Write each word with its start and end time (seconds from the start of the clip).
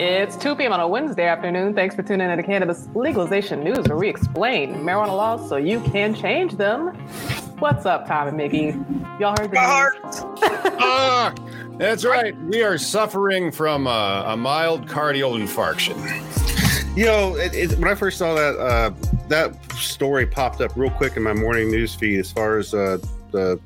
It's 0.00 0.36
2 0.36 0.54
p.m. 0.54 0.72
on 0.72 0.78
a 0.78 0.86
Wednesday 0.86 1.26
afternoon. 1.26 1.74
Thanks 1.74 1.96
for 1.96 2.04
tuning 2.04 2.30
in 2.30 2.36
to 2.36 2.42
Cannabis 2.44 2.88
Legalization 2.94 3.64
News, 3.64 3.88
where 3.88 3.98
we 3.98 4.08
explain 4.08 4.76
marijuana 4.76 5.08
laws 5.08 5.48
so 5.48 5.56
you 5.56 5.80
can 5.80 6.14
change 6.14 6.52
them. 6.54 6.90
What's 7.58 7.84
up, 7.84 8.06
Tom 8.06 8.28
and 8.28 8.36
Mickey? 8.36 8.76
Y'all 9.18 9.34
heard 9.36 9.50
the 9.50 9.58
news? 9.58 10.22
ah, 10.78 11.34
that's 11.78 12.04
right. 12.04 12.32
We 12.42 12.62
are 12.62 12.78
suffering 12.78 13.50
from 13.50 13.88
a, 13.88 14.22
a 14.28 14.36
myocardial 14.36 15.36
infarction. 15.36 15.96
You 16.96 17.06
know, 17.06 17.34
it, 17.34 17.52
it, 17.56 17.76
when 17.80 17.88
I 17.88 17.96
first 17.96 18.18
saw 18.18 18.36
that, 18.36 18.56
uh, 18.56 18.90
that 19.26 19.72
story 19.72 20.26
popped 20.26 20.60
up 20.60 20.76
real 20.76 20.90
quick 20.90 21.16
in 21.16 21.24
my 21.24 21.32
morning 21.32 21.72
news 21.72 21.96
feed 21.96 22.20
as 22.20 22.30
far 22.30 22.58
as 22.58 22.72
uh, 22.72 22.98
the 23.32 23.60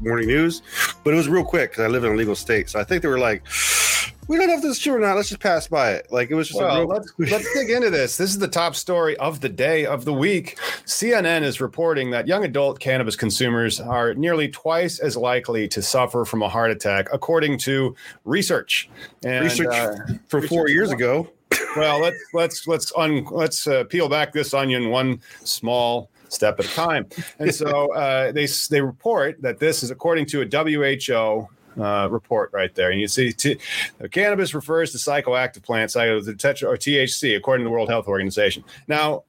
morning 0.00 0.28
news, 0.28 0.62
but 1.04 1.12
it 1.12 1.16
was 1.18 1.28
real 1.28 1.44
quick 1.44 1.72
because 1.72 1.84
I 1.84 1.88
live 1.88 2.04
in 2.04 2.12
a 2.12 2.16
legal 2.16 2.34
state. 2.34 2.70
So 2.70 2.80
I 2.80 2.84
think 2.84 3.02
they 3.02 3.08
were 3.08 3.18
like, 3.18 3.42
we 4.28 4.36
don't 4.36 4.48
know 4.48 4.54
if 4.54 4.62
this 4.62 4.76
is 4.76 4.82
true 4.82 4.94
or 4.94 4.98
not. 4.98 5.16
Let's 5.16 5.28
just 5.28 5.40
pass 5.40 5.66
by 5.66 5.92
it. 5.92 6.06
Like 6.10 6.30
it 6.30 6.34
was 6.34 6.48
just. 6.48 6.60
Well, 6.60 6.80
real- 6.80 6.88
let's 6.88 7.12
let's 7.18 7.52
dig 7.54 7.70
into 7.70 7.90
this. 7.90 8.16
This 8.16 8.30
is 8.30 8.38
the 8.38 8.48
top 8.48 8.74
story 8.74 9.16
of 9.18 9.40
the 9.40 9.48
day 9.48 9.86
of 9.86 10.04
the 10.04 10.12
week. 10.12 10.58
CNN 10.84 11.42
is 11.42 11.60
reporting 11.60 12.10
that 12.10 12.26
young 12.26 12.44
adult 12.44 12.80
cannabis 12.80 13.16
consumers 13.16 13.80
are 13.80 14.14
nearly 14.14 14.48
twice 14.48 14.98
as 14.98 15.16
likely 15.16 15.68
to 15.68 15.82
suffer 15.82 16.24
from 16.24 16.42
a 16.42 16.48
heart 16.48 16.70
attack, 16.70 17.08
according 17.12 17.58
to 17.58 17.94
research. 18.24 18.88
And, 19.24 19.44
research 19.44 19.74
uh, 19.74 19.96
from 20.28 20.40
research 20.40 20.48
four 20.48 20.68
years 20.68 20.90
ago. 20.90 21.28
well, 21.76 22.00
let's 22.00 22.18
let's 22.32 22.66
let's 22.66 22.92
un, 22.96 23.26
let's 23.30 23.66
uh, 23.66 23.84
peel 23.84 24.08
back 24.08 24.32
this 24.32 24.54
onion 24.54 24.90
one 24.90 25.20
small 25.44 26.10
step 26.28 26.58
at 26.58 26.66
a 26.66 26.74
time. 26.74 27.06
And 27.38 27.54
so 27.54 27.92
uh, 27.94 28.32
they 28.32 28.46
they 28.70 28.80
report 28.80 29.40
that 29.42 29.58
this 29.58 29.82
is 29.82 29.90
according 29.90 30.26
to 30.26 30.42
a 30.42 30.46
WHO 30.46 31.48
uh, 31.78 32.08
report 32.10 32.50
right 32.52 32.74
there. 32.74 32.90
And 32.90 33.00
you 33.00 33.08
see, 33.08 33.32
t- 33.32 33.58
cannabis 34.10 34.54
refers 34.54 34.92
to 34.92 34.98
psychoactive 34.98 35.62
plants, 35.62 35.96
either 35.96 36.20
the 36.20 36.34
tetra 36.34 36.68
or 36.68 36.76
THC, 36.76 37.36
according 37.36 37.64
to 37.64 37.68
the 37.68 37.72
World 37.72 37.88
Health 37.88 38.08
Organization. 38.08 38.64
Now, 38.88 39.24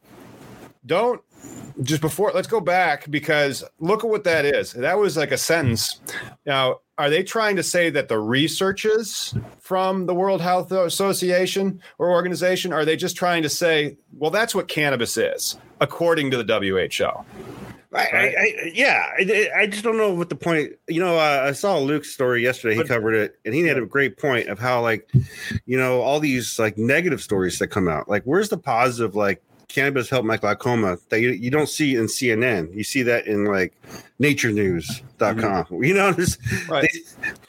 don't 0.85 1.21
just 1.83 2.01
before 2.01 2.31
let's 2.33 2.47
go 2.47 2.59
back 2.59 3.09
because 3.09 3.63
look 3.79 4.03
at 4.03 4.09
what 4.09 4.23
that 4.23 4.45
is. 4.45 4.73
That 4.73 4.97
was 4.97 5.17
like 5.17 5.31
a 5.31 5.37
sentence. 5.37 5.99
Now, 6.45 6.79
are 6.97 7.09
they 7.09 7.23
trying 7.23 7.57
to 7.57 7.63
say 7.63 7.89
that 7.89 8.07
the 8.07 8.19
researchers 8.19 9.35
from 9.59 10.05
the 10.05 10.15
World 10.15 10.41
Health 10.41 10.71
Association 10.71 11.81
or 11.97 12.11
organization 12.11 12.71
are 12.71 12.85
they 12.85 12.95
just 12.95 13.17
trying 13.17 13.43
to 13.43 13.49
say, 13.49 13.97
well, 14.13 14.31
that's 14.31 14.55
what 14.55 14.67
cannabis 14.67 15.17
is, 15.17 15.57
according 15.81 16.31
to 16.31 16.41
the 16.41 16.59
WHO? 16.59 17.25
I, 17.93 17.99
I, 17.99 18.21
I, 18.21 18.71
yeah, 18.73 19.05
I, 19.17 19.49
I, 19.55 19.67
just 19.67 19.83
don't 19.83 19.97
know 19.97 20.13
what 20.13 20.29
the 20.29 20.35
point. 20.35 20.73
You 20.87 20.99
know, 20.99 21.17
uh, 21.17 21.45
I 21.47 21.51
saw 21.53 21.77
Luke's 21.77 22.11
story 22.11 22.43
yesterday. 22.43 22.75
He 22.75 22.83
covered 22.83 23.13
it, 23.13 23.39
and 23.45 23.53
he 23.53 23.61
had 23.61 23.77
a 23.77 23.85
great 23.85 24.17
point 24.17 24.49
of 24.49 24.59
how, 24.59 24.81
like, 24.81 25.09
you 25.65 25.77
know, 25.77 26.01
all 26.01 26.19
these 26.19 26.59
like 26.59 26.77
negative 26.77 27.21
stories 27.21 27.59
that 27.59 27.67
come 27.67 27.87
out. 27.87 28.09
Like, 28.09 28.23
where's 28.23 28.49
the 28.49 28.57
positive? 28.57 29.15
Like, 29.15 29.41
cannabis 29.67 30.09
help 30.09 30.25
my 30.25 30.37
glaucoma 30.37 30.97
that 31.09 31.19
you, 31.19 31.31
you 31.31 31.49
don't 31.49 31.69
see 31.69 31.95
in 31.95 32.05
CNN. 32.05 32.73
You 32.73 32.83
see 32.83 33.03
that 33.03 33.27
in 33.27 33.45
like 33.45 33.73
naturenews.com. 34.19 35.39
Mm-hmm. 35.39 35.75
You 35.85 35.93
know, 35.93 36.11
this, 36.11 36.37
right. 36.67 36.89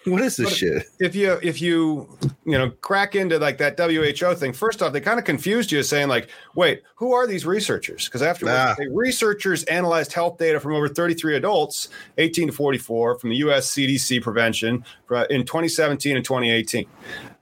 They, 0.04 0.10
what 0.10 0.22
is 0.22 0.36
this 0.36 0.50
but 0.50 0.56
shit? 0.56 0.86
If 1.00 1.14
you 1.14 1.38
if 1.42 1.60
you 1.60 2.08
you 2.44 2.58
know 2.58 2.70
crack 2.70 3.14
into 3.14 3.38
like 3.38 3.58
that 3.58 3.78
WHO 3.78 4.34
thing, 4.34 4.52
first 4.52 4.82
off, 4.82 4.92
they 4.92 5.00
kind 5.00 5.18
of 5.18 5.24
confused 5.24 5.72
you 5.72 5.82
saying 5.82 6.08
like, 6.08 6.28
wait, 6.54 6.82
who 6.96 7.12
are 7.12 7.26
these 7.26 7.46
researchers? 7.46 8.06
Because 8.06 8.22
afterwards, 8.22 8.56
ah. 8.56 8.74
researchers 8.90 9.64
analyzed 9.64 10.12
health 10.12 10.38
data 10.38 10.60
from 10.60 10.74
over 10.74 10.88
33 10.88 11.36
adults, 11.36 11.88
18 12.18 12.48
to 12.48 12.52
44, 12.52 13.18
from 13.18 13.30
the 13.30 13.36
U.S. 13.36 13.72
CDC 13.72 14.22
prevention 14.22 14.84
in 15.30 15.44
2017 15.44 16.16
and 16.16 16.24
2018. 16.24 16.86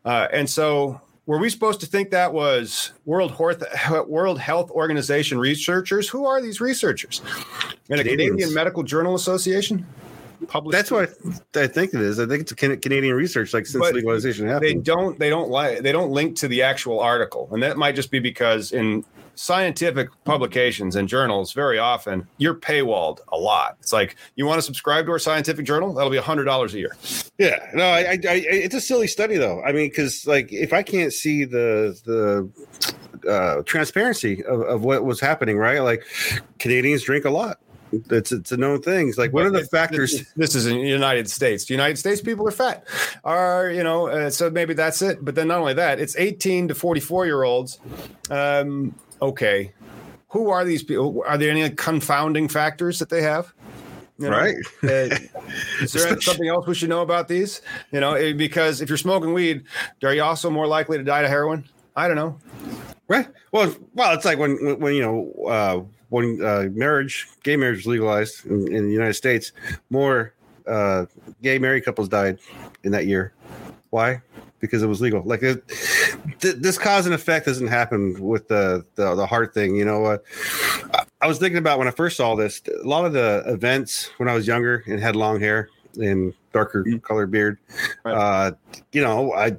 Uh, 0.05 0.29
and 0.33 0.49
so 0.49 1.01
were 1.27 1.39
we 1.39 1.49
supposed 1.49 1.81
to 1.81 1.87
think 1.87 2.11
that 2.11 2.33
was 2.33 2.93
World 3.05 3.33
Health, 3.33 4.09
World 4.09 4.39
Health 4.39 4.71
Organization 4.71 5.39
researchers? 5.39 6.09
Who 6.09 6.27
are 6.27 6.43
these 6.43 6.61
researchers? 6.61 7.23
And 7.89 8.01
a 8.01 8.05
Canadian 8.05 8.53
Medical 8.53 8.83
Journal 8.83 9.15
Association? 9.15 9.87
That's 10.71 10.91
what 10.91 11.11
I, 11.55 11.63
I, 11.63 11.67
think 11.67 11.95
it 11.95 12.03
is. 12.03 12.21
I 12.21 12.27
think 12.27 12.43
it's 12.43 12.53
a 12.53 12.77
Canadian 12.77 13.15
research, 13.15 13.55
like 13.55 13.67
since 13.67 13.83
but 13.83 13.95
legalization 13.95 14.47
happened. 14.47 14.69
They 14.69 14.75
don't. 14.75 15.19
They 15.19 15.31
don't 15.31 15.49
like. 15.49 15.81
They 15.81 15.93
don't 15.93 16.11
link 16.11 16.37
to 16.39 16.49
the 16.49 16.63
actual 16.63 17.01
article, 17.01 17.49
and 17.53 17.63
that 17.63 17.79
might 17.79 17.95
just 17.95 18.11
be 18.11 18.19
because 18.19 18.73
in 18.73 19.05
scientific 19.35 20.09
publications 20.25 20.97
and 20.97 21.09
journals, 21.09 21.53
very 21.53 21.79
often 21.79 22.27
you're 22.39 22.55
paywalled 22.55 23.19
a 23.29 23.37
lot. 23.37 23.77
It's 23.81 23.93
like 23.93 24.17
you 24.37 24.47
want 24.47 24.59
to 24.59 24.63
subscribe 24.63 25.07
to 25.07 25.13
our 25.13 25.19
scientific 25.19 25.67
journal, 25.67 25.93
that'll 25.93 26.11
be 26.11 26.17
a 26.17 26.23
hundred 26.23 26.45
dollars 26.45 26.75
a 26.75 26.79
year. 26.79 26.97
Yeah, 27.39 27.71
no, 27.75 27.85
I, 27.85 28.01
I, 28.01 28.19
I, 28.29 28.45
it's 28.47 28.75
a 28.75 28.81
silly 28.81 29.07
study 29.07 29.37
though. 29.37 29.63
I 29.63 29.73
mean, 29.73 29.89
because 29.89 30.27
like 30.27 30.53
if 30.53 30.73
I 30.73 30.83
can't 30.83 31.13
see 31.13 31.45
the 31.45 31.99
the 32.05 33.29
uh, 33.29 33.63
transparency 33.63 34.45
of, 34.45 34.61
of 34.63 34.85
what 34.85 35.05
was 35.05 35.21
happening, 35.21 35.59
right? 35.59 35.81
Like 35.81 36.05
Canadians 36.59 37.03
drink 37.03 37.25
a 37.25 37.31
lot. 37.31 37.59
It's 38.11 38.33
it's 38.33 38.53
a 38.53 38.57
known 38.57 38.83
thing. 38.83 39.09
It's 39.09 39.19
like 39.19 39.33
what 39.33 39.47
are 39.47 39.51
the 39.51 39.65
factors? 39.65 40.25
This 40.37 40.55
is 40.55 40.67
in 40.67 40.77
the 40.79 40.89
United 40.89 41.31
States. 41.31 41.65
The 41.67 41.75
United 41.75 41.97
States 41.97 42.21
people 42.21 42.47
are 42.49 42.53
fat, 42.53 42.85
are 43.25 43.71
you 43.71 43.85
know? 43.85 44.09
Uh, 44.09 44.31
so 44.31 44.51
maybe 44.51 44.75
that's 44.75 45.01
it. 45.03 45.25
But 45.25 45.35
then 45.35 45.49
not 45.49 45.59
only 45.59 45.75
that, 45.75 46.01
it's 46.01 46.17
18 46.17 46.69
to 46.69 46.75
44 46.75 47.27
year 47.27 47.43
olds. 47.43 47.79
Um, 48.31 48.95
okay, 49.25 49.73
who 50.29 50.51
are 50.51 50.65
these 50.65 50.83
people? 50.83 51.23
Are 51.27 51.39
there 51.39 51.51
any 51.51 51.69
confounding 51.71 52.49
factors 52.49 52.99
that 52.99 53.09
they 53.09 53.23
have? 53.23 53.53
You 54.19 54.31
know, 54.31 54.37
right. 54.37 54.57
uh, 54.85 55.17
is 55.81 55.93
there 55.93 56.21
something 56.21 56.47
else 56.47 56.67
we 56.67 56.75
should 56.75 56.89
know 56.89 57.03
about 57.03 57.27
these? 57.27 57.63
You 57.91 58.01
know, 58.01 58.15
eh, 58.15 58.33
because 58.33 58.81
if 58.81 58.89
you're 58.89 58.99
smoking 58.99 59.33
weed, 59.33 59.65
are 60.05 60.15
you 60.15 60.23
also 60.23 60.51
more 60.51 60.67
likely 60.67 60.99
to 60.99 61.05
die 61.05 61.23
to 61.23 61.29
heroin? 61.29 61.65
I 61.97 62.07
don't 62.07 62.17
know. 62.17 62.39
Right. 63.09 63.27
Well, 63.53 63.75
well, 63.95 64.15
it's 64.15 64.25
like 64.25 64.39
when 64.39 64.63
when, 64.65 64.79
when 64.79 64.95
you 64.95 65.03
know 65.03 65.49
uh, 65.49 65.83
when 66.11 66.45
uh, 66.45 66.69
marriage, 66.73 67.27
gay 67.43 67.57
marriage 67.57 67.79
was 67.79 67.87
legalized 67.87 68.47
in, 68.47 68.73
in 68.73 68.87
the 68.87 68.93
United 68.93 69.15
States, 69.15 69.53
more 69.91 70.33
uh, 70.67 71.07
gay 71.43 71.59
married 71.59 71.85
couples 71.85 72.09
died 72.09 72.39
in 72.85 72.93
that 72.93 73.07
year. 73.07 73.33
Why? 73.91 74.23
Because 74.65 74.83
it 74.83 74.87
was 74.87 75.01
legal. 75.01 75.23
Like 75.25 75.43
it, 75.43 75.63
th- 76.41 76.57
this 76.57 76.79
cause 76.79 77.07
and 77.07 77.15
effect 77.15 77.47
doesn't 77.47 77.67
happen 77.69 78.17
with 78.21 78.49
the 78.49 78.85
the, 78.95 79.15
the 79.15 79.27
heart 79.27 79.53
thing. 79.55 79.77
You 79.77 79.85
know, 79.85 80.05
uh, 80.07 80.19
I 81.21 81.27
was 81.27 81.39
thinking 81.39 81.59
about 81.59 81.79
when 81.79 81.89
I 81.89 81.91
first 81.93 82.17
saw 82.17 82.35
this. 82.35 82.63
A 82.83 82.87
lot 82.87 83.05
of 83.05 83.13
the 83.13 83.43
events 83.47 84.11
when 84.19 84.29
I 84.29 84.35
was 84.35 84.47
younger 84.47 84.83
and 84.87 85.01
had 85.01 85.17
long 85.17 85.39
hair, 85.41 85.69
and 86.01 86.33
darker 86.53 86.85
Mm. 86.85 87.03
colored 87.03 87.31
beard. 87.31 87.59
Right. 88.05 88.15
Uh, 88.15 88.53
you 88.93 89.03
know, 89.03 89.33
I 89.35 89.57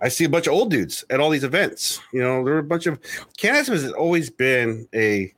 I 0.00 0.08
see 0.08 0.24
a 0.24 0.28
bunch 0.28 0.46
of 0.46 0.52
old 0.54 0.70
dudes 0.70 1.04
at 1.10 1.20
all 1.20 1.30
these 1.30 1.44
events. 1.44 2.00
You 2.12 2.20
know, 2.22 2.44
there 2.44 2.54
are 2.54 2.58
a 2.58 2.62
bunch 2.62 2.86
of 2.86 2.98
cannabis 3.36 3.68
has 3.68 3.92
always 3.92 4.30
been 4.30 4.88
a 4.94 5.32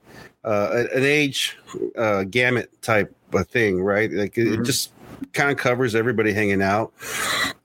uh, 0.44 0.84
an 0.94 1.05
age 1.05 1.58
uh, 1.99 2.25
gamut 2.25 2.70
type 2.82 3.14
of 3.34 3.46
thing, 3.49 3.82
right? 3.82 4.11
Like 4.11 4.38
it, 4.38 4.46
Mhm. 4.49 4.61
it 4.61 4.64
just 4.64 4.93
kind 5.34 5.50
of 5.50 5.56
covers 5.58 5.94
everybody 5.94 6.32
hanging 6.32 6.62
out, 6.62 6.93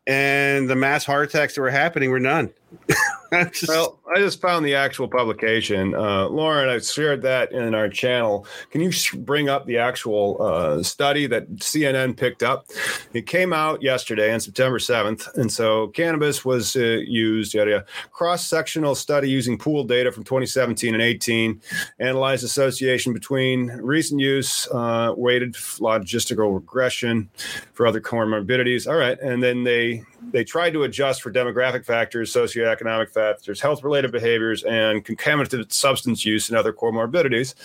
and 0.07 0.69
the 0.69 0.75
mass 0.75 1.05
heart 1.05 1.29
attacks 1.29 1.55
that 1.55 1.61
were 1.61 1.69
happening 1.69 2.09
were 2.09 2.19
none. 2.19 2.53
Just- 3.51 3.67
Well, 3.67 3.99
I 4.15 4.19
just 4.19 4.39
found 4.39 4.65
the 4.65 4.75
actual 4.75 5.07
publication. 5.07 5.93
Uh, 5.95 6.27
Lauryn, 6.29 6.69
I 6.69 6.79
shared 6.79 7.21
that 7.23 7.51
in 7.51 7.73
our 7.75 7.89
channel. 7.89 8.45
Can 8.71 8.81
you 8.81 8.91
sh- 8.91 9.13
bring 9.15 9.49
up 9.49 9.65
the 9.65 9.77
actual 9.77 10.37
uh, 10.41 10.83
study 10.83 11.27
that 11.27 11.49
CNN 11.55 12.15
picked 12.15 12.43
up? 12.43 12.67
It 13.13 13.25
came 13.27 13.51
out 13.51 13.81
yesterday 13.81 14.33
on 14.33 14.39
September 14.39 14.77
7th. 14.79 15.33
And 15.35 15.51
so 15.51 15.87
cannabis 15.89 16.45
was 16.45 16.75
uh, 16.75 16.79
used, 17.05 17.53
yada, 17.53 17.71
yada. 17.71 17.85
Cross 18.11 18.47
sectional 18.47 18.95
study 18.95 19.29
using 19.29 19.57
pooled 19.57 19.89
data 19.89 20.11
from 20.11 20.23
2017 20.23 20.93
and 20.93 21.03
18, 21.03 21.61
analyzed 21.99 22.43
association 22.43 23.11
between 23.11 23.67
recent 23.67 24.21
use, 24.21 24.67
uh, 24.71 25.13
weighted 25.17 25.53
logistical 25.55 26.53
regression 26.53 27.29
for 27.73 27.85
other 27.87 27.99
comorbidities. 27.99 28.87
All 28.87 28.97
right. 28.97 29.19
And 29.19 29.41
then 29.43 29.63
they 29.63 30.03
they 30.31 30.43
tried 30.43 30.73
to 30.73 30.83
adjust 30.83 31.21
for 31.21 31.31
demographic 31.31 31.85
factors, 31.85 32.33
socioeconomic 32.33 33.11
factors, 33.11 33.61
health 33.61 33.83
related 33.83 34.11
behaviors, 34.11 34.63
and 34.63 35.03
concomitant 35.03 35.71
substance 35.71 36.25
use 36.25 36.49
and 36.49 36.57
other 36.57 36.73
comorbidities. 36.73 37.55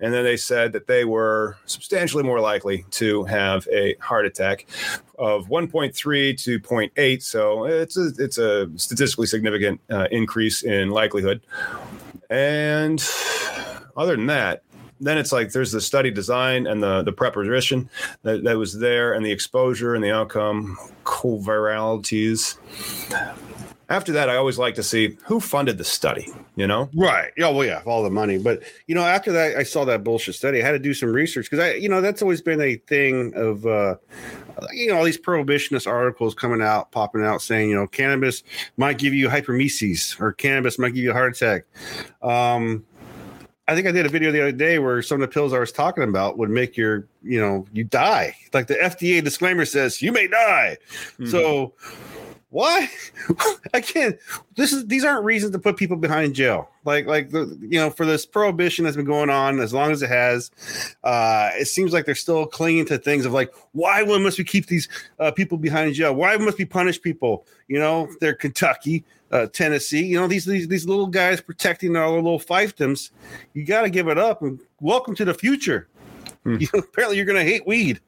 And 0.00 0.12
then 0.12 0.24
they 0.24 0.36
said 0.36 0.72
that 0.72 0.86
they 0.86 1.04
were 1.04 1.56
substantially 1.66 2.22
more 2.22 2.40
likely 2.40 2.84
to 2.92 3.24
have 3.24 3.66
a 3.72 3.94
heart 4.00 4.26
attack 4.26 4.66
of 5.18 5.48
1.3 5.48 6.42
to 6.42 6.60
0.8. 6.60 7.22
So 7.22 7.64
it's 7.64 7.96
a, 7.96 8.12
it's 8.18 8.38
a 8.38 8.70
statistically 8.76 9.26
significant 9.26 9.80
uh, 9.90 10.06
increase 10.10 10.62
in 10.62 10.90
likelihood. 10.90 11.40
And 12.30 13.04
other 13.96 14.16
than 14.16 14.26
that, 14.26 14.62
then 15.00 15.18
it's 15.18 15.32
like 15.32 15.52
there's 15.52 15.72
the 15.72 15.80
study 15.80 16.10
design 16.10 16.66
and 16.66 16.82
the 16.82 17.02
the 17.02 17.12
preparation 17.12 17.88
that, 18.22 18.44
that 18.44 18.56
was 18.58 18.78
there 18.78 19.14
and 19.14 19.24
the 19.24 19.32
exposure 19.32 19.94
and 19.94 20.04
the 20.04 20.12
outcome 20.12 20.76
coviralities 21.04 22.56
after 23.88 24.12
that 24.12 24.28
i 24.30 24.36
always 24.36 24.58
like 24.58 24.74
to 24.74 24.82
see 24.82 25.16
who 25.24 25.40
funded 25.40 25.78
the 25.78 25.84
study 25.84 26.28
you 26.56 26.66
know 26.66 26.88
Right. 26.94 27.32
Yeah. 27.36 27.48
Well, 27.50 27.64
yeah, 27.64 27.82
all 27.86 28.02
the 28.02 28.10
money. 28.10 28.38
But 28.38 28.62
you 28.86 28.94
know, 28.94 29.02
after 29.02 29.32
that, 29.32 29.56
I 29.56 29.62
saw 29.62 29.84
that 29.86 30.04
bullshit 30.04 30.34
study. 30.34 30.62
I 30.62 30.66
had 30.66 30.72
to 30.72 30.78
do 30.78 30.92
some 30.94 31.12
research 31.12 31.50
because 31.50 31.64
I, 31.64 31.74
you 31.74 31.88
know, 31.88 32.00
that's 32.00 32.22
always 32.22 32.42
been 32.42 32.60
a 32.60 32.76
thing 32.76 33.32
of, 33.34 33.64
uh, 33.66 33.96
you 34.72 34.88
know, 34.88 34.98
all 34.98 35.04
these 35.04 35.18
prohibitionist 35.18 35.86
articles 35.86 36.34
coming 36.34 36.60
out, 36.60 36.90
popping 36.92 37.24
out, 37.24 37.42
saying, 37.42 37.70
you 37.70 37.74
know, 37.74 37.86
cannabis 37.86 38.42
might 38.76 38.98
give 38.98 39.14
you 39.14 39.28
hyperemesis 39.28 40.20
or 40.20 40.32
cannabis 40.32 40.78
might 40.78 40.94
give 40.94 41.04
you 41.04 41.10
a 41.10 41.14
heart 41.14 41.36
attack. 41.36 41.64
Um, 42.22 42.84
I 43.70 43.74
think 43.76 43.86
I 43.86 43.92
did 43.92 44.04
a 44.04 44.08
video 44.08 44.32
the 44.32 44.40
other 44.40 44.50
day 44.50 44.80
where 44.80 45.00
some 45.00 45.22
of 45.22 45.28
the 45.28 45.32
pills 45.32 45.52
I 45.52 45.60
was 45.60 45.70
talking 45.70 46.02
about 46.02 46.36
would 46.38 46.50
make 46.50 46.76
your, 46.76 47.06
you 47.22 47.40
know, 47.40 47.66
you 47.72 47.84
die. 47.84 48.34
Like 48.52 48.66
the 48.66 48.74
FDA 48.74 49.22
disclaimer 49.22 49.64
says, 49.64 50.02
you 50.02 50.10
may 50.10 50.26
die. 50.26 50.76
So 51.28 51.72
why? 52.48 52.90
I 53.74 53.80
can't. 53.80 54.18
This 54.56 54.72
is 54.72 54.88
these 54.88 55.04
aren't 55.04 55.24
reasons 55.24 55.52
to 55.52 55.60
put 55.60 55.76
people 55.76 55.96
behind 55.96 56.34
jail. 56.34 56.68
Like 56.84 57.06
like 57.06 57.30
the 57.30 57.56
you 57.60 57.78
know 57.78 57.90
for 57.90 58.04
this 58.04 58.26
prohibition 58.26 58.84
that's 58.84 58.96
been 58.96 59.06
going 59.06 59.30
on 59.30 59.60
as 59.60 59.72
long 59.72 59.92
as 59.92 60.02
it 60.02 60.08
has, 60.08 60.50
uh, 61.04 61.50
it 61.54 61.66
seems 61.66 61.92
like 61.92 62.06
they're 62.06 62.16
still 62.16 62.46
clinging 62.46 62.86
to 62.86 62.98
things 62.98 63.24
of 63.24 63.32
like 63.32 63.54
why 63.70 64.02
must 64.02 64.36
we 64.36 64.42
keep 64.42 64.66
these 64.66 64.88
uh, 65.20 65.30
people 65.30 65.58
behind 65.58 65.94
jail? 65.94 66.12
Why 66.12 66.36
must 66.38 66.58
we 66.58 66.64
punish 66.64 67.00
people? 67.00 67.46
You 67.68 67.78
know 67.78 68.08
they're 68.20 68.34
Kentucky, 68.34 69.04
uh, 69.30 69.46
Tennessee. 69.46 70.04
You 70.04 70.20
know 70.20 70.26
these 70.26 70.44
these 70.44 70.68
these 70.68 70.86
little 70.86 71.06
guys 71.06 71.40
protecting 71.40 71.96
all 71.96 72.12
our 72.12 72.16
little 72.16 72.40
fiefdoms. 72.40 73.10
You 73.54 73.64
got 73.64 73.82
to 73.82 73.90
give 73.90 74.08
it 74.08 74.18
up 74.18 74.42
and 74.42 74.60
welcome 74.80 75.14
to 75.16 75.24
the 75.24 75.34
future. 75.34 75.88
Hmm. 76.44 76.56
You 76.60 76.68
know, 76.74 76.80
apparently 76.80 77.16
you're 77.16 77.26
going 77.26 77.44
to 77.44 77.50
hate 77.50 77.66
weed 77.66 78.00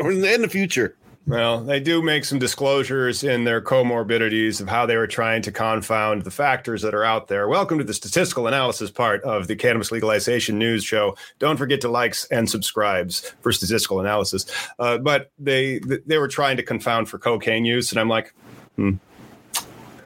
or 0.00 0.12
in 0.12 0.20
the, 0.20 0.32
in 0.32 0.42
the 0.42 0.48
future. 0.48 0.96
well 1.26 1.62
they 1.62 1.78
do 1.78 2.02
make 2.02 2.24
some 2.24 2.38
disclosures 2.38 3.22
in 3.22 3.44
their 3.44 3.60
comorbidities 3.60 4.60
of 4.60 4.68
how 4.68 4.84
they 4.86 4.96
were 4.96 5.06
trying 5.06 5.40
to 5.42 5.52
confound 5.52 6.22
the 6.22 6.30
factors 6.30 6.82
that 6.82 6.94
are 6.94 7.04
out 7.04 7.28
there 7.28 7.46
welcome 7.46 7.78
to 7.78 7.84
the 7.84 7.94
statistical 7.94 8.48
analysis 8.48 8.90
part 8.90 9.22
of 9.22 9.46
the 9.46 9.54
cannabis 9.54 9.92
legalization 9.92 10.58
news 10.58 10.82
show 10.84 11.14
don't 11.38 11.58
forget 11.58 11.80
to 11.80 11.88
likes 11.88 12.24
and 12.26 12.50
subscribes 12.50 13.32
for 13.40 13.52
statistical 13.52 14.00
analysis 14.00 14.46
uh, 14.80 14.98
but 14.98 15.30
they 15.38 15.78
they 16.06 16.18
were 16.18 16.28
trying 16.28 16.56
to 16.56 16.62
confound 16.62 17.08
for 17.08 17.18
cocaine 17.18 17.64
use 17.64 17.92
and 17.92 18.00
i'm 18.00 18.08
like 18.08 18.34
hmm. 18.76 18.94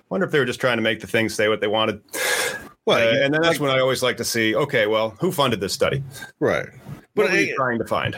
Wonder 0.08 0.26
if 0.26 0.32
they 0.32 0.38
were 0.38 0.44
just 0.44 0.60
trying 0.60 0.76
to 0.76 0.82
make 0.82 1.00
the 1.00 1.06
thing 1.06 1.28
say 1.28 1.48
what 1.48 1.60
they 1.60 1.66
wanted 1.66 2.00
Well, 2.84 2.98
Uh, 2.98 3.24
and 3.24 3.34
then 3.34 3.42
that's 3.42 3.58
when 3.60 3.70
I 3.70 3.80
always 3.80 4.02
like 4.02 4.16
to 4.18 4.24
see, 4.24 4.54
okay, 4.54 4.86
well, 4.86 5.10
who 5.20 5.32
funded 5.32 5.60
this 5.60 5.72
study? 5.72 6.02
right. 6.40 6.66
What 7.14 7.28
But 7.28 7.30
are 7.30 7.40
you 7.40 7.54
trying 7.56 7.78
to 7.78 7.86
find? 7.86 8.14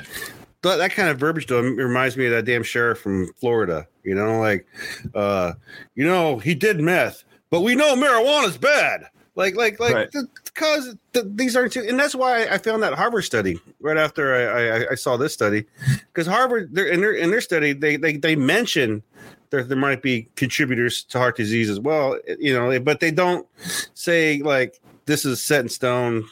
that, 0.63 0.77
that 0.77 0.91
kind 0.91 1.09
of 1.09 1.19
verbiage 1.19 1.47
though 1.47 1.61
reminds 1.63 2.17
me 2.17 2.27
of 2.27 2.33
that 2.33 2.45
damn 2.45 2.63
sheriff 2.63 2.99
from 3.01 3.33
Florida. 3.41 3.87
You 4.05 4.15
know, 4.15 4.41
like, 4.41 4.67
uh, 5.15 5.53
you 5.95 6.05
know, 6.05 6.39
he 6.39 6.55
did 6.55 6.81
meth, 6.81 7.25
but 7.51 7.61
we 7.61 7.75
know 7.75 7.95
marijuana's 7.95 8.59
bad. 8.59 9.05
Like, 9.37 9.55
like, 9.55 9.79
like, 9.79 9.95
Right. 9.95 10.09
because 10.45 10.97
th- 11.13 11.27
these 11.37 11.55
aren't 11.55 11.73
two, 11.73 11.83
and 11.89 11.97
that's 11.99 12.15
why 12.17 12.47
I 12.47 12.59
found 12.59 12.83
that 12.83 12.95
Harvard 12.95 13.23
study 13.23 13.61
right 13.81 13.97
after 13.97 14.35
I, 14.35 14.69
I, 14.85 14.91
I 14.91 14.95
saw 14.97 15.17
this 15.17 15.33
study, 15.33 15.65
because 16.13 16.27
Harvard, 16.27 16.75
they're, 16.75 16.89
in 16.89 17.01
their 17.01 17.13
in 17.13 17.31
their 17.31 17.41
study, 17.41 17.73
they 17.73 17.97
they 17.97 18.17
they 18.17 18.35
mention 18.35 19.01
there 19.51 19.65
there 19.65 19.77
might 19.77 20.03
be 20.03 20.29
contributors 20.37 21.05
to 21.05 21.19
heart 21.19 21.37
disease 21.37 21.71
as 21.71 21.81
well. 21.81 22.19
You 22.39 22.55
know, 22.55 22.81
but 22.81 23.01
they 23.01 23.11
don't 23.11 23.47
say 23.95 24.39
like 24.43 24.81
this 25.07 25.25
is 25.25 25.43
set 25.43 25.61
in 25.61 25.69
stone, 25.69 26.25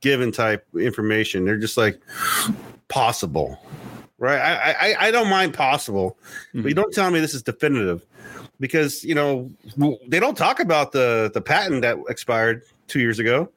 given 0.00 0.32
type 0.32 0.66
information. 0.74 1.44
They're 1.44 1.58
just 1.58 1.76
like 1.76 2.00
possible, 2.88 3.58
right? 4.18 4.38
I 4.38 4.72
I, 4.72 5.06
I 5.06 5.10
don't 5.10 5.28
mind 5.28 5.54
possible, 5.54 6.16
but 6.52 6.58
you 6.58 6.62
mm-hmm. 6.62 6.74
don't 6.74 6.92
tell 6.92 7.10
me 7.10 7.20
this 7.20 7.34
is 7.34 7.42
definitive 7.42 8.04
because 8.60 9.04
you 9.04 9.14
know 9.14 9.50
they 10.06 10.20
don't 10.20 10.36
talk 10.36 10.60
about 10.60 10.92
the 10.92 11.30
the 11.34 11.40
patent 11.40 11.82
that 11.82 11.98
expired 12.08 12.62
two 12.92 13.00
years 13.00 13.18
ago. 13.18 13.48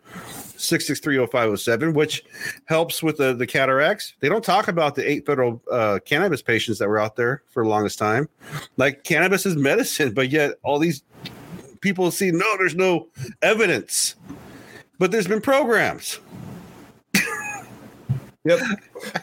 6630507 0.58 1.94
which 1.94 2.24
helps 2.66 3.04
with 3.04 3.18
the 3.18 3.34
the 3.34 3.46
cataracts. 3.46 4.14
They 4.22 4.30
don't 4.30 4.44
talk 4.44 4.70
about 4.70 4.96
the 4.96 5.08
eight 5.08 5.26
federal 5.26 5.62
uh, 5.70 6.00
cannabis 6.06 6.42
patients 6.42 6.80
that 6.80 6.88
were 6.88 6.98
out 6.98 7.18
there 7.18 7.44
for 7.50 7.64
the 7.64 7.70
longest 7.70 8.00
time. 8.00 8.30
Like 8.78 9.04
cannabis 9.04 9.46
is 9.46 9.58
medicine 9.58 10.14
but 10.14 10.30
yet 10.30 10.54
all 10.64 10.80
these 10.80 11.04
people 11.82 12.10
see 12.10 12.32
no 12.32 12.58
there's 12.58 12.76
no 12.76 13.10
evidence. 13.42 14.16
But 14.98 15.12
there's 15.12 15.28
been 15.28 15.42
programs 15.42 16.20
Yep. 18.46 18.60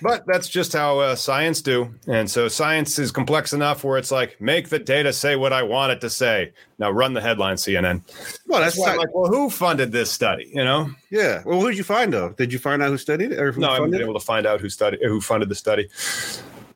but 0.03 0.25
that's 0.27 0.49
just 0.49 0.73
how 0.73 0.99
uh, 0.99 1.15
science 1.15 1.63
do. 1.63 1.95
And 2.09 2.29
so 2.29 2.49
science 2.49 2.99
is 2.99 3.13
complex 3.13 3.53
enough 3.53 3.85
where 3.85 3.97
it's 3.97 4.11
like, 4.11 4.41
make 4.41 4.69
the 4.69 4.79
data 4.81 5.13
say 5.13 5.37
what 5.37 5.53
I 5.53 5.63
want 5.63 5.93
it 5.93 6.01
to 6.03 6.11
say. 6.11 6.53
Now 6.79 6.91
run 6.91 7.15
the 7.15 7.21
headline, 7.21 7.55
CNN. 7.57 8.03
well 8.49 8.61
That's 8.61 8.75
that's 8.75 8.79
why 8.79 8.93
I'm 8.93 8.99
like, 8.99 9.15
well, 9.15 9.31
who 9.31 9.49
funded 9.49 9.93
this 9.93 10.11
study? 10.11 10.51
You 10.53 10.65
know? 10.65 10.91
yeah 11.11 11.43
well 11.45 11.61
who 11.61 11.69
did 11.69 11.79
you 11.79 11.85
find 11.85 12.13
though 12.13 12.31
did 12.31 12.53
you 12.53 12.59
find 12.59 12.83
out 12.83 12.89
who 12.89 12.97
studied 12.99 13.33
it 13.33 13.39
or 13.39 13.53
who 13.53 13.61
No, 13.61 13.69
I 13.71 13.75
haven't 13.75 13.91
been 13.91 14.01
it? 14.01 14.05
able 14.05 14.15
to 14.19 14.25
find 14.25 14.47
out 14.47 14.61
who 14.61 14.69
studied 14.71 15.01
who 15.03 15.21
funded 15.21 15.49
the 15.51 15.55
study. 15.55 15.89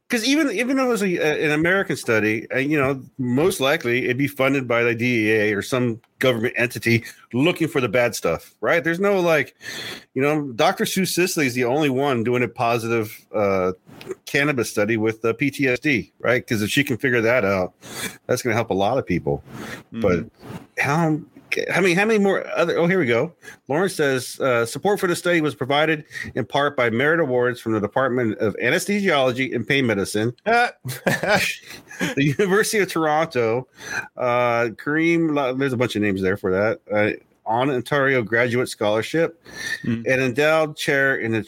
Because 0.09 0.27
even 0.27 0.51
even 0.53 0.77
though 0.77 0.87
it 0.87 0.89
was 0.89 1.03
a, 1.03 1.45
an 1.45 1.51
American 1.51 1.97
study, 1.97 2.49
uh, 2.53 2.59
you 2.59 2.79
know, 2.79 3.03
most 3.19 3.59
likely 3.59 4.05
it'd 4.05 4.17
be 4.17 4.29
funded 4.29 4.69
by 4.69 4.85
the 4.85 4.95
DEA 4.95 5.53
or 5.53 5.63
some 5.63 6.01
government 6.21 6.55
entity 6.57 7.05
looking 7.33 7.67
for 7.67 7.81
the 7.81 7.89
bad 7.89 8.15
stuff, 8.15 8.55
right? 8.61 8.85
There's 8.85 9.01
no 9.01 9.21
like, 9.21 9.57
you 10.15 10.23
know, 10.23 10.53
Dr. 10.53 10.87
Sue 10.87 11.07
Sisley 11.07 11.47
is 11.47 11.55
the 11.55 11.65
only 11.65 11.91
one 11.91 12.23
doing 12.23 12.45
a 12.45 12.49
positive 12.49 13.27
uh, 13.35 13.73
cannabis 14.27 14.71
study 14.71 14.97
with 14.97 15.25
uh, 15.25 15.33
PTSD, 15.33 16.13
right? 16.21 16.45
Because 16.45 16.63
if 16.63 16.71
she 16.71 16.85
can 16.85 16.97
figure 16.97 17.21
that 17.21 17.45
out, 17.45 17.75
that's 18.27 18.43
going 18.43 18.53
to 18.53 18.57
help 18.57 18.71
a 18.71 18.75
lot 18.75 18.99
of 18.99 19.07
people. 19.07 19.43
But 19.93 20.27
how? 20.79 21.21
How 21.71 21.81
many? 21.81 21.95
How 21.95 22.05
many 22.05 22.19
more 22.19 22.47
other? 22.57 22.77
Oh, 22.79 22.87
here 22.87 22.99
we 22.99 23.07
go. 23.07 23.33
Lawrence 23.69 23.95
says 23.95 24.39
uh, 24.41 24.67
support 24.67 25.01
for 25.01 25.07
the 25.07 25.17
study 25.17 25.41
was 25.41 25.55
provided 25.55 26.05
in 26.35 26.45
part 26.45 26.77
by 26.77 26.91
merit 26.91 27.21
awards 27.21 27.61
from 27.61 27.73
the 27.73 27.81
Department 27.81 28.39
of 28.39 28.55
Anesthesiology 28.63 29.55
and 29.55 29.67
Pain 29.67 29.87
Medicine, 29.87 30.35
the 30.45 32.25
University 32.39 32.79
of 32.83 32.91
Toronto, 32.91 33.67
uh, 34.17 34.69
Kareem. 34.77 35.59
There's 35.59 35.73
a 35.73 35.77
bunch 35.77 35.97
of 35.97 36.03
names 36.03 36.21
there 36.23 36.37
for 36.37 36.51
that. 36.53 36.81
Uh, 36.93 37.13
on 37.49 37.71
Ontario 37.71 38.23
Graduate 38.23 38.69
Scholarship, 38.69 39.41
Hmm. 39.83 40.03
an 40.07 40.21
endowed 40.21 40.77
chair 40.77 41.17
in 41.17 41.33
the 41.33 41.43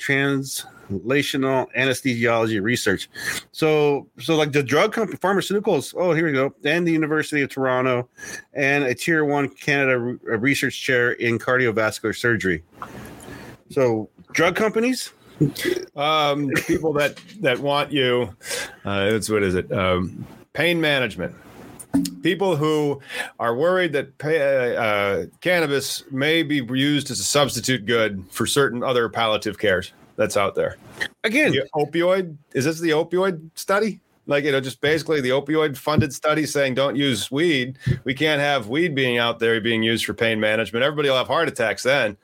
translational 0.88 1.66
anesthesiology 1.76 2.62
research. 2.62 3.08
So, 3.52 4.06
so 4.18 4.36
like 4.36 4.52
the 4.52 4.62
drug 4.62 4.92
company, 4.92 5.18
pharmaceuticals. 5.18 5.94
Oh, 5.96 6.12
here 6.12 6.26
we 6.26 6.32
go. 6.32 6.54
And 6.64 6.86
the 6.86 6.92
University 6.92 7.42
of 7.42 7.50
Toronto, 7.50 8.08
and 8.54 8.84
a 8.84 8.94
tier 8.94 9.24
one 9.24 9.48
Canada 9.48 9.98
re- 9.98 10.18
research 10.36 10.80
chair 10.80 11.12
in 11.12 11.38
cardiovascular 11.38 12.16
surgery. 12.16 12.62
So, 13.70 14.08
drug 14.32 14.56
companies, 14.56 15.12
Um, 15.94 16.50
people 16.66 16.92
that 16.94 17.16
that 17.40 17.60
want 17.60 17.92
you, 17.92 18.34
uh, 18.84 19.10
it's 19.12 19.30
what 19.30 19.44
is 19.44 19.54
it? 19.54 19.70
Um, 19.70 20.26
pain 20.52 20.80
management. 20.80 21.34
People 22.22 22.56
who 22.56 23.00
are 23.38 23.54
worried 23.54 23.92
that 23.92 24.18
pay, 24.18 24.76
uh, 24.76 25.26
cannabis 25.40 26.02
may 26.10 26.42
be 26.42 26.56
used 26.56 27.10
as 27.10 27.20
a 27.20 27.24
substitute 27.24 27.86
good 27.86 28.24
for 28.30 28.46
certain 28.46 28.82
other 28.82 29.08
palliative 29.08 29.58
cares 29.58 29.92
that's 30.18 30.36
out 30.36 30.54
there. 30.54 30.76
Again, 31.24 31.52
The 31.52 31.66
opioid 31.74 32.36
is 32.52 32.66
this 32.66 32.80
the 32.80 32.90
opioid 32.90 33.48
study? 33.54 34.00
Like 34.26 34.44
you 34.44 34.52
know, 34.52 34.60
just 34.60 34.82
basically 34.82 35.22
the 35.22 35.30
opioid 35.30 35.78
funded 35.78 36.12
study 36.12 36.44
saying 36.44 36.74
don't 36.74 36.96
use 36.96 37.30
weed. 37.30 37.78
We 38.04 38.12
can't 38.12 38.42
have 38.42 38.68
weed 38.68 38.94
being 38.94 39.16
out 39.16 39.38
there 39.38 39.58
being 39.62 39.82
used 39.82 40.04
for 40.04 40.12
pain 40.12 40.38
management. 40.38 40.84
Everybody 40.84 41.08
will 41.08 41.16
have 41.16 41.28
heart 41.28 41.48
attacks 41.48 41.84
then. 41.84 42.18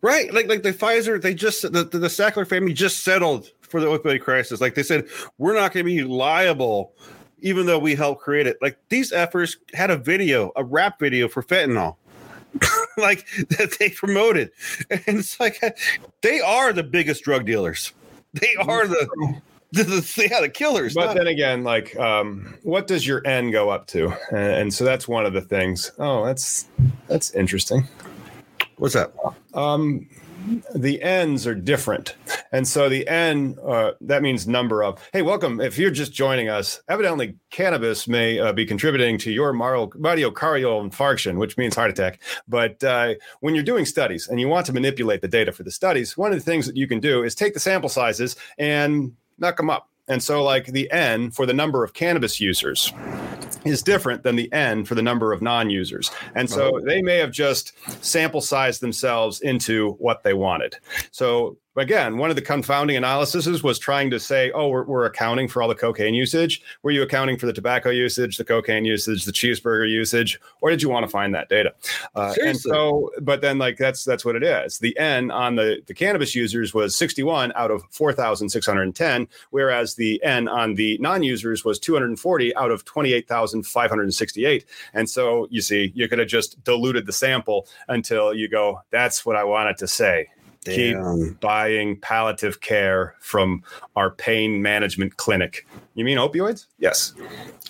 right? 0.00 0.32
Like 0.32 0.46
like 0.46 0.62
the 0.62 0.72
Pfizer, 0.72 1.20
they 1.20 1.34
just 1.34 1.60
the, 1.60 1.84
the, 1.84 1.98
the 1.98 2.06
Sackler 2.08 2.48
family 2.48 2.72
just 2.72 3.04
settled 3.04 3.50
for 3.60 3.80
the 3.80 3.86
opioid 3.86 4.22
crisis. 4.22 4.62
Like 4.62 4.76
they 4.76 4.82
said, 4.82 5.04
we're 5.36 5.52
not 5.54 5.72
going 5.74 5.84
to 5.84 5.92
be 5.92 6.04
liable, 6.04 6.94
even 7.40 7.66
though 7.66 7.78
we 7.80 7.94
helped 7.94 8.22
create 8.22 8.46
it. 8.46 8.56
Like 8.62 8.78
these 8.88 9.12
efforts 9.12 9.56
had 9.74 9.90
a 9.90 9.96
video, 9.98 10.52
a 10.56 10.64
rap 10.64 10.98
video 10.98 11.28
for 11.28 11.42
fentanyl. 11.42 11.96
like 13.02 13.26
that 13.50 13.76
they 13.78 13.90
promoted 13.90 14.50
and 14.90 15.02
it's 15.06 15.38
like 15.38 15.60
they 16.22 16.40
are 16.40 16.72
the 16.72 16.82
biggest 16.82 17.24
drug 17.24 17.44
dealers 17.46 17.92
they 18.34 18.54
are 18.56 18.86
the 18.86 19.40
the, 19.72 19.82
the, 19.82 20.28
yeah, 20.30 20.40
the 20.40 20.48
killers 20.48 20.94
But 20.94 21.14
then 21.14 21.26
again, 21.26 21.64
like, 21.64 21.96
um, 21.96 22.56
what 22.62 22.86
does 22.86 23.06
your 23.06 23.26
N 23.26 23.50
go 23.50 23.68
up 23.68 23.86
to? 23.88 24.12
And, 24.30 24.52
and 24.52 24.74
so 24.74 24.84
that's 24.84 25.08
one 25.08 25.26
of 25.26 25.32
the 25.32 25.40
things. 25.40 25.90
Oh, 25.98 26.24
that's 26.24 26.66
that's 27.08 27.32
interesting. 27.32 27.86
what's 28.76 28.94
that 28.94 29.12
Um, 29.54 30.08
the 30.74 31.02
N's 31.02 31.46
are 31.46 31.54
different, 31.54 32.14
and 32.52 32.66
so 32.66 32.88
the 32.88 33.06
N 33.08 33.56
uh, 33.66 33.92
that 34.00 34.22
means 34.22 34.46
number 34.46 34.82
of. 34.82 34.98
Hey, 35.12 35.22
welcome. 35.22 35.60
If 35.60 35.78
you're 35.78 35.90
just 35.90 36.12
joining 36.12 36.48
us, 36.48 36.80
evidently 36.88 37.36
cannabis 37.50 38.06
may 38.08 38.38
uh, 38.38 38.52
be 38.52 38.66
contributing 38.66 39.18
to 39.18 39.30
your 39.30 39.52
myocardial 39.52 39.92
infarction, 40.88 41.38
which 41.38 41.56
means 41.56 41.74
heart 41.74 41.90
attack. 41.90 42.20
But 42.48 42.82
uh, 42.84 43.14
when 43.40 43.54
you're 43.54 43.64
doing 43.64 43.84
studies 43.84 44.28
and 44.28 44.40
you 44.40 44.48
want 44.48 44.66
to 44.66 44.72
manipulate 44.72 45.20
the 45.20 45.28
data 45.28 45.52
for 45.52 45.62
the 45.62 45.70
studies, 45.70 46.16
one 46.16 46.32
of 46.32 46.38
the 46.38 46.44
things 46.44 46.66
that 46.66 46.76
you 46.76 46.86
can 46.86 47.00
do 47.00 47.22
is 47.22 47.34
take 47.34 47.54
the 47.54 47.60
sample 47.60 47.88
sizes 47.88 48.36
and 48.58 49.14
knock 49.38 49.56
them 49.56 49.70
up. 49.70 49.88
And 50.08 50.22
so, 50.22 50.42
like 50.42 50.66
the 50.66 50.90
N 50.92 51.30
for 51.30 51.46
the 51.46 51.52
number 51.52 51.82
of 51.82 51.92
cannabis 51.92 52.40
users 52.40 52.92
is 53.64 53.82
different 53.82 54.22
than 54.22 54.36
the 54.36 54.52
N 54.52 54.84
for 54.84 54.94
the 54.94 55.02
number 55.02 55.32
of 55.32 55.42
non 55.42 55.68
users. 55.70 56.10
And 56.34 56.48
so 56.48 56.80
they 56.84 57.02
may 57.02 57.16
have 57.18 57.32
just 57.32 57.72
sample 58.04 58.40
sized 58.40 58.80
themselves 58.80 59.40
into 59.40 59.92
what 59.92 60.22
they 60.22 60.34
wanted. 60.34 60.76
So, 61.10 61.58
again, 61.76 62.16
one 62.16 62.30
of 62.30 62.36
the 62.36 62.42
confounding 62.42 62.96
analyses 62.96 63.62
was 63.62 63.78
trying 63.78 64.10
to 64.10 64.18
say, 64.18 64.50
oh, 64.52 64.68
we're, 64.68 64.84
we're 64.84 65.04
accounting 65.04 65.48
for 65.48 65.62
all 65.62 65.68
the 65.68 65.74
cocaine 65.74 66.14
usage. 66.14 66.62
Were 66.82 66.90
you 66.90 67.02
accounting 67.02 67.36
for 67.36 67.46
the 67.46 67.52
tobacco 67.52 67.90
usage, 67.90 68.36
the 68.36 68.44
cocaine 68.44 68.84
usage, 68.84 69.24
the 69.24 69.32
cheeseburger 69.32 69.88
usage, 69.88 70.40
or 70.60 70.70
did 70.70 70.82
you 70.82 70.88
want 70.88 71.04
to 71.04 71.10
find 71.10 71.34
that 71.34 71.48
data? 71.48 71.74
Uh, 72.14 72.34
and 72.44 72.58
so, 72.58 73.10
but 73.20 73.40
then, 73.40 73.58
like, 73.58 73.76
that's 73.76 74.04
that's 74.04 74.24
what 74.24 74.36
it 74.36 74.42
is. 74.42 74.78
The 74.78 74.96
N 74.98 75.30
on 75.30 75.56
the, 75.56 75.82
the 75.86 75.94
cannabis 75.94 76.34
users 76.34 76.72
was 76.74 76.96
61 76.96 77.52
out 77.54 77.70
of 77.70 77.82
4,610, 77.90 79.28
whereas 79.50 79.94
the 79.94 80.22
N 80.24 80.48
on 80.48 80.74
the 80.74 80.98
non 80.98 81.22
users 81.22 81.64
was 81.64 81.78
240 81.78 82.56
out 82.56 82.70
of 82.70 82.84
28,568. 82.84 84.64
And 84.94 85.08
so, 85.08 85.46
you 85.50 85.60
see, 85.60 85.92
you 85.94 86.08
could 86.08 86.18
have 86.18 86.28
just 86.28 86.62
diluted 86.64 87.06
the 87.06 87.12
sample 87.12 87.66
until 87.88 88.34
you 88.34 88.48
go, 88.48 88.80
that's 88.90 89.26
what 89.26 89.36
I 89.36 89.44
wanted 89.44 89.76
to 89.78 89.86
say. 89.86 90.28
Keep 90.74 90.96
um, 90.96 91.38
buying 91.40 92.00
palliative 92.00 92.60
care 92.60 93.14
from 93.20 93.62
our 93.94 94.10
pain 94.10 94.62
management 94.62 95.16
clinic. 95.16 95.66
You 95.94 96.04
mean 96.04 96.18
opioids? 96.18 96.66
Yes. 96.78 97.14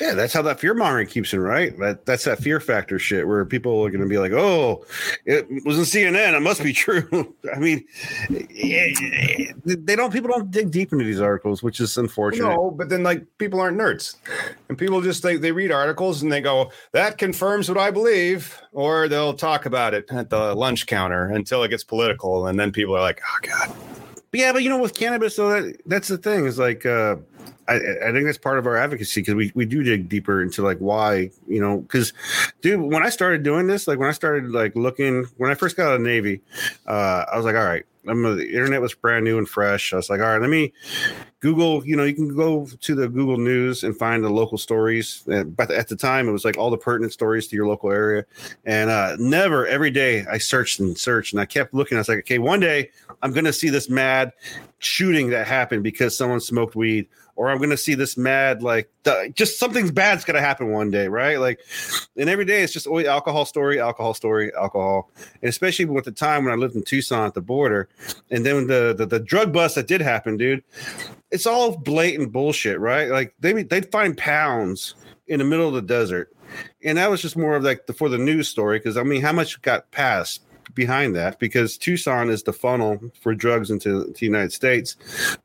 Yeah, 0.01 0.15
that's 0.15 0.33
how 0.33 0.43
that 0.43 0.61
fear 0.61 0.75
mongering 0.75 1.07
keeps 1.07 1.33
it 1.33 1.39
right. 1.39 1.79
That 1.79 2.05
that's 2.05 2.25
that 2.25 2.39
fear 2.39 2.61
factor 2.61 2.99
shit 2.99 3.27
where 3.27 3.45
people 3.45 3.83
are 3.85 3.91
going 3.91 4.03
to 4.03 4.09
be 4.09 4.19
like, 4.19 4.33
"Oh, 4.33 4.85
it 5.25 5.49
was 5.65 5.79
in 5.79 5.85
CNN. 5.85 6.37
It 6.37 6.41
must 6.41 6.63
be 6.63 6.73
true." 6.75 7.35
I 7.55 7.59
mean, 7.59 7.85
they 8.29 9.97
don't. 9.97 10.13
People 10.13 10.31
don't 10.31 10.51
dig 10.51 10.71
deep 10.71 10.93
into 10.93 11.05
these 11.05 11.21
articles, 11.21 11.63
which 11.63 11.81
is 11.81 11.97
unfortunate. 11.97 12.47
No, 12.47 12.71
but 12.71 12.91
then 12.91 13.03
like 13.05 13.25
people 13.39 13.59
aren't 13.61 13.79
nerds, 13.79 14.17
and 14.69 14.77
people 14.77 15.01
just 15.01 15.23
they 15.23 15.37
they 15.37 15.53
read 15.53 15.73
articles 15.73 16.23
and 16.23 16.31
they 16.31 16.43
go 16.43 16.71
that 16.93 17.17
confirms 17.17 17.69
what 17.69 17.79
I 17.79 17.91
believe, 17.91 18.61
or 18.73 19.09
they'll 19.09 19.35
talk 19.35 19.65
about 19.65 19.95
it 19.95 20.05
at 20.11 20.29
the 20.29 20.55
lunch 20.55 20.87
counter 20.87 21.27
until 21.27 21.63
it 21.63 21.69
gets 21.69 21.85
political, 21.85 22.49
and 22.49 22.61
then 22.61 22.71
people 22.71 22.86
are 22.95 23.01
like, 23.01 23.21
oh 23.25 23.39
god, 23.43 23.77
But 24.31 24.41
yeah, 24.41 24.53
but 24.53 24.63
you 24.63 24.71
know, 24.71 24.79
with 24.81 24.95
cannabis, 24.95 25.37
though, 25.37 25.51
that, 25.51 25.81
that's 25.87 26.09
the 26.09 26.19
thing 26.19 26.47
is 26.47 26.59
like, 26.59 26.87
uh, 26.87 27.17
I, 27.69 27.75
I 27.75 28.13
think 28.13 28.27
that's 28.27 28.39
part 28.39 28.59
of 28.59 28.67
our 28.67 28.77
advocacy 28.77 29.21
because 29.21 29.35
we, 29.35 29.51
we 29.55 29.67
do 29.67 29.83
dig 29.83 30.09
deeper 30.09 30.43
into 30.43 30.63
like 30.63 30.79
why, 30.79 31.31
you 31.49 31.61
know, 31.61 31.79
because 31.79 32.13
dude, 32.61 32.81
when 32.81 33.03
I 33.03 33.09
started 33.09 33.43
doing 33.43 33.67
this, 33.67 33.89
like 33.89 33.99
when 33.99 34.09
I 34.09 34.13
started 34.13 34.51
like 34.51 34.77
looking, 34.77 35.25
when 35.37 35.51
I 35.51 35.55
first 35.55 35.77
got 35.77 35.89
out 35.89 35.95
of 35.97 36.03
the 36.03 36.09
Navy, 36.09 36.41
uh, 36.87 37.25
I 37.33 37.37
was 37.37 37.45
like, 37.45 37.57
all 37.57 37.65
right, 37.65 37.85
I'm 38.09 38.23
the 38.23 38.47
internet 38.47 38.81
was 38.81 38.95
brand 38.95 39.25
new 39.25 39.39
and 39.39 39.49
fresh. 39.49 39.93
I 39.93 39.97
was 39.97 40.09
like, 40.09 40.21
all 40.21 40.27
right, 40.27 40.41
let 40.41 40.51
me 40.51 40.73
Google, 41.41 41.87
you 41.87 41.97
know, 41.97 42.05
you 42.05 42.15
can 42.15 42.35
go 42.35 42.67
to 42.81 42.95
the 42.95 43.09
Google 43.09 43.37
News 43.37 43.85
and 43.85 43.97
find 43.97 44.25
the 44.25 44.31
local 44.31 44.57
stories. 44.57 45.23
But 45.27 45.71
at 45.71 45.89
the 45.89 45.97
time, 45.97 46.29
it 46.29 46.33
was 46.33 46.45
like 46.45 46.57
all 46.57 46.71
the 46.71 46.79
pertinent 46.79 47.13
stories 47.13 47.47
to 47.49 47.57
your 47.57 47.67
local 47.67 47.91
area. 47.91 48.25
And 48.65 48.89
uh, 48.89 49.17
never 49.19 49.67
every 49.67 49.91
day 49.91 50.25
I 50.31 50.39
searched 50.39 50.81
and 50.81 50.97
searched 50.97 51.35
and 51.35 51.41
I 51.41 51.45
kept 51.45 51.75
looking. 51.75 51.99
I 51.99 52.01
was 52.01 52.09
like, 52.09 52.19
okay, 52.21 52.39
one 52.39 52.61
day 52.61 52.91
I'm 53.23 53.33
going 53.33 53.45
to 53.45 53.53
see 53.53 53.69
this 53.69 53.91
mad 53.91 54.33
shooting 54.79 55.29
that 55.31 55.47
happened 55.47 55.83
because 55.83 56.17
someone 56.17 56.41
smoked 56.41 56.75
weed, 56.75 57.07
or 57.37 57.51
I'm 57.51 57.59
going 57.59 57.71
to 57.71 57.77
see 57.77 57.95
this 57.95 58.17
mad, 58.17 58.63
like, 58.63 58.91
th- 59.05 59.35
just 59.35 59.59
something's 59.59 59.91
bad's 59.91 60.25
going 60.25 60.35
to 60.35 60.41
happen 60.41 60.73
one 60.73 60.91
day, 60.91 61.07
right? 61.07 61.39
Like, 61.39 61.61
and 62.17 62.29
every 62.29 62.47
day 62.47 62.63
it's 62.63 62.73
just 62.73 62.87
always 62.87 63.07
alcohol 63.07 63.45
story, 63.45 63.79
alcohol 63.79 64.15
story, 64.15 64.53
alcohol. 64.55 65.11
And 65.43 65.49
especially 65.49 65.85
with 65.85 66.07
the 66.07 66.13
time 66.13 66.45
when 66.45 66.53
I 66.53 66.57
lived 66.57 66.75
in 66.75 66.83
Tucson 66.83 67.27
at 67.27 67.35
the 67.35 67.43
border, 67.43 67.89
and 68.31 68.45
then 68.45 68.67
the, 68.67 68.95
the, 68.97 69.07
the 69.07 69.21
drug 69.21 69.53
bust 69.53 69.75
that 69.75 69.87
did 69.87 70.01
happen, 70.01 70.37
dude, 70.37 70.65
it's 71.31 71.47
all 71.47 71.77
blatant 71.77 72.33
bullshit, 72.33 72.81
right? 72.81 73.09
Like, 73.11 73.35
they, 73.39 73.63
they'd 73.63 73.93
find 73.93 74.17
pounds 74.17 74.95
in 75.27 75.39
the 75.39 75.45
middle 75.45 75.69
of 75.69 75.75
the 75.75 75.83
desert. 75.83 76.33
And 76.85 76.97
that 76.97 77.11
was 77.11 77.21
just 77.21 77.37
more 77.37 77.57
of 77.57 77.65
like 77.65 77.87
the, 77.87 77.93
for 77.93 78.09
the 78.09 78.19
news 78.19 78.49
story. 78.49 78.79
Cause 78.81 78.97
I 78.97 79.03
mean, 79.03 79.21
how 79.21 79.33
much 79.33 79.61
got 79.63 79.91
passed 79.91 80.43
behind 80.75 81.15
that? 81.17 81.39
Because 81.39 81.77
Tucson 81.77 82.31
is 82.31 82.43
the 82.43 82.53
funnel 82.53 83.01
for 83.21 83.35
drugs 83.35 83.71
into 83.71 84.05
the 84.05 84.27
United 84.27 84.53
States. 84.53 84.97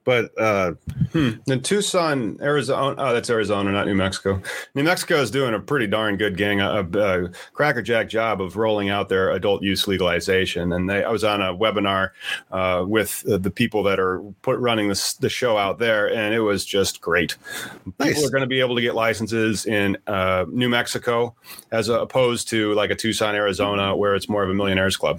But, 0.04 0.32
uh, 0.40 0.74
In 1.14 1.62
Tucson, 1.62 2.38
Arizona. 2.42 2.96
Oh, 2.98 3.14
that's 3.14 3.30
Arizona, 3.30 3.72
not 3.72 3.86
New 3.86 3.96
Mexico. 3.96 4.42
New 4.76 4.84
Mexico 4.84 5.16
is 5.18 5.30
doing 5.30 5.54
a 5.54 5.60
pretty 5.60 5.88
darn 5.88 6.16
good 6.18 6.38
gang, 6.38 6.62
a, 6.62 6.82
a 6.82 7.30
crackerjack 7.54 8.08
job 8.08 8.42
of 8.42 8.56
rolling 8.56 8.90
out 8.90 9.10
their 9.10 9.32
adult 9.32 9.62
use 9.62 9.88
legalization. 9.88 10.72
And 10.72 10.90
they, 10.90 11.04
I 11.04 11.12
was 11.12 11.24
on 11.24 11.42
a 11.42 11.54
webinar 11.54 12.12
uh, 12.52 12.86
with 12.88 13.26
uh, 13.30 13.38
the 13.38 13.52
people 13.52 13.84
that 13.84 14.00
are 14.00 14.22
put 14.42 14.58
running 14.60 14.88
this 14.88 15.14
the 15.14 15.30
show 15.30 15.58
out 15.58 15.80
there, 15.80 16.14
and 16.14 16.34
it 16.34 16.40
was 16.40 16.64
just 16.66 17.02
great. 17.02 17.36
Nice. 18.00 18.14
People 18.14 18.26
are 18.28 18.32
going 18.32 18.42
to 18.42 18.48
be 18.48 18.62
able 18.62 18.76
to 18.76 18.82
get 18.82 18.96
licenses 18.96 19.66
in 19.66 19.98
uh, 20.08 20.46
New 20.50 20.70
Mexico 20.70 21.36
as 21.72 21.90
opposed 21.90 22.48
to 22.50 22.74
like 22.74 22.90
a 22.90 22.96
Tucson, 22.96 23.36
Arizona, 23.36 23.96
where 23.96 24.16
it's 24.16 24.30
more 24.30 24.44
of 24.44 24.50
a 24.50 24.54
millionaires 24.54 24.96
club. 24.96 25.11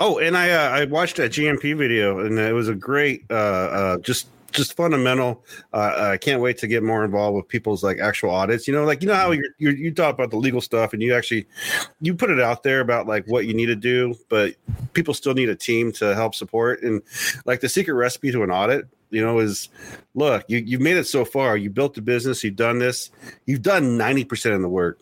Oh, 0.00 0.18
and 0.18 0.36
I 0.36 0.50
uh, 0.50 0.70
I 0.70 0.84
watched 0.86 1.16
that 1.16 1.32
GMP 1.32 1.76
video, 1.76 2.18
and 2.20 2.38
it 2.38 2.52
was 2.52 2.68
a 2.68 2.74
great, 2.74 3.24
uh, 3.30 3.34
uh, 3.34 3.98
just 3.98 4.26
just 4.52 4.74
fundamental. 4.76 5.44
Uh, 5.72 6.10
I 6.12 6.16
can't 6.16 6.40
wait 6.40 6.58
to 6.58 6.66
get 6.66 6.82
more 6.82 7.04
involved 7.04 7.36
with 7.36 7.48
people's 7.48 7.82
like 7.82 7.98
actual 7.98 8.30
audits. 8.30 8.68
You 8.68 8.74
know, 8.74 8.84
like 8.84 9.02
you 9.02 9.08
know 9.08 9.14
how 9.14 9.30
you 9.32 9.48
you 9.58 9.70
you 9.70 9.92
talk 9.92 10.14
about 10.14 10.30
the 10.30 10.36
legal 10.36 10.60
stuff, 10.60 10.92
and 10.92 11.02
you 11.02 11.14
actually 11.14 11.46
you 12.00 12.14
put 12.14 12.30
it 12.30 12.40
out 12.40 12.62
there 12.62 12.80
about 12.80 13.06
like 13.06 13.26
what 13.26 13.46
you 13.46 13.54
need 13.54 13.66
to 13.66 13.76
do, 13.76 14.14
but 14.28 14.54
people 14.92 15.14
still 15.14 15.34
need 15.34 15.48
a 15.48 15.56
team 15.56 15.92
to 15.92 16.14
help 16.14 16.34
support. 16.34 16.82
And 16.82 17.02
like 17.44 17.60
the 17.60 17.68
secret 17.68 17.94
recipe 17.94 18.30
to 18.32 18.42
an 18.42 18.50
audit, 18.50 18.86
you 19.10 19.22
know, 19.24 19.38
is 19.38 19.68
look, 20.14 20.44
you 20.48 20.58
you've 20.58 20.80
made 20.80 20.96
it 20.96 21.06
so 21.06 21.24
far. 21.24 21.56
You 21.56 21.70
built 21.70 21.94
the 21.94 22.02
business, 22.02 22.44
you've 22.44 22.56
done 22.56 22.78
this, 22.78 23.10
you've 23.46 23.62
done 23.62 23.96
ninety 23.96 24.24
percent 24.24 24.54
of 24.54 24.62
the 24.62 24.68
work. 24.68 25.00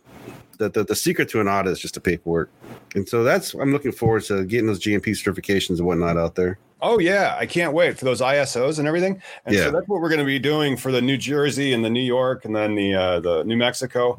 The, 0.59 0.68
the, 0.68 0.85
the 0.85 0.94
secret 0.94 1.30
to 1.30 1.40
an 1.40 1.49
audit 1.49 1.73
is 1.73 1.80
just 1.80 1.94
the 1.94 2.00
paperwork. 2.02 2.50
And 2.94 3.09
so 3.09 3.23
that's 3.23 3.54
I'm 3.54 3.73
looking 3.73 3.92
forward 3.92 4.25
to 4.25 4.44
getting 4.44 4.66
those 4.66 4.80
GMP 4.80 5.09
certifications 5.11 5.78
and 5.78 5.87
whatnot 5.87 6.16
out 6.16 6.35
there. 6.35 6.59
Oh 6.82 6.99
yeah, 6.99 7.37
I 7.38 7.46
can't 7.46 7.72
wait 7.72 7.99
for 7.99 8.04
those 8.04 8.20
ISOs 8.20 8.78
and 8.78 8.88
everything. 8.88 9.20
And 9.46 9.54
Yeah. 9.54 9.66
so 9.66 9.70
that's 9.72 9.87
what 9.88 10.00
we're 10.00 10.08
going 10.08 10.20
to 10.20 10.25
be 10.25 10.38
doing 10.38 10.76
for 10.76 10.92
the 10.92 11.02
New 11.02 11.16
Jersey 11.16 11.72
and 11.72 11.84
the 11.84 11.90
New 11.90 12.00
York 12.02 12.44
and 12.44 12.54
then 12.56 12.75
the 12.75 12.94
uh, 12.94 13.20
the 13.20 13.44
New 13.44 13.56
Mexico 13.56 14.18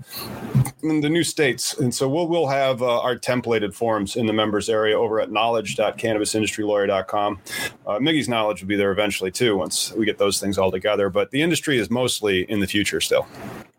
and 0.83 1.03
the 1.03 1.09
new 1.09 1.23
states. 1.23 1.77
And 1.79 1.93
so 1.93 2.07
we'll 2.07 2.27
we'll 2.27 2.47
have 2.47 2.81
uh, 2.81 3.01
our 3.01 3.15
templated 3.15 3.73
forms 3.73 4.15
in 4.15 4.25
the 4.25 4.33
members 4.33 4.69
area 4.69 4.97
over 4.97 5.19
at 5.19 5.31
knowledge.cannabisindustrylawyer.com. 5.31 7.39
Uh, 7.87 7.99
Miggy's 7.99 8.29
knowledge 8.29 8.61
will 8.61 8.69
be 8.69 8.75
there 8.75 8.91
eventually 8.91 9.31
too 9.31 9.57
once 9.57 9.91
we 9.93 10.05
get 10.05 10.17
those 10.17 10.39
things 10.39 10.57
all 10.57 10.71
together. 10.71 11.09
But 11.09 11.31
the 11.31 11.41
industry 11.41 11.77
is 11.77 11.89
mostly 11.89 12.43
in 12.49 12.59
the 12.59 12.67
future 12.67 13.01
still. 13.01 13.27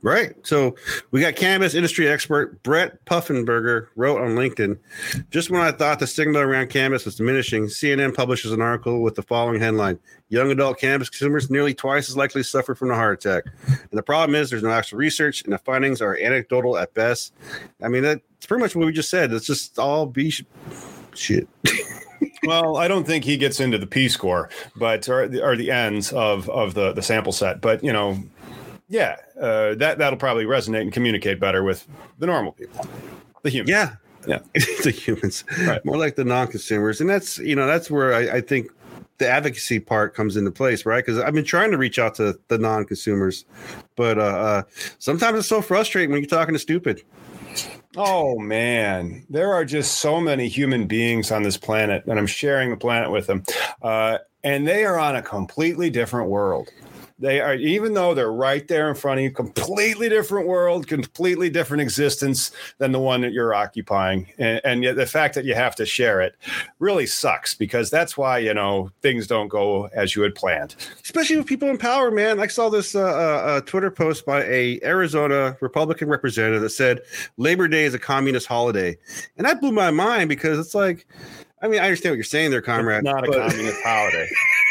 Right. 0.04 0.34
So 0.44 0.74
we 1.12 1.20
got 1.20 1.36
cannabis 1.36 1.74
industry 1.74 2.08
expert 2.08 2.60
Brett 2.64 3.04
Puffenberger 3.04 3.86
wrote 3.94 4.20
on 4.20 4.30
LinkedIn 4.30 4.76
Just 5.30 5.48
when 5.48 5.60
I 5.60 5.70
thought 5.70 6.00
the 6.00 6.08
stigma 6.08 6.40
around 6.40 6.70
cannabis 6.70 7.04
was 7.04 7.14
diminishing, 7.14 7.66
CNN 7.66 8.12
publishes 8.12 8.50
an 8.50 8.60
article 8.60 8.71
with 9.02 9.14
the 9.14 9.22
following 9.22 9.60
headline 9.60 9.98
Young 10.28 10.50
adult 10.50 10.78
cannabis 10.78 11.10
consumers 11.10 11.50
nearly 11.50 11.74
twice 11.74 12.08
as 12.08 12.16
likely 12.16 12.42
to 12.42 12.48
suffer 12.48 12.74
from 12.74 12.90
a 12.90 12.94
heart 12.94 13.22
attack. 13.22 13.44
And 13.66 13.90
the 13.92 14.02
problem 14.02 14.34
is 14.34 14.48
there's 14.48 14.62
no 14.62 14.70
actual 14.70 14.98
research 14.98 15.44
and 15.44 15.52
the 15.52 15.58
findings 15.58 16.00
are 16.00 16.16
anecdotal 16.16 16.78
at 16.78 16.94
best. 16.94 17.34
I 17.82 17.88
mean, 17.88 18.02
that's 18.02 18.46
pretty 18.46 18.62
much 18.62 18.74
what 18.74 18.86
we 18.86 18.92
just 18.92 19.10
said. 19.10 19.30
It's 19.32 19.46
just 19.46 19.78
all 19.78 20.06
B 20.06 20.30
sh- 20.30 20.44
shit. 21.14 21.46
well, 22.46 22.76
I 22.76 22.88
don't 22.88 23.06
think 23.06 23.24
he 23.24 23.36
gets 23.36 23.60
into 23.60 23.76
the 23.76 23.86
P 23.86 24.08
score, 24.08 24.48
but 24.76 25.08
or, 25.08 25.24
or 25.42 25.56
the 25.56 25.70
ends 25.70 26.12
of 26.12 26.48
of 26.48 26.74
the 26.74 26.92
the 26.92 27.02
sample 27.02 27.32
set. 27.32 27.60
But 27.60 27.84
you 27.84 27.92
know, 27.92 28.18
yeah, 28.88 29.16
uh, 29.40 29.74
that 29.76 29.98
that'll 29.98 30.18
probably 30.18 30.44
resonate 30.44 30.82
and 30.82 30.92
communicate 30.92 31.40
better 31.40 31.62
with 31.62 31.86
the 32.18 32.26
normal 32.26 32.52
people, 32.52 32.86
the 33.42 33.50
humans. 33.50 33.70
Yeah, 33.70 33.96
yeah, 34.26 34.38
the 34.84 34.90
humans, 34.90 35.44
Right. 35.66 35.84
more 35.84 35.96
like 35.96 36.16
the 36.16 36.24
non-consumers, 36.24 37.00
and 37.00 37.08
that's 37.08 37.38
you 37.38 37.56
know 37.56 37.66
that's 37.66 37.90
where 37.90 38.14
I, 38.14 38.36
I 38.36 38.40
think 38.40 38.70
the 39.18 39.28
advocacy 39.28 39.78
part 39.78 40.14
comes 40.14 40.36
into 40.36 40.50
place, 40.50 40.84
right? 40.84 41.04
Because 41.04 41.20
I've 41.20 41.34
been 41.34 41.44
trying 41.44 41.70
to 41.70 41.78
reach 41.78 41.98
out 41.98 42.14
to 42.16 42.38
the 42.48 42.58
non-consumers, 42.58 43.44
but 43.96 44.18
uh, 44.18 44.22
uh, 44.22 44.62
sometimes 44.98 45.38
it's 45.38 45.48
so 45.48 45.62
frustrating 45.62 46.10
when 46.10 46.20
you're 46.20 46.28
talking 46.28 46.54
to 46.54 46.58
stupid. 46.58 47.02
Oh 47.96 48.38
man, 48.38 49.26
there 49.28 49.52
are 49.52 49.64
just 49.64 49.98
so 49.98 50.18
many 50.20 50.48
human 50.48 50.86
beings 50.86 51.30
on 51.30 51.42
this 51.42 51.56
planet, 51.58 52.04
and 52.06 52.18
I'm 52.18 52.26
sharing 52.26 52.70
the 52.70 52.76
planet 52.76 53.10
with 53.10 53.26
them, 53.26 53.42
uh, 53.82 54.18
and 54.42 54.66
they 54.66 54.84
are 54.84 54.98
on 54.98 55.14
a 55.16 55.22
completely 55.22 55.90
different 55.90 56.30
world. 56.30 56.68
They 57.18 57.40
are, 57.40 57.54
even 57.54 57.94
though 57.94 58.14
they're 58.14 58.32
right 58.32 58.66
there 58.66 58.88
in 58.88 58.94
front 58.94 59.20
of 59.20 59.24
you, 59.24 59.30
completely 59.30 60.08
different 60.08 60.46
world, 60.46 60.86
completely 60.86 61.50
different 61.50 61.80
existence 61.80 62.52
than 62.78 62.92
the 62.92 62.98
one 62.98 63.20
that 63.22 63.32
you're 63.32 63.54
occupying. 63.54 64.32
And, 64.38 64.60
and 64.64 64.82
yet 64.82 64.96
the 64.96 65.06
fact 65.06 65.34
that 65.34 65.44
you 65.44 65.54
have 65.54 65.74
to 65.76 65.86
share 65.86 66.20
it 66.20 66.34
really 66.78 67.06
sucks 67.06 67.54
because 67.54 67.90
that's 67.90 68.16
why, 68.16 68.38
you 68.38 68.54
know, 68.54 68.90
things 69.02 69.26
don't 69.26 69.48
go 69.48 69.88
as 69.94 70.16
you 70.16 70.22
had 70.22 70.34
planned. 70.34 70.74
especially 71.04 71.36
with 71.36 71.46
people 71.46 71.68
in 71.68 71.78
power, 71.78 72.10
man. 72.10 72.40
I 72.40 72.46
saw 72.46 72.68
this 72.68 72.94
uh, 72.94 73.02
uh, 73.02 73.04
uh, 73.04 73.60
Twitter 73.62 73.90
post 73.90 74.26
by 74.26 74.44
a 74.44 74.80
Arizona 74.82 75.56
Republican 75.60 76.08
representative 76.08 76.62
that 76.62 76.70
said 76.70 77.00
Labor 77.36 77.68
Day 77.68 77.84
is 77.84 77.94
a 77.94 77.98
communist 77.98 78.46
holiday, 78.46 78.96
and 79.36 79.46
that 79.46 79.60
blew 79.60 79.72
my 79.72 79.90
mind 79.90 80.28
because 80.28 80.58
it's 80.58 80.74
like, 80.74 81.06
I 81.62 81.68
mean, 81.68 81.80
I 81.80 81.84
understand 81.84 82.12
what 82.12 82.16
you're 82.16 82.24
saying 82.24 82.50
there, 82.50 82.60
comrade. 82.60 82.98
It's 82.98 83.04
not 83.04 83.24
a 83.24 83.30
but- 83.30 83.50
communist 83.50 83.80
holiday. 83.84 84.28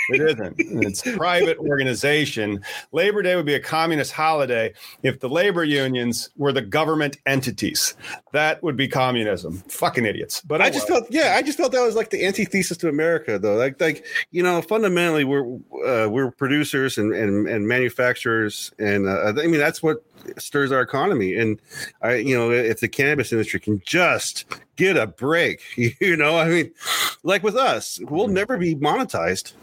It 0.10 0.22
isn't. 0.22 0.56
It's 0.58 1.06
a 1.06 1.16
private 1.16 1.58
organization. 1.58 2.62
Labor 2.92 3.22
Day 3.22 3.36
would 3.36 3.46
be 3.46 3.54
a 3.54 3.60
communist 3.60 4.12
holiday 4.12 4.74
if 5.04 5.20
the 5.20 5.30
labor 5.30 5.64
unions 5.64 6.30
were 6.36 6.52
the 6.52 6.62
government 6.62 7.18
entities. 7.26 7.96
That 8.34 8.62
would 8.64 8.76
be 8.76 8.88
communism. 8.88 9.64
Fucking 9.70 10.06
idiots. 10.06 10.42
But 10.42 10.62
I 10.62 10.68
oh 10.68 10.72
just 10.72 10.88
felt, 10.88 11.06
yeah, 11.10 11.36
I 11.38 11.42
just 11.42 11.58
felt 11.58 11.72
that 11.72 11.82
was 11.82 11.96
like 11.96 12.10
the 12.10 12.26
antithesis 12.26 12.78
to 12.78 12.90
America, 12.90 13.40
though. 13.40 13.56
Like, 13.56 13.80
like 13.80 14.06
you 14.32 14.44
know, 14.44 14.62
fundamentally, 14.62 15.24
we're 15.24 15.46
uh, 15.86 16.10
we're 16.10 16.32
producers 16.32 16.98
and 16.98 17.14
and, 17.14 17.48
and 17.48 17.68
manufacturers, 17.68 18.72
and 18.80 19.08
uh, 19.08 19.34
I 19.38 19.48
mean 19.48 19.60
that's 19.60 19.82
what 19.82 20.04
stirs 20.38 20.72
our 20.72 20.82
economy. 20.82 21.36
And 21.36 21.60
I, 22.02 22.16
you 22.16 22.38
know, 22.38 22.52
if 22.52 22.80
the 22.80 22.88
cannabis 22.88 23.32
industry 23.32 23.60
can 23.60 23.82
just 23.86 24.46
get 24.76 24.98
a 24.98 25.08
break, 25.08 25.62
you 25.76 26.18
know, 26.18 26.38
I 26.38 26.48
mean, 26.48 26.72
like 27.24 27.44
with 27.44 27.56
us, 27.56 28.00
we'll 28.04 28.28
never 28.28 28.58
be 28.58 28.76
monetized. 28.76 29.54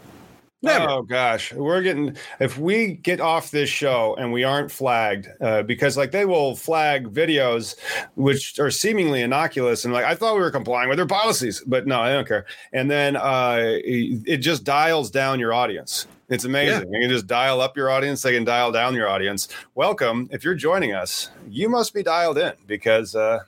Never. 0.61 0.89
Oh 0.89 1.01
gosh, 1.03 1.53
we're 1.53 1.81
getting 1.81 2.17
if 2.41 2.57
we 2.57 2.95
get 2.95 3.21
off 3.21 3.49
this 3.49 3.69
show 3.69 4.15
and 4.19 4.33
we 4.33 4.43
aren't 4.43 4.69
flagged 4.69 5.29
uh, 5.39 5.63
because 5.63 5.95
like 5.95 6.11
they 6.11 6.25
will 6.25 6.53
flag 6.53 7.13
videos 7.13 7.75
which 8.15 8.59
are 8.59 8.69
seemingly 8.69 9.21
innocuous 9.21 9.85
and 9.85 9.93
like 9.93 10.03
I 10.03 10.15
thought 10.15 10.35
we 10.35 10.41
were 10.41 10.51
complying 10.51 10.89
with 10.89 10.97
their 10.97 11.05
policies, 11.07 11.63
but 11.65 11.87
no, 11.87 12.01
I 12.01 12.11
don't 12.11 12.27
care. 12.27 12.45
And 12.73 12.91
then 12.91 13.15
uh, 13.15 13.59
it 13.61 14.23
it 14.25 14.37
just 14.37 14.65
dials 14.65 15.09
down 15.09 15.39
your 15.39 15.53
audience. 15.53 16.07
It's 16.29 16.45
amazing. 16.45 16.93
You 16.93 17.01
can 17.01 17.09
just 17.09 17.27
dial 17.27 17.59
up 17.61 17.75
your 17.75 17.89
audience. 17.89 18.21
They 18.21 18.33
can 18.33 18.43
dial 18.43 18.71
down 18.71 18.93
your 18.93 19.07
audience. 19.09 19.47
Welcome. 19.75 20.29
If 20.31 20.43
you're 20.43 20.53
joining 20.55 20.93
us, 20.93 21.29
you 21.49 21.69
must 21.69 21.93
be 21.93 22.03
dialed 22.03 22.37
in 22.37 22.53
because 22.67 23.15
uh, 23.15 23.39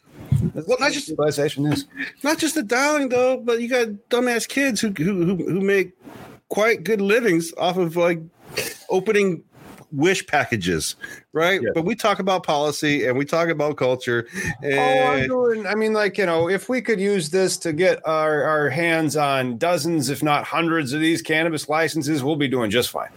Well, 0.54 0.78
not 0.80 0.92
just- 0.92 1.08
civilization 1.08 1.66
is. 1.68 1.86
Not 2.24 2.38
just 2.40 2.56
the 2.56 2.64
dialing 2.64 3.10
though, 3.10 3.38
but 3.38 3.62
you 3.62 3.68
got 3.70 3.88
dumbass 4.10 4.48
kids 4.48 4.82
who 4.82 4.90
who 4.98 5.25
who, 5.25 5.36
who 5.36 5.62
make 5.62 5.92
quite 6.50 6.84
good 6.84 7.01
livings 7.01 7.53
off 7.58 7.77
of 7.77 7.96
like 7.96 8.20
opening 8.90 9.44
wish 9.92 10.25
packages, 10.27 10.96
right? 11.34 11.62
Yeah. 11.62 11.70
But 11.74 11.86
we 11.86 11.96
talk 11.96 12.20
about 12.20 12.44
policy 12.44 13.06
and 13.06 13.18
we 13.18 13.25
talk 13.25 13.50
about 13.50 13.77
culture. 13.77 14.27
Oh, 14.64 14.68
I'm 14.68 15.20
And 15.20 15.27
doing. 15.27 15.68
I 15.68 15.75
mean, 15.75 15.94
like 15.94 16.18
you 16.18 16.25
know, 16.25 16.50
if 16.50 16.70
we 16.70 16.82
could 16.82 17.00
use 17.00 17.30
this 17.30 17.58
to 17.58 17.74
get 17.74 18.06
our 18.08 18.44
our 18.44 18.70
hands 18.70 19.16
on 19.16 19.58
dozens, 19.58 20.10
if 20.10 20.24
not 20.24 20.44
hundreds, 20.44 20.94
of 20.94 21.00
these 21.00 21.22
cannabis 21.22 21.70
licenses, 21.70 22.24
we'll 22.24 22.36
be 22.36 22.48
doing 22.48 22.72
just 22.72 22.90
fine, 22.90 23.10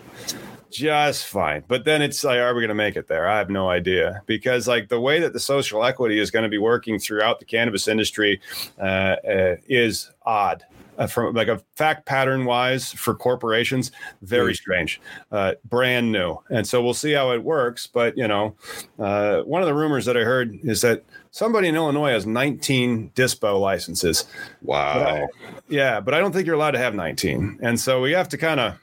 just 0.71 1.27
fine. 1.27 1.65
But 1.69 1.85
then 1.85 2.03
it's 2.03 2.23
like, 2.25 2.39
are 2.39 2.55
we 2.55 2.61
going 2.61 2.69
to 2.69 2.75
make 2.75 2.97
it 2.97 3.09
there? 3.09 3.29
I 3.29 3.39
have 3.39 3.51
no 3.51 3.69
idea 3.69 4.23
because 4.27 4.67
like 4.69 4.89
the 4.89 5.01
way 5.01 5.21
that 5.21 5.33
the 5.33 5.41
social 5.41 5.85
equity 5.85 6.19
is 6.19 6.31
going 6.31 6.45
to 6.45 6.49
be 6.49 6.59
working 6.59 6.99
throughout 6.99 7.39
the 7.39 7.45
cannabis 7.45 7.89
industry 7.89 8.41
uh, 8.79 8.83
uh, 8.83 9.57
is 9.69 10.11
odd. 10.25 10.65
Uh, 10.97 11.09
from 11.09 11.35
like 11.35 11.49
a 11.49 11.61
fact 11.75 12.07
pattern 12.07 12.45
wise 12.45 12.93
for 12.93 13.15
corporations, 13.15 13.91
very 14.23 14.53
Mm. 14.53 14.57
strange, 14.57 15.01
uh, 15.33 15.55
brand 15.65 16.13
new, 16.13 16.39
and 16.51 16.65
so 16.67 16.81
we'll 16.83 16.95
see 16.95 17.13
how 17.13 17.33
it 17.33 17.43
works. 17.43 17.89
But 17.89 18.17
you 18.17 18.29
know, 18.29 18.55
uh, 18.99 19.41
one 19.41 19.61
of 19.61 19.67
the 19.67 19.75
rumors 19.75 20.05
that 20.05 20.17
I 20.17 20.21
heard 20.21 20.57
is 20.63 20.83
that 20.83 21.03
somebody 21.33 21.67
in 21.67 21.75
Illinois 21.75 22.11
has 22.13 22.27
19 22.27 23.11
dispo 23.17 23.59
licenses. 23.61 24.25
wow. 24.63 25.27
Yeah, 25.69 25.99
but 26.01 26.15
I 26.15 26.21
don't 26.21 26.33
think 26.33 26.47
you're 26.47 26.55
allowed 26.55 26.73
to 26.73 26.79
have 26.79 26.95
19, 26.95 27.59
and 27.61 27.81
so 27.81 28.01
we 28.01 28.13
have 28.13 28.29
to 28.29 28.39
kind 28.39 28.61
of 28.61 28.75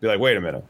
be 0.00 0.06
like, 0.08 0.20
wait 0.20 0.36
a 0.36 0.40
minute, 0.42 0.64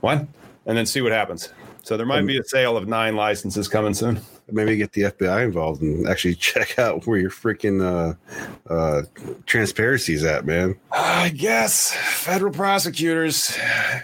what? 0.00 0.26
And 0.66 0.76
then 0.76 0.84
see 0.84 1.00
what 1.00 1.12
happens. 1.12 1.48
So 1.82 1.96
there 1.96 2.04
might 2.04 2.26
be 2.26 2.36
a 2.38 2.44
sale 2.44 2.76
of 2.76 2.86
nine 2.86 3.16
licenses 3.16 3.68
coming 3.68 3.94
soon. 3.94 4.20
Maybe 4.52 4.76
get 4.76 4.92
the 4.92 5.02
FBI 5.02 5.44
involved 5.44 5.82
and 5.82 6.06
actually 6.08 6.34
check 6.50 6.78
out 6.78 7.06
where 7.06 7.18
your 7.18 7.30
freaking 7.30 7.82
uh, 7.82 8.72
uh, 8.72 9.02
transparency 9.46 10.14
is 10.14 10.24
at, 10.24 10.44
man. 10.44 10.76
I 10.92 11.30
guess 11.30 11.92
federal 11.92 12.52
prosecutors 12.52 13.56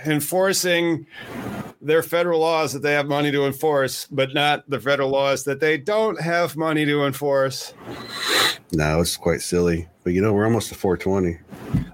enforcing 0.04 1.06
their 1.80 2.02
federal 2.02 2.40
laws 2.40 2.72
that 2.72 2.82
they 2.82 2.92
have 2.92 3.06
money 3.06 3.30
to 3.30 3.46
enforce, 3.46 4.06
but 4.06 4.34
not 4.34 4.68
the 4.68 4.80
federal 4.80 5.10
laws 5.10 5.44
that 5.44 5.60
they 5.60 5.78
don't 5.78 6.20
have 6.20 6.56
money 6.56 6.84
to 6.84 7.04
enforce. 7.04 7.74
No, 8.72 9.00
it's 9.00 9.16
quite 9.16 9.40
silly. 9.40 9.88
But 10.04 10.12
you 10.12 10.22
know, 10.22 10.32
we're 10.32 10.44
almost 10.44 10.68
to 10.68 10.74
420. 10.74 11.38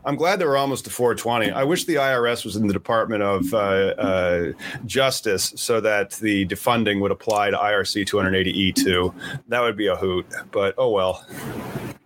I'm 0.05 0.17
glad 0.17 0.39
that 0.39 0.47
we're 0.47 0.57
almost 0.57 0.85
to 0.85 0.91
420. 0.91 1.51
I 1.51 1.65
wish 1.65 1.85
the 1.85 1.95
IRS 1.95 2.45
was 2.45 2.57
in 2.57 2.67
the 2.67 2.73
Department 2.73 3.23
of 3.23 3.55
uh, 3.55 3.57
uh, 3.57 4.53
Justice 4.85 5.53
so 5.57 5.81
that 5.81 6.13
the 6.13 6.47
defunding 6.47 7.01
would 7.01 7.11
apply 7.11 7.51
to 7.51 7.57
IRC 7.57 8.07
280E 8.07 8.75
too. 8.75 9.15
That 9.49 9.61
would 9.61 9.77
be 9.77 9.87
a 9.87 9.97
hoot, 9.97 10.27
but 10.51 10.75
oh 10.77 10.91
well. 10.91 11.25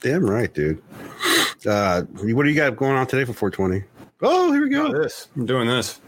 Damn 0.00 0.28
right, 0.28 0.52
dude. 0.52 0.82
Uh, 1.66 2.02
what 2.02 2.44
do 2.44 2.48
you 2.48 2.54
got 2.54 2.76
going 2.76 2.92
on 2.92 3.06
today 3.06 3.24
for 3.24 3.32
420? 3.32 3.84
Oh, 4.22 4.52
here 4.52 4.62
we 4.62 4.68
go. 4.68 4.92
This 4.92 5.28
I'm 5.34 5.46
doing 5.46 5.66
this. 5.66 6.00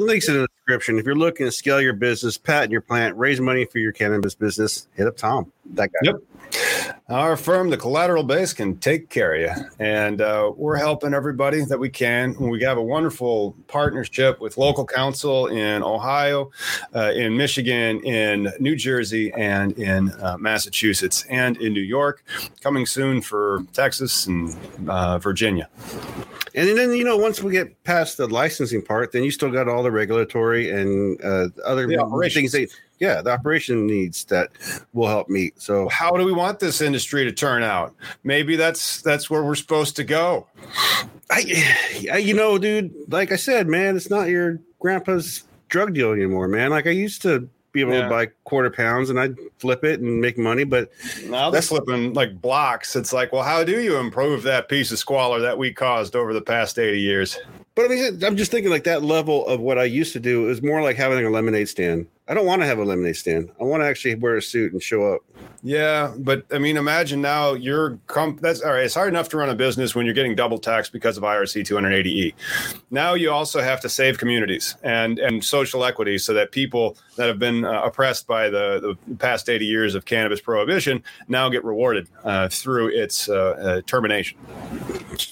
Links 0.00 0.28
in 0.28 0.34
the 0.34 0.48
description. 0.56 0.98
If 0.98 1.04
you're 1.04 1.14
looking 1.14 1.44
to 1.44 1.52
scale 1.52 1.80
your 1.80 1.92
business, 1.92 2.38
patent 2.38 2.72
your 2.72 2.80
plant, 2.80 3.16
raise 3.16 3.38
money 3.38 3.66
for 3.66 3.78
your 3.78 3.92
cannabis 3.92 4.34
business, 4.34 4.88
hit 4.94 5.06
up 5.06 5.16
Tom. 5.16 5.52
That 5.74 5.90
guy. 5.92 5.98
Yep. 6.04 6.16
Our 7.10 7.36
firm, 7.36 7.70
the 7.70 7.76
Collateral 7.76 8.22
Base, 8.22 8.52
can 8.52 8.78
take 8.78 9.10
care 9.10 9.34
of 9.34 9.40
you, 9.40 9.64
and 9.78 10.20
uh, 10.20 10.52
we're 10.56 10.76
helping 10.76 11.12
everybody 11.12 11.64
that 11.64 11.78
we 11.78 11.90
can. 11.90 12.34
We 12.38 12.62
have 12.62 12.78
a 12.78 12.82
wonderful 12.82 13.54
partnership 13.68 14.40
with 14.40 14.56
local 14.56 14.86
counsel 14.86 15.48
in 15.48 15.82
Ohio, 15.82 16.50
uh, 16.94 17.12
in 17.12 17.36
Michigan, 17.36 18.00
in 18.04 18.50
New 18.58 18.76
Jersey, 18.76 19.32
and 19.34 19.72
in 19.72 20.10
uh, 20.22 20.38
Massachusetts, 20.38 21.24
and 21.28 21.56
in 21.58 21.72
New 21.72 21.80
York. 21.82 22.24
Coming 22.62 22.86
soon 22.86 23.20
for 23.20 23.64
Texas 23.72 24.26
and 24.26 24.56
uh, 24.88 25.18
Virginia. 25.18 25.68
And 26.54 26.76
then 26.76 26.92
you 26.92 27.04
know, 27.04 27.16
once 27.16 27.42
we 27.42 27.52
get 27.52 27.82
past 27.84 28.16
the 28.16 28.26
licensing 28.26 28.82
part, 28.82 29.12
then 29.12 29.22
you 29.22 29.30
still 29.30 29.50
got 29.50 29.68
all 29.68 29.82
the 29.82 29.90
regulatory 29.90 30.70
and 30.70 31.22
uh, 31.24 31.48
other 31.64 31.86
The 31.86 32.30
things. 32.32 32.52
That, 32.52 32.68
yeah, 32.98 33.22
the 33.22 33.30
operation 33.30 33.86
needs 33.86 34.24
that 34.26 34.50
will 34.92 35.08
help 35.08 35.28
meet. 35.28 35.60
So 35.60 35.88
How 35.88 36.12
do 36.12 36.24
we 36.24 36.32
want 36.32 36.60
this 36.60 36.80
industry 36.80 37.24
to 37.24 37.32
turn 37.32 37.62
out? 37.62 37.94
Maybe 38.24 38.56
that's 38.56 39.00
that's 39.02 39.30
where 39.30 39.42
we're 39.42 39.54
supposed 39.54 39.96
to 39.96 40.04
go. 40.04 40.46
I, 41.30 42.08
I, 42.12 42.18
you 42.18 42.34
know, 42.34 42.58
dude, 42.58 42.92
like 43.08 43.32
I 43.32 43.36
said, 43.36 43.68
man, 43.68 43.96
it's 43.96 44.10
not 44.10 44.28
your 44.28 44.58
grandpa's 44.80 45.44
drug 45.68 45.94
deal 45.94 46.12
anymore, 46.12 46.48
man. 46.48 46.70
Like 46.70 46.86
I 46.86 46.90
used 46.90 47.22
to 47.22 47.48
be 47.72 47.80
able 47.80 47.92
Yeah. 47.94 48.02
to 48.02 48.08
buy 48.08 48.26
quarter 48.44 48.70
pounds 48.70 49.10
and 49.10 49.18
I'd 49.20 49.36
flip 49.58 49.84
it 49.84 50.00
and 50.00 50.20
make 50.20 50.36
money. 50.38 50.64
But 50.64 50.90
Now 51.26 51.50
they're 51.50 51.62
flipping 51.62 52.14
like 52.14 52.40
blocks. 52.40 52.96
It's 52.96 53.12
like, 53.12 53.32
well, 53.32 53.42
how 53.42 53.62
do 53.64 53.80
you 53.80 53.96
improve 53.98 54.42
that 54.44 54.68
piece 54.68 54.90
of 54.92 54.98
squalor 54.98 55.40
that 55.40 55.56
we 55.58 55.72
caused 55.72 56.16
over 56.16 56.32
the 56.32 56.42
past 56.42 56.78
80 56.78 57.00
years? 57.00 57.38
but 57.76 57.84
I 57.84 57.88
mean, 57.88 58.24
I'm 58.24 58.36
just 58.36 58.50
thinking 58.50 58.70
like 58.70 58.84
that 58.84 59.02
level 59.02 59.46
of 59.46 59.60
what 59.60 59.78
I 59.78 59.84
used 59.84 60.12
to 60.14 60.20
do 60.20 60.48
is 60.50 60.60
more 60.62 60.82
like 60.82 60.96
having 60.96 61.24
a 61.24 61.30
lemonade 61.30 61.68
stand. 61.68 62.06
I 62.30 62.34
don't 62.34 62.46
want 62.46 62.62
to 62.62 62.66
have 62.66 62.78
a 62.78 62.84
lemonade 62.84 63.16
stand. 63.16 63.50
I 63.60 63.64
want 63.64 63.82
to 63.82 63.86
actually 63.86 64.14
wear 64.14 64.36
a 64.36 64.42
suit 64.42 64.72
and 64.72 64.80
show 64.80 65.14
up. 65.14 65.22
Yeah, 65.64 66.14
but 66.16 66.44
I 66.52 66.58
mean, 66.58 66.76
imagine 66.76 67.20
now 67.20 67.54
you're 67.54 67.98
comp- 68.06 68.40
that's 68.40 68.62
all 68.62 68.70
right. 68.70 68.84
It's 68.84 68.94
hard 68.94 69.08
enough 69.08 69.28
to 69.30 69.36
run 69.36 69.50
a 69.50 69.54
business 69.56 69.96
when 69.96 70.06
you're 70.06 70.14
getting 70.14 70.36
double 70.36 70.58
taxed 70.58 70.92
because 70.92 71.16
of 71.16 71.24
IRC 71.24 71.66
280E. 71.66 72.34
Now 72.92 73.14
you 73.14 73.32
also 73.32 73.60
have 73.60 73.80
to 73.80 73.88
save 73.88 74.18
communities 74.18 74.76
and 74.84 75.18
and 75.18 75.44
social 75.44 75.84
equity 75.84 76.18
so 76.18 76.32
that 76.34 76.52
people 76.52 76.96
that 77.16 77.26
have 77.26 77.40
been 77.40 77.64
uh, 77.64 77.82
oppressed 77.82 78.28
by 78.28 78.48
the, 78.48 78.96
the 79.06 79.16
past 79.16 79.48
80 79.48 79.66
years 79.66 79.94
of 79.96 80.04
cannabis 80.04 80.40
prohibition 80.40 81.02
now 81.26 81.48
get 81.48 81.64
rewarded 81.64 82.08
uh, 82.22 82.48
through 82.48 82.88
its 82.88 83.28
uh, 83.28 83.34
uh, 83.34 83.80
termination. 83.86 84.38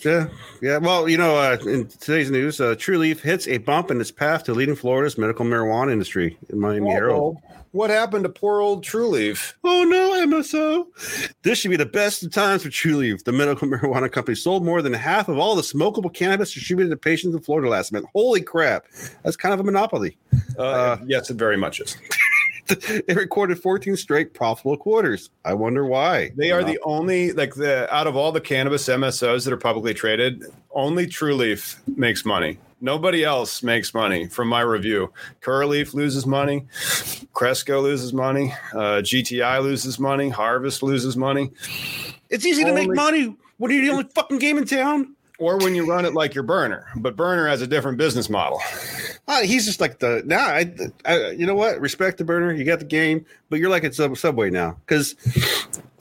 Yeah, 0.05 0.29
yeah. 0.61 0.79
Well, 0.79 1.09
you 1.09 1.17
know, 1.17 1.37
uh, 1.37 1.57
in 1.65 1.87
today's 1.87 2.31
news, 2.31 2.61
uh, 2.61 2.75
Trulieve 2.75 3.21
hits 3.21 3.47
a 3.49 3.59
bump 3.59 3.91
in 3.91 4.01
its 4.01 4.11
path 4.11 4.45
to 4.45 4.53
leading 4.53 4.75
Florida's 4.75 5.17
medical 5.17 5.47
marijuana 5.47 5.93
industry 5.93 6.37
in 6.51 6.61
Miami 6.89 7.01
Herald. 7.01 7.39
What 7.73 7.91
happened 7.91 8.25
to 8.25 8.31
poor 8.31 8.61
old 8.61 8.85
Trulieve? 8.85 9.53
Oh 9.63 9.85
no, 9.85 10.13
MSO! 10.27 10.87
This 11.43 11.59
should 11.59 11.71
be 11.71 11.77
the 11.77 11.87
best 11.87 12.23
of 12.23 12.33
times 12.33 12.63
for 12.63 12.71
Trulieve. 12.71 13.25
The 13.25 13.33
medical 13.33 13.69
marijuana 13.69 14.11
company 14.11 14.35
sold 14.35 14.65
more 14.65 14.81
than 14.81 14.95
half 14.95 15.29
of 15.29 15.39
all 15.39 15.55
the 15.55 15.63
smokable 15.63 16.13
cannabis 16.13 16.53
distributed 16.53 16.91
to 16.91 16.97
patients 16.97 17.35
in 17.35 17.43
Florida 17.43 17.69
last 17.69 17.93
month. 17.93 18.07
Holy 18.15 18.41
crap! 18.41 18.87
That's 19.23 19.37
kind 19.37 19.53
of 19.53 19.61
a 19.61 19.65
monopoly. 19.65 20.17
Uh, 20.59 20.97
yes, 21.07 21.31
it 21.31 21.35
very 21.35 21.57
much 21.57 21.81
is. 21.81 21.97
it 22.69 23.17
recorded 23.17 23.59
14 23.59 23.97
straight 23.97 24.35
profitable 24.35 24.77
quarters. 24.77 25.31
I 25.45 25.55
wonder 25.55 25.85
why. 25.85 26.31
They 26.37 26.51
are 26.51 26.65
the 26.65 26.79
only 26.85 27.33
like 27.33 27.55
the 27.55 27.93
out 27.95 28.07
of 28.07 28.17
all 28.17 28.33
the 28.33 28.41
cannabis 28.41 28.89
MSOs 28.89 29.45
that 29.45 29.53
are 29.53 29.59
publicly 29.59 29.95
traded, 29.95 30.45
only 30.73 31.07
Trulieve 31.07 31.77
makes 31.97 32.25
money. 32.25 32.59
Nobody 32.81 33.25
else 33.25 33.63
makes 33.63 33.93
money 33.93 34.27
from 34.29 34.49
my 34.49 34.61
review. 34.61 35.13
Curaleaf 35.43 35.95
loses 35.95 36.27
money, 36.27 36.65
Cresco 37.33 37.81
loses 37.83 38.13
money, 38.13 38.53
uh, 38.73 39.01
GTI 39.03 39.61
loses 39.63 39.99
money, 39.99 40.29
Harvest 40.29 40.83
loses 40.83 41.17
money. 41.17 41.51
It's 42.31 42.47
easy 42.47 42.65
to 42.65 42.73
make 42.73 42.85
Only- 42.89 42.97
money 42.97 43.37
when 43.57 43.73
you're 43.73 43.83
the 43.85 43.91
only 43.91 44.07
fucking 44.15 44.39
game 44.39 44.59
in 44.59 44.65
town. 44.65 45.15
Or 45.39 45.57
when 45.59 45.75
you 45.75 45.89
run 45.89 46.05
it 46.05 46.15
like 46.15 46.35
your 46.35 46.43
Berner, 46.43 46.89
but 46.97 47.15
Berner 47.15 47.47
has 47.47 47.63
a 47.63 47.67
different 47.67 47.97
business 47.97 48.29
model. 48.29 48.61
Uh, 49.29 49.43
he's 49.43 49.65
just 49.67 49.81
like 49.81 50.01
the 50.01 50.23
now. 50.27 50.47
I, 50.47 50.75
I, 51.05 51.31
you 51.31 51.47
know 51.47 51.55
what? 51.55 51.81
Respect 51.81 52.19
the 52.19 52.25
Berner. 52.25 52.53
You 52.53 52.65
got 52.65 52.81
the 52.81 52.85
game, 52.85 53.25
but 53.51 53.61
you're 53.61 53.71
like 53.71 53.85
it's 53.85 54.01
a 54.01 54.17
Subway 54.17 54.51
now 54.51 54.77
because 54.85 55.15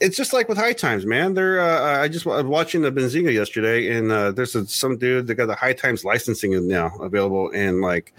it's 0.00 0.16
just 0.16 0.32
like 0.32 0.48
with 0.48 0.58
High 0.58 0.72
Times, 0.72 1.04
man. 1.06 1.34
They're. 1.34 1.60
Uh, 1.60 2.02
I 2.02 2.08
just 2.08 2.26
was 2.26 2.44
watching 2.44 2.82
the 2.82 2.90
Benzinga 2.90 3.32
yesterday, 3.32 3.96
and 3.96 4.10
uh, 4.10 4.32
there's 4.32 4.54
a, 4.54 4.66
some 4.66 4.96
dude 4.96 5.26
that 5.26 5.34
got 5.34 5.46
the 5.46 5.54
High 5.54 5.72
Times 5.72 6.04
licensing 6.04 6.66
now 6.66 6.96
available 7.00 7.50
in 7.50 7.80
like 7.80 8.14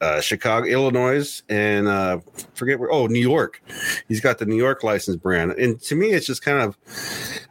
uh, 0.00 0.20
Chicago, 0.20 0.66
Illinois, 0.66 1.42
and 1.48 1.88
uh, 1.88 2.20
forget 2.54 2.78
where. 2.78 2.92
Oh, 2.92 3.06
New 3.06 3.20
York. 3.20 3.62
He's 4.08 4.20
got 4.20 4.38
the 4.38 4.46
New 4.46 4.56
York 4.56 4.82
license 4.82 5.16
brand, 5.16 5.52
and 5.52 5.80
to 5.82 5.94
me, 5.94 6.10
it's 6.10 6.26
just 6.26 6.42
kind 6.42 6.58
of. 6.58 6.76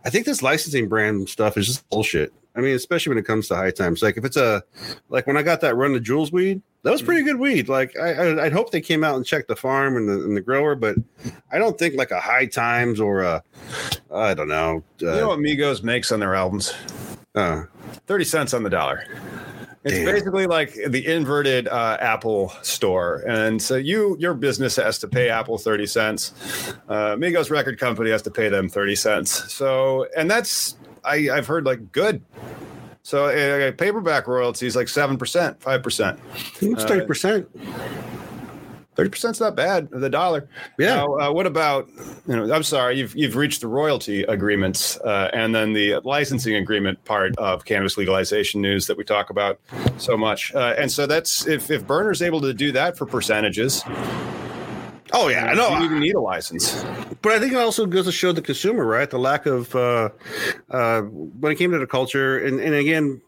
I 0.06 0.10
think 0.10 0.26
this 0.26 0.42
licensing 0.42 0.88
brand 0.88 1.30
stuff 1.30 1.58
is 1.58 1.68
just 1.68 1.90
bullshit. 1.90 2.34
I 2.56 2.62
mean, 2.62 2.76
especially 2.76 3.12
when 3.12 3.18
it 3.20 3.26
comes 3.26 3.48
to 3.50 3.56
high 3.56 3.72
times. 3.72 4.02
Like 4.02 4.18
if 4.18 4.26
it's 4.26 4.36
a, 4.38 4.64
like 5.10 5.28
when 5.28 5.38
I 5.38 5.44
got 5.44 5.62
that 5.62 5.76
run 5.76 5.94
the 5.94 6.00
jewels 6.00 6.32
weed, 6.32 6.62
that 6.84 6.92
was 6.92 7.02
pretty 7.02 7.24
good 7.24 7.38
weed. 7.38 7.70
Like 7.70 7.98
I, 7.98 8.14
I 8.14 8.46
I'd 8.46 8.54
hope 8.54 8.72
they 8.72 8.82
came 8.82 9.04
out 9.04 9.16
and 9.16 9.26
checked 9.26 9.48
the 9.48 9.56
farm 9.56 9.96
and 9.98 10.10
the, 10.10 10.14
and 10.24 10.36
the 10.36 10.42
grower, 10.42 10.76
but 10.76 10.96
I 11.52 11.58
don't 11.58 11.78
think 11.78 11.96
like 11.96 12.12
a 12.12 12.20
high 12.20 12.46
times 12.48 13.00
or 13.00 13.22
a, 13.22 13.44
I 14.14 14.34
don't 14.34 14.48
know. 14.48 14.84
Uh, 15.02 15.14
You 15.14 15.22
know 15.22 15.28
what 15.30 15.40
Migos 15.40 15.84
makes 15.84 16.12
on 16.12 16.20
their 16.20 16.36
albums? 16.36 16.74
uh, 17.36 17.64
30 18.08 18.24
cents 18.26 18.54
on 18.54 18.64
the 18.64 18.70
dollar. 18.70 19.06
It's 19.86 19.96
Damn. 19.96 20.06
basically 20.08 20.46
like 20.46 20.74
the 20.88 21.08
inverted 21.08 21.70
uh, 21.70 21.96
Apple 22.02 22.50
store, 22.64 23.24
and 23.26 23.62
so 23.62 23.78
you 23.78 24.18
your 24.20 24.34
business 24.34 24.76
has 24.76 25.00
to 25.00 25.08
pay 25.08 25.30
Apple 25.30 25.58
thirty 25.58 25.86
cents. 25.86 26.34
Uh, 26.90 27.16
Migos 27.16 27.50
record 27.50 27.80
company 27.80 28.10
has 28.10 28.22
to 28.24 28.30
pay 28.30 28.50
them 28.50 28.68
thirty 28.68 28.94
cents. 28.98 29.54
So, 29.54 30.06
and 30.18 30.30
that's 30.30 30.76
I, 31.04 31.30
I've 31.32 31.48
heard 31.48 31.66
like 31.66 31.92
good. 31.92 32.22
So, 33.02 33.26
uh, 33.26 33.72
paperback 33.72 34.28
royalties 34.28 34.76
like 34.76 34.88
seven 34.88 35.18
percent, 35.18 35.62
five 35.62 35.82
percent, 35.82 36.20
it's 36.62 36.84
thirty 36.84 37.06
percent. 37.06 37.50
thirty 38.96 39.10
percent's 39.10 39.40
not 39.40 39.56
bad. 39.56 39.90
The 39.90 40.10
dollar. 40.10 40.48
Yeah. 40.78 40.96
Now, 40.96 41.18
uh, 41.18 41.32
what 41.32 41.48
about 41.48 41.90
you 42.28 42.36
know? 42.36 42.54
I'm 42.54 42.62
sorry, 42.62 43.00
you've 43.00 43.16
you've 43.16 43.36
reached 43.36 43.62
the 43.62 43.68
royalty 43.68 44.24
agreements 44.24 44.98
uh, 44.98 45.32
and 45.34 45.56
then 45.56 45.74
the 45.74 46.00
licensing 46.04 46.56
agreement 46.56 47.04
part 47.06 47.36
of 47.38 47.66
cannabis 47.66 47.98
legalization 47.98 48.62
news 48.62 48.86
that 48.88 48.98
we 48.98 49.04
talk 49.04 49.30
about 49.30 49.60
so 49.98 50.18
much. 50.18 50.54
Uh, 50.54 50.76
and 50.78 50.92
so 50.92 51.08
that's 51.08 51.48
if 51.48 51.72
if 51.72 51.88
Berner's 51.88 52.22
able 52.22 52.42
to 52.42 52.54
do 52.54 52.72
that 52.74 52.98
for 52.98 53.06
percentages, 53.06 53.84
Oh 55.12 55.28
yeah, 55.28 55.46
I 55.46 55.54
know. 55.54 55.78
you 55.78 55.86
even 55.86 56.00
need 56.00 56.16
a 56.16 56.20
license. 56.20 56.84
But 57.22 57.34
I 57.34 57.40
think 57.40 57.54
it 57.54 57.58
also 57.58 57.86
goes 57.86 58.06
to 58.06 58.12
show 58.12 58.32
the 58.32 58.42
consumer, 58.42 58.86
right? 58.86 59.10
The 59.10 59.18
lack 59.18 59.46
of 59.46 59.76
uh, 59.76 60.10
uh, 60.70 61.02
when 61.02 61.52
it 61.52 61.56
came 61.56 61.72
to 61.72 61.80
the 61.80 61.88
culture, 61.88 62.38
and, 62.38 62.60
and 62.60 62.76
again, 62.76 63.22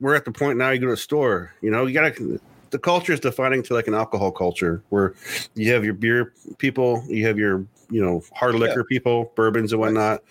we're 0.00 0.14
at 0.14 0.24
the 0.24 0.32
point 0.32 0.58
now. 0.58 0.70
You 0.70 0.80
go 0.80 0.86
to 0.86 0.92
a 0.92 0.96
store, 0.96 1.54
you 1.60 1.70
know, 1.70 1.86
you 1.86 1.94
gotta. 1.94 2.40
The 2.70 2.78
culture 2.78 3.12
is 3.12 3.20
defining 3.20 3.62
to 3.64 3.74
like 3.74 3.86
an 3.86 3.94
alcohol 3.94 4.32
culture, 4.32 4.82
where 4.88 5.14
you 5.54 5.72
have 5.72 5.84
your 5.84 5.94
beer 5.94 6.32
people, 6.58 7.04
you 7.06 7.26
have 7.26 7.38
your 7.38 7.66
you 7.90 8.04
know 8.04 8.22
hard 8.34 8.54
liquor 8.54 8.84
people, 8.84 9.32
bourbons 9.36 9.72
and 9.72 9.80
whatnot. 9.80 10.22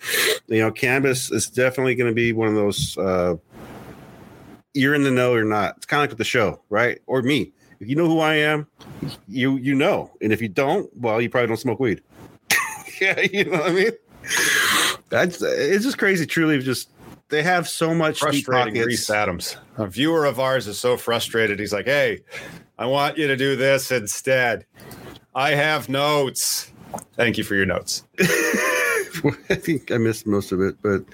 You 0.48 0.60
know, 0.60 0.70
cannabis 0.70 1.30
is 1.30 1.48
definitely 1.48 1.94
going 1.94 2.10
to 2.10 2.14
be 2.14 2.32
one 2.32 2.48
of 2.48 2.54
those. 2.54 2.98
Uh, 2.98 3.36
you're 4.74 4.94
in 4.94 5.02
the 5.02 5.10
know 5.10 5.32
or 5.32 5.44
not. 5.44 5.76
It's 5.78 5.86
kind 5.86 6.00
of 6.00 6.02
like 6.02 6.10
with 6.10 6.18
the 6.18 6.24
show, 6.24 6.60
right? 6.68 7.00
Or 7.06 7.22
me. 7.22 7.52
If 7.80 7.88
you 7.88 7.96
know 7.96 8.06
who 8.06 8.20
I 8.20 8.34
am, 8.34 8.66
you 9.28 9.56
you 9.56 9.74
know, 9.74 10.10
and 10.20 10.32
if 10.32 10.40
you 10.40 10.48
don't, 10.48 10.90
well, 10.96 11.20
you 11.20 11.28
probably 11.28 11.48
don't 11.48 11.56
smoke 11.56 11.80
weed. 11.80 12.02
yeah, 13.00 13.20
you 13.20 13.44
know 13.44 13.58
what 13.58 13.70
I 13.70 13.72
mean. 13.72 13.92
That's 15.08 15.42
it's 15.42 15.84
just 15.84 15.98
crazy. 15.98 16.26
Truly, 16.26 16.58
just 16.60 16.90
they 17.28 17.42
have 17.42 17.68
so 17.68 17.94
much 17.94 18.20
Frustrating. 18.20 18.74
Reese 18.74 19.10
Adams. 19.10 19.56
A 19.76 19.86
viewer 19.86 20.24
of 20.24 20.40
ours 20.40 20.66
is 20.66 20.78
so 20.78 20.96
frustrated. 20.96 21.58
He's 21.58 21.72
like, 21.72 21.86
"Hey, 21.86 22.22
I 22.78 22.86
want 22.86 23.18
you 23.18 23.26
to 23.26 23.36
do 23.36 23.56
this 23.56 23.90
instead. 23.90 24.66
I 25.34 25.50
have 25.50 25.88
notes. 25.88 26.72
Thank 27.14 27.38
you 27.38 27.44
for 27.44 27.54
your 27.54 27.66
notes." 27.66 28.04
I 28.18 29.54
think 29.54 29.90
I 29.90 29.98
missed 29.98 30.26
most 30.26 30.52
of 30.52 30.60
it, 30.60 30.76
but 30.82 31.04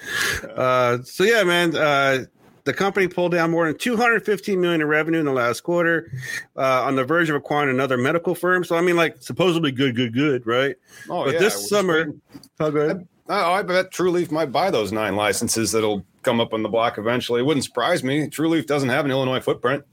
uh, 0.57 1.03
so 1.03 1.25
yeah, 1.25 1.45
man. 1.45 1.77
Uh, 1.77 2.25
the 2.65 2.73
company 2.73 3.09
pulled 3.09 3.33
down 3.33 3.51
more 3.51 3.67
than 3.67 3.77
215 3.77 4.61
million 4.61 4.81
in 4.81 4.87
revenue 4.87 5.19
in 5.19 5.25
the 5.25 5.33
last 5.33 5.63
quarter, 5.63 6.13
uh, 6.57 6.83
on 6.83 6.97
the 6.97 7.05
verge 7.05 7.29
of 7.31 7.37
acquiring 7.37 7.71
another 7.71 7.97
medical 7.97 8.35
firm. 8.35 8.65
So 8.65 8.77
I 8.77 8.81
mean, 8.81 8.97
like 8.97 9.17
supposedly 9.21 9.73
good, 9.73 9.97
good, 9.97 10.13
good, 10.15 10.47
right? 10.47 10.77
Oh, 11.09 11.25
but 11.25 11.35
yeah, 11.35 11.41
this 11.41 11.69
summer, 11.69 11.99
waiting. 11.99 12.21
oh, 12.61 12.71
go. 12.71 13.07
Oh, 13.29 13.53
I 13.53 13.63
bet 13.63 13.93
Trulieve 13.93 14.31
might 14.31 14.53
buy 14.53 14.71
those 14.71 14.93
nine 14.93 15.17
licenses 15.17 15.73
that'll 15.73 16.05
come 16.23 16.41
up 16.41 16.53
on 16.53 16.63
the 16.63 16.69
block 16.69 16.99
eventually. 16.99 17.41
It 17.41 17.45
wouldn't 17.45 17.65
surprise 17.65 18.03
me. 18.03 18.29
Trulieve 18.29 18.67
doesn't 18.67 18.89
have 18.89 19.05
an 19.05 19.11
Illinois 19.11 19.41
footprint. 19.41 19.85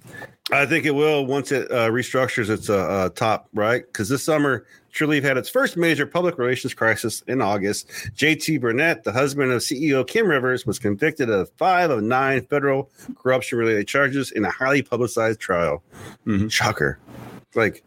I 0.52 0.66
think 0.66 0.86
it 0.86 0.96
will 0.96 1.26
once 1.26 1.52
it 1.52 1.70
uh, 1.72 1.90
restructures 1.90 2.50
its 2.50 2.70
uh, 2.70 3.10
top, 3.16 3.48
right? 3.54 3.86
Because 3.86 4.10
this 4.10 4.24
summer, 4.24 4.66
Trulieve 4.94 5.22
had 5.22 5.38
its 5.38 5.48
first 5.48 5.78
major 5.78 6.08
public 6.08 6.40
relations 6.40 6.74
crisis 6.74 7.22
in 7.28 7.42
August. 7.42 7.88
JT 8.16 8.60
Burnett, 8.60 9.04
the 9.04 9.12
husband 9.12 9.52
of 9.52 9.62
CEO 9.62 10.06
Kim 10.06 10.28
Rivers, 10.28 10.66
was 10.66 10.80
convicted 10.80 11.30
of 11.30 11.50
five 11.58 11.92
of 11.92 12.02
nine 12.02 12.46
federal 12.48 12.90
corruption 13.16 13.60
related 13.60 13.88
charges 13.88 14.32
in 14.32 14.44
a 14.46 14.50
highly 14.50 14.82
publicized 14.82 15.40
trial. 15.40 15.84
Mhm. 16.26 16.52
Shocker. 16.52 16.98
Like, 17.54 17.84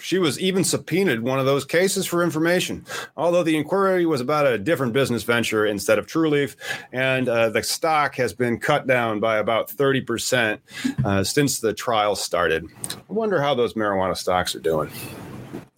She 0.00 0.18
was 0.18 0.38
even 0.38 0.64
subpoenaed 0.64 1.20
one 1.20 1.38
of 1.38 1.46
those 1.46 1.64
cases 1.64 2.06
for 2.06 2.22
information, 2.22 2.84
although 3.16 3.42
the 3.42 3.56
inquiry 3.56 4.06
was 4.06 4.20
about 4.20 4.46
a 4.46 4.58
different 4.58 4.92
business 4.92 5.22
venture 5.22 5.66
instead 5.66 5.98
of 5.98 6.06
Trulieve, 6.06 6.56
and 6.92 7.28
uh, 7.28 7.50
the 7.50 7.62
stock 7.62 8.14
has 8.16 8.32
been 8.32 8.58
cut 8.58 8.86
down 8.86 9.20
by 9.20 9.38
about 9.38 9.68
30% 9.68 10.58
uh, 11.04 11.24
since 11.24 11.60
the 11.60 11.72
trial 11.72 12.16
started. 12.16 12.66
I 12.88 13.12
wonder 13.12 13.40
how 13.40 13.54
those 13.54 13.74
marijuana 13.74 14.16
stocks 14.16 14.54
are 14.54 14.60
doing. 14.60 14.90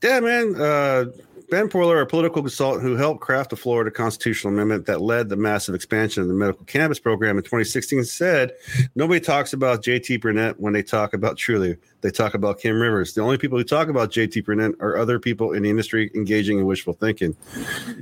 yeah, 0.02 0.20
man. 0.20 0.54
Uh, 0.60 1.04
ben 1.52 1.68
Pollara, 1.68 2.00
a 2.00 2.06
political 2.06 2.40
consultant 2.40 2.82
who 2.82 2.96
helped 2.96 3.20
craft 3.20 3.50
the 3.50 3.56
Florida 3.56 3.90
constitutional 3.90 4.54
amendment 4.54 4.86
that 4.86 5.02
led 5.02 5.28
the 5.28 5.36
massive 5.36 5.74
expansion 5.74 6.22
of 6.22 6.28
the 6.28 6.34
medical 6.34 6.64
cannabis 6.64 6.98
program 6.98 7.36
in 7.36 7.42
2016, 7.42 8.04
said 8.04 8.52
nobody 8.94 9.20
talks 9.20 9.52
about 9.52 9.84
JT 9.84 10.22
Burnett 10.22 10.58
when 10.58 10.72
they 10.72 10.82
talk 10.82 11.12
about 11.12 11.36
Truly. 11.36 11.76
They 12.00 12.10
talk 12.10 12.32
about 12.32 12.58
Kim 12.58 12.80
Rivers. 12.80 13.12
The 13.12 13.20
only 13.20 13.36
people 13.36 13.58
who 13.58 13.64
talk 13.64 13.88
about 13.88 14.10
JT 14.10 14.46
Burnett 14.46 14.72
are 14.80 14.96
other 14.96 15.18
people 15.18 15.52
in 15.52 15.62
the 15.62 15.68
industry 15.68 16.10
engaging 16.14 16.58
in 16.58 16.64
wishful 16.64 16.94
thinking. 16.94 17.36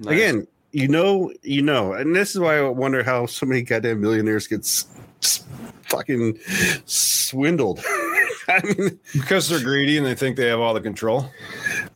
Again, 0.07 0.47
you 0.71 0.87
know, 0.87 1.33
you 1.43 1.61
know, 1.61 1.93
and 1.93 2.15
this 2.15 2.31
is 2.31 2.39
why 2.39 2.59
I 2.59 2.69
wonder 2.69 3.03
how 3.03 3.27
so 3.27 3.47
many 3.47 3.63
goddamn 3.63 4.01
millionaires 4.01 4.47
get 4.47 4.61
s- 4.61 4.87
s- 5.25 5.45
fucking 5.89 6.39
swindled. 6.87 7.81
I 8.49 8.63
mean, 8.63 9.01
because 9.13 9.49
they're 9.49 9.59
greedy 9.59 9.97
and 9.97 10.07
they 10.07 10.15
think 10.15 10.37
they 10.37 10.47
have 10.47 10.61
all 10.61 10.73
the 10.73 10.81
control. 10.81 11.29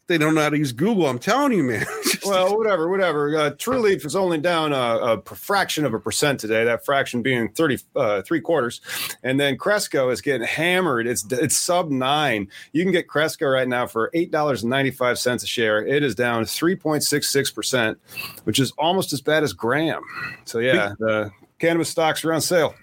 They 0.07 0.19
don't 0.19 0.35
know 0.35 0.43
how 0.43 0.51
to 0.51 0.59
use 0.59 0.73
Google. 0.73 1.07
I'm 1.07 1.19
telling 1.19 1.53
you, 1.53 1.63
man. 1.63 1.87
well, 2.27 2.59
whatever, 2.59 2.91
whatever. 2.91 3.37
Uh, 3.37 3.51
Trulieve 3.53 4.05
is 4.05 4.15
only 4.15 4.39
down 4.39 4.73
a, 4.73 4.77
a, 4.77 5.23
fraction 5.23 5.87
of 5.87 5.95
a 5.95 5.99
percent 5.99 6.39
today. 6.39 6.63
That 6.65 6.85
fraction 6.85 7.23
being 7.23 7.49
thirty 7.49 7.79
uh, 7.97 8.21
three 8.21 8.43
quarters, 8.43 8.83
and 9.23 9.41
then 9.41 9.57
Cresco 9.57 10.11
is 10.11 10.21
getting 10.21 10.47
hammered. 10.47 11.07
It's 11.07 11.25
it's 11.33 11.57
sub 11.57 11.91
nine. 11.91 12.49
You 12.73 12.83
can 12.83 12.93
get 12.93 13.09
Cresco 13.09 13.47
right 13.47 13.67
now 13.67 13.87
for 13.87 14.11
eight 14.13 14.31
dollars 14.31 14.63
and 14.63 14.69
ninety 14.71 14.91
five 14.91 15.19
cents 15.19 15.43
a 15.43 15.47
share. 15.47 15.85
It 15.87 16.03
is 16.03 16.15
down 16.15 16.45
three 16.45 16.77
point 16.77 17.03
six 17.03 17.31
six 17.31 17.51
percent, 17.51 17.99
which 18.45 18.59
is 18.59 18.73
almost 18.73 19.15
as 19.15 19.23
bad 19.23 19.43
as 19.43 19.55
Graham. 19.55 20.03
So 20.45 20.59
yeah, 20.59 20.93
the 20.99 21.31
cannabis 21.59 21.89
stocks 21.89 22.23
are 22.27 22.33
on 22.35 22.43
sale. 22.43 22.75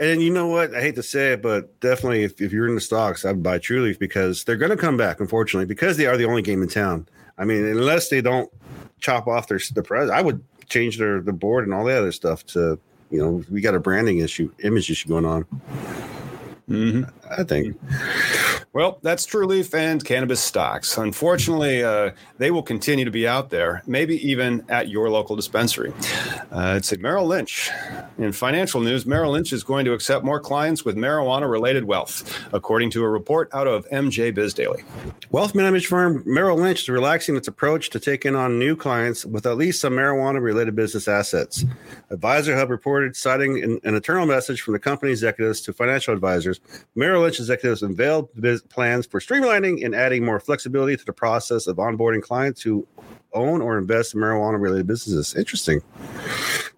And 0.00 0.22
you 0.22 0.32
know 0.32 0.46
what? 0.46 0.74
I 0.74 0.80
hate 0.80 0.94
to 0.94 1.02
say 1.02 1.34
it, 1.34 1.42
but 1.42 1.78
definitely 1.80 2.24
if, 2.24 2.40
if 2.40 2.52
you're 2.52 2.66
in 2.66 2.74
the 2.74 2.80
stocks, 2.80 3.26
I'd 3.26 3.42
buy 3.42 3.58
Trulieve 3.58 3.98
because 3.98 4.44
they're 4.44 4.56
going 4.56 4.70
to 4.70 4.76
come 4.76 4.96
back, 4.96 5.20
unfortunately, 5.20 5.66
because 5.66 5.98
they 5.98 6.06
are 6.06 6.16
the 6.16 6.24
only 6.24 6.40
game 6.40 6.62
in 6.62 6.68
town. 6.68 7.06
I 7.36 7.44
mean, 7.44 7.66
unless 7.66 8.08
they 8.08 8.22
don't 8.22 8.50
chop 9.00 9.28
off 9.28 9.46
their 9.48 9.60
the 9.74 9.82
press, 9.82 10.08
I 10.08 10.22
would 10.22 10.42
change 10.70 10.96
their 10.96 11.20
the 11.20 11.34
board 11.34 11.64
and 11.64 11.74
all 11.74 11.84
the 11.84 11.96
other 11.96 12.12
stuff 12.12 12.46
to, 12.46 12.78
you 13.10 13.18
know, 13.18 13.44
we 13.50 13.60
got 13.60 13.74
a 13.74 13.80
branding 13.80 14.20
issue, 14.20 14.50
image 14.64 14.90
issue 14.90 15.08
going 15.08 15.26
on. 15.26 15.44
Mm-hmm. 16.70 17.02
I 17.30 17.44
think. 17.44 17.78
Well, 18.72 19.00
that's 19.02 19.26
Trulieve 19.26 19.74
and 19.74 20.04
cannabis 20.04 20.40
stocks. 20.40 20.96
Unfortunately, 20.96 21.82
uh, 21.82 22.12
they 22.38 22.52
will 22.52 22.62
continue 22.62 23.04
to 23.04 23.10
be 23.10 23.26
out 23.26 23.50
there, 23.50 23.82
maybe 23.84 24.14
even 24.28 24.64
at 24.68 24.88
your 24.88 25.10
local 25.10 25.34
dispensary. 25.34 25.92
Uh, 26.52 26.74
it's 26.76 26.92
at 26.92 27.00
Merrill 27.00 27.26
Lynch. 27.26 27.68
In 28.16 28.30
financial 28.30 28.80
news, 28.80 29.06
Merrill 29.06 29.32
Lynch 29.32 29.52
is 29.52 29.64
going 29.64 29.84
to 29.86 29.92
accept 29.92 30.24
more 30.24 30.38
clients 30.38 30.84
with 30.84 30.94
marijuana 30.94 31.50
related 31.50 31.82
wealth, 31.82 32.32
according 32.52 32.90
to 32.90 33.02
a 33.02 33.08
report 33.08 33.48
out 33.52 33.66
of 33.66 33.88
MJ 33.88 34.32
Biz 34.32 34.54
Daily. 34.54 34.84
Wealth 35.32 35.52
management 35.52 35.86
firm 35.86 36.22
Merrill 36.24 36.56
Lynch 36.56 36.82
is 36.82 36.88
relaxing 36.88 37.34
its 37.34 37.48
approach 37.48 37.90
to 37.90 37.98
taking 37.98 38.36
on 38.36 38.60
new 38.60 38.76
clients 38.76 39.26
with 39.26 39.46
at 39.46 39.56
least 39.56 39.80
some 39.80 39.94
marijuana 39.94 40.40
related 40.40 40.76
business 40.76 41.08
assets. 41.08 41.64
Advisor 42.10 42.56
Hub 42.56 42.70
reported, 42.70 43.16
citing 43.16 43.64
an, 43.64 43.80
an 43.82 43.96
internal 43.96 44.26
message 44.26 44.60
from 44.60 44.74
the 44.74 44.78
company 44.78 45.10
executives 45.10 45.60
to 45.62 45.72
financial 45.72 46.14
advisors. 46.14 46.60
Merrill 46.94 47.22
Lynch 47.22 47.40
executives 47.40 47.82
unveiled 47.82 48.28
plans 48.68 49.06
for 49.06 49.20
streamlining 49.20 49.84
and 49.84 49.94
adding 49.94 50.24
more 50.24 50.40
flexibility 50.40 50.96
to 50.96 51.04
the 51.04 51.12
process 51.12 51.66
of 51.66 51.76
onboarding 51.76 52.22
clients 52.22 52.62
who 52.62 52.86
own 53.32 53.60
or 53.60 53.78
invest 53.78 54.14
in 54.14 54.20
marijuana 54.20 54.60
related 54.60 54.86
businesses. 54.86 55.34
Interesting. 55.36 55.80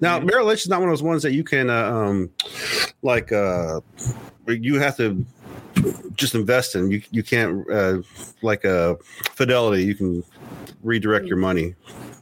Now, 0.00 0.18
mm-hmm. 0.18 0.26
Merrill 0.26 0.46
Lynch 0.46 0.62
is 0.62 0.68
not 0.68 0.80
one 0.80 0.88
of 0.88 0.92
those 0.92 1.02
ones 1.02 1.22
that 1.22 1.32
you 1.32 1.44
can, 1.44 1.70
uh, 1.70 1.90
um, 1.90 2.30
like, 3.02 3.32
uh, 3.32 3.80
you 4.46 4.78
have 4.78 4.96
to 4.96 5.24
just 6.14 6.34
invest 6.34 6.74
in. 6.74 6.90
You 6.90 7.02
you 7.10 7.22
can't 7.22 7.68
uh, 7.70 8.02
like 8.42 8.64
a 8.64 8.92
uh, 8.92 8.94
Fidelity. 9.32 9.84
You 9.84 9.94
can 9.94 10.24
redirect 10.82 11.26
your 11.26 11.36
money 11.36 11.74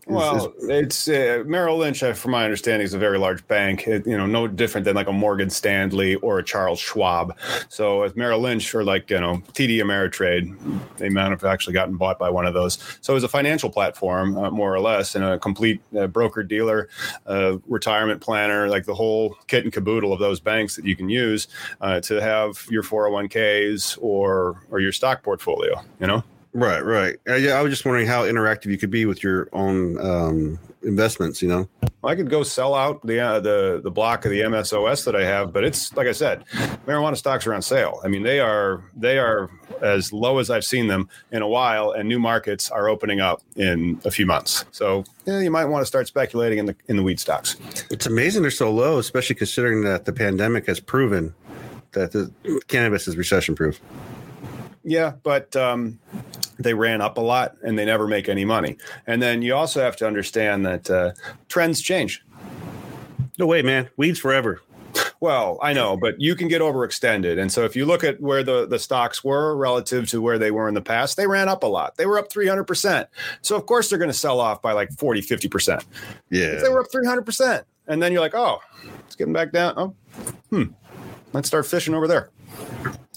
well, 0.07 0.53
it's 0.63 1.09
uh, 1.09 1.43
Merrill 1.47 1.79
Lynch, 1.79 2.03
uh, 2.03 2.15
from 2.15 2.33
my 2.33 2.45
understanding, 2.45 2.85
is 2.85 2.95
a 2.95 2.99
very 2.99 3.19
large 3.19 3.47
bank. 3.47 3.87
It, 3.87 4.07
you 4.07 4.17
know, 4.17 4.27
no 4.27 4.49
different 4.49 4.85
than 4.85 4.97
like 4.97 5.07
a 5.07 5.13
Morgan 5.13 5.51
Stanley 5.51 6.17
or 6.17 6.39
a 6.39 6.45
Charles 6.45 6.79
Schwab. 6.79 7.37
So, 7.69 8.11
Merrill 8.17 8.41
Lynch 8.41 8.75
or 8.75 8.85
like 8.85 9.11
you 9.11 9.21
know 9.21 9.43
TD 9.53 9.79
Ameritrade, 9.79 10.57
they 10.97 11.09
might 11.09 11.31
have 11.31 11.45
actually 11.45 11.75
gotten 11.75 11.97
bought 11.97 12.19
by 12.19 12.31
one 12.31 12.47
of 12.47 12.55
those. 12.55 12.79
So, 13.01 13.15
it's 13.15 13.25
a 13.25 13.29
financial 13.29 13.71
platform, 13.71 14.37
uh, 14.37 14.51
more 14.51 14.75
or 14.75 14.81
less, 14.81 15.15
and 15.15 15.25
a 15.25 15.39
complete 15.39 15.81
uh, 15.97 16.07
broker 16.07 16.43
dealer, 16.43 16.89
uh, 17.27 17.59
retirement 17.67 18.21
planner, 18.21 18.69
like 18.69 18.87
the 18.87 18.95
whole 18.95 19.37
kit 19.47 19.65
and 19.65 19.73
caboodle 19.73 20.13
of 20.13 20.19
those 20.19 20.41
banks 20.41 20.77
that 20.77 20.85
you 20.85 20.97
can 20.97 21.09
use 21.09 21.49
uh, 21.81 22.01
to 22.01 22.21
have 22.21 22.67
your 22.71 22.83
401ks 22.83 23.99
or 24.01 24.63
or 24.71 24.81
your 24.81 24.93
stock 24.93 25.23
portfolio. 25.23 25.81
You 26.01 26.07
know. 26.07 26.25
Right, 26.53 26.85
right. 26.85 27.17
Uh, 27.29 27.35
yeah, 27.35 27.53
I 27.53 27.63
was 27.63 27.71
just 27.71 27.85
wondering 27.85 28.09
how 28.09 28.25
interactive 28.25 28.67
you 28.67 28.79
could 28.79 28.91
be 28.91 29.07
with 29.07 29.23
your 29.23 29.49
own 29.53 29.99
um, 30.01 30.59
investments. 30.83 31.41
You 31.41 31.49
know, 31.49 31.69
I 32.03 32.17
could 32.17 32.29
go 32.29 32.43
sell 32.43 32.75
out 32.75 33.07
the 33.07 33.21
uh, 33.21 33.41
the 33.41 33.81
the 33.83 33.91
block 33.91 34.25
of 34.25 34.33
the 34.33 34.41
MSOS 34.41 35.05
that 35.05 35.15
I 35.15 35.25
have, 35.25 35.53
but 35.53 35.63
it's 35.63 35.95
like 35.95 36.09
I 36.09 36.13
said, 36.13 36.45
marijuana 36.87 37.17
stocks 37.17 37.47
are 37.47 37.55
on 37.55 37.63
sale. 37.63 38.01
I 38.05 38.09
mean, 38.09 38.25
they 38.25 38.41
are 38.41 38.83
they 38.97 39.19
are 39.19 39.49
as 39.81 40.13
low 40.13 40.39
as 40.39 40.51
I've 40.51 40.65
seen 40.65 40.89
them 40.89 41.09
in 41.31 41.43
a 41.43 41.49
while, 41.49 41.93
and 41.93 42.09
new 42.09 42.19
markets 42.19 42.69
are 42.69 42.89
opening 42.89 43.21
up 43.21 43.43
in 43.55 44.01
a 44.05 44.11
few 44.11 44.27
months. 44.27 44.65
So 44.73 45.05
yeah, 45.27 45.39
you 45.39 45.53
might 45.53 45.67
want 45.67 45.83
to 45.83 45.87
start 45.87 46.09
speculating 46.09 46.59
in 46.59 46.67
the 46.67 46.77
in 46.89 46.97
the 46.97 47.05
weed 47.05 47.21
stocks. 47.21 47.57
It's 47.91 48.07
amazing 48.07 48.43
they're 48.43 48.51
so 48.51 48.73
low, 48.73 48.99
especially 48.99 49.37
considering 49.37 49.85
that 49.85 50.05
the 50.05 50.13
pandemic 50.13 50.67
has 50.67 50.81
proven 50.81 51.33
that 51.93 52.13
the 52.13 52.33
cannabis 52.67 53.07
is 53.07 53.17
recession 53.17 53.55
proof. 53.55 53.81
Yeah, 54.83 55.15
but 55.23 55.55
um, 55.57 55.99
they 56.59 56.75
ran 56.75 57.01
up 57.01 57.19
a 57.19 57.21
lot 57.21 57.57
and 57.63 57.79
they 57.79 57.85
never 57.85 58.07
make 58.07 58.29
any 58.29 58.45
money. 58.45 58.77
And 59.07 59.21
then 59.21 59.43
you 59.43 59.55
also 59.55 59.81
have 59.81 59.97
to 59.97 60.07
understand 60.07 60.65
that 60.67 60.91
uh, 60.91 61.13
trends 61.49 61.81
change. 61.81 62.25
No 63.39 63.47
way, 63.47 63.63
man. 63.63 63.89
Weeds 63.97 64.19
forever. 64.19 64.61
Well, 65.21 65.59
I 65.63 65.75
know, 65.75 65.97
but 65.97 66.21
you 66.21 66.35
can 66.35 66.49
get 66.49 66.63
overextended. 66.63 67.39
And 67.39 67.53
so 67.53 67.65
if 67.65 67.77
you 67.77 67.85
look 67.85 68.03
at 68.03 68.21
where 68.21 68.43
the, 68.43 68.67
the 68.67 68.79
stocks 68.79 69.23
were 69.23 69.55
relative 69.55 70.09
to 70.11 70.23
where 70.23 70.39
they 70.39 70.51
were 70.51 70.67
in 70.67 70.75
the 70.75 70.81
past, 70.81 71.17
they 71.17 71.27
ran 71.27 71.49
up 71.49 71.63
a 71.63 71.67
lot. 71.67 71.97
They 71.97 72.07
were 72.07 72.19
up 72.19 72.31
300%. 72.31 73.07
So 73.43 73.55
of 73.55 73.67
course 73.67 73.91
they're 73.91 73.99
going 73.99 74.11
to 74.11 74.17
sell 74.17 74.41
off 74.41 74.63
by 74.63 74.73
like 74.73 74.91
40, 74.93 75.21
50%. 75.21 75.85
Yeah. 76.31 76.45
If 76.45 76.63
they 76.63 76.71
were 76.71 76.81
up 76.81 76.91
300%. 76.91 77.65
And 77.87 78.03
then 78.03 78.13
you're 78.13 78.21
like, 78.21 78.35
oh, 78.35 78.61
it's 79.07 79.17
getting 79.17 79.33
back 79.33 79.53
down. 79.53 79.75
Oh, 79.77 79.95
hmm. 80.49 80.65
Let's 81.33 81.49
start 81.49 81.67
fishing 81.67 81.95
over 81.95 82.09
there. 82.09 82.31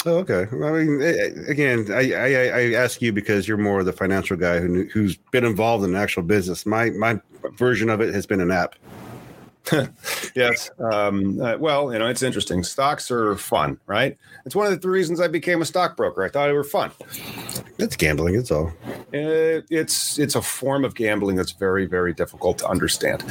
Oh, 0.06 0.18
okay. 0.18 0.48
I 0.52 0.72
mean, 0.72 1.02
eh, 1.02 1.06
eh, 1.06 1.30
again, 1.48 1.88
I, 1.92 2.14
I, 2.14 2.28
I 2.60 2.74
ask 2.74 3.02
you 3.02 3.14
because 3.14 3.48
you're 3.48 3.58
more 3.58 3.84
the 3.84 3.94
financial 3.94 4.36
guy 4.36 4.60
who 4.60 4.86
who's 4.86 5.16
been 5.16 5.46
involved 5.46 5.86
in 5.86 5.96
actual 5.96 6.24
business. 6.24 6.66
My 6.66 6.90
my 6.92 7.20
version 7.58 7.90
of 7.90 8.02
it 8.02 8.14
has 8.14 8.26
been 8.26 8.42
an 8.42 8.52
app. 8.52 8.76
yes. 10.36 10.70
Um, 10.80 11.42
uh, 11.42 11.58
well, 11.58 11.92
you 11.94 12.00
know, 12.00 12.08
it's 12.08 12.22
interesting. 12.22 12.64
Stocks 12.64 13.10
are 13.10 13.36
fun, 13.38 13.80
right? 13.88 14.18
It's 14.46 14.56
one 14.56 14.66
of 14.66 14.74
the 14.74 14.80
three 14.80 15.00
reasons 15.00 15.22
I 15.22 15.28
became 15.28 15.62
a 15.62 15.66
stockbroker. 15.66 16.24
I 16.24 16.30
thought 16.30 16.48
they 16.48 16.54
were 16.54 16.64
fun. 16.64 16.92
It's 17.78 17.96
gambling. 17.96 18.36
It's 18.36 18.52
all. 18.52 18.72
It, 19.12 19.66
it's 19.70 20.20
it's 20.20 20.36
a 20.36 20.42
form 20.42 20.84
of 20.84 20.96
gambling 20.96 21.36
that's 21.36 21.54
very 21.54 21.86
very 21.86 22.14
difficult 22.14 22.58
to 22.60 22.68
understand. 22.68 23.24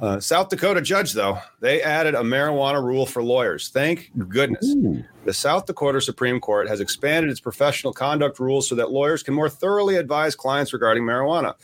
Uh, 0.00 0.20
South 0.20 0.50
Dakota 0.50 0.82
judge, 0.82 1.14
though, 1.14 1.38
they 1.60 1.82
added 1.82 2.14
a 2.14 2.20
marijuana 2.20 2.82
rule 2.82 3.06
for 3.06 3.22
lawyers. 3.22 3.68
Thank 3.68 4.10
goodness. 4.28 4.66
Ooh. 4.66 5.04
The 5.24 5.34
South 5.34 5.66
Dakota 5.66 6.00
Supreme 6.00 6.40
Court 6.40 6.68
has 6.68 6.80
expanded 6.80 7.30
its 7.30 7.40
professional 7.40 7.92
conduct 7.92 8.38
rules 8.38 8.68
so 8.68 8.74
that 8.76 8.90
lawyers 8.90 9.22
can 9.22 9.34
more 9.34 9.48
thoroughly 9.48 9.96
advise 9.96 10.34
clients 10.34 10.72
regarding 10.72 11.02
marijuana. 11.02 11.54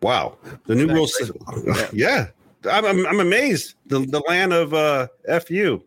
Wow, 0.00 0.36
the 0.66 0.74
new 0.74 0.86
rules. 0.86 1.14
Yeah. 1.64 1.88
yeah. 1.92 2.26
I'm, 2.64 2.84
I'm, 2.84 3.06
I'm 3.06 3.20
amazed. 3.20 3.74
The, 3.86 4.00
the 4.00 4.20
land 4.28 4.52
of 4.52 4.74
uh, 4.74 5.08
FU. 5.40 5.82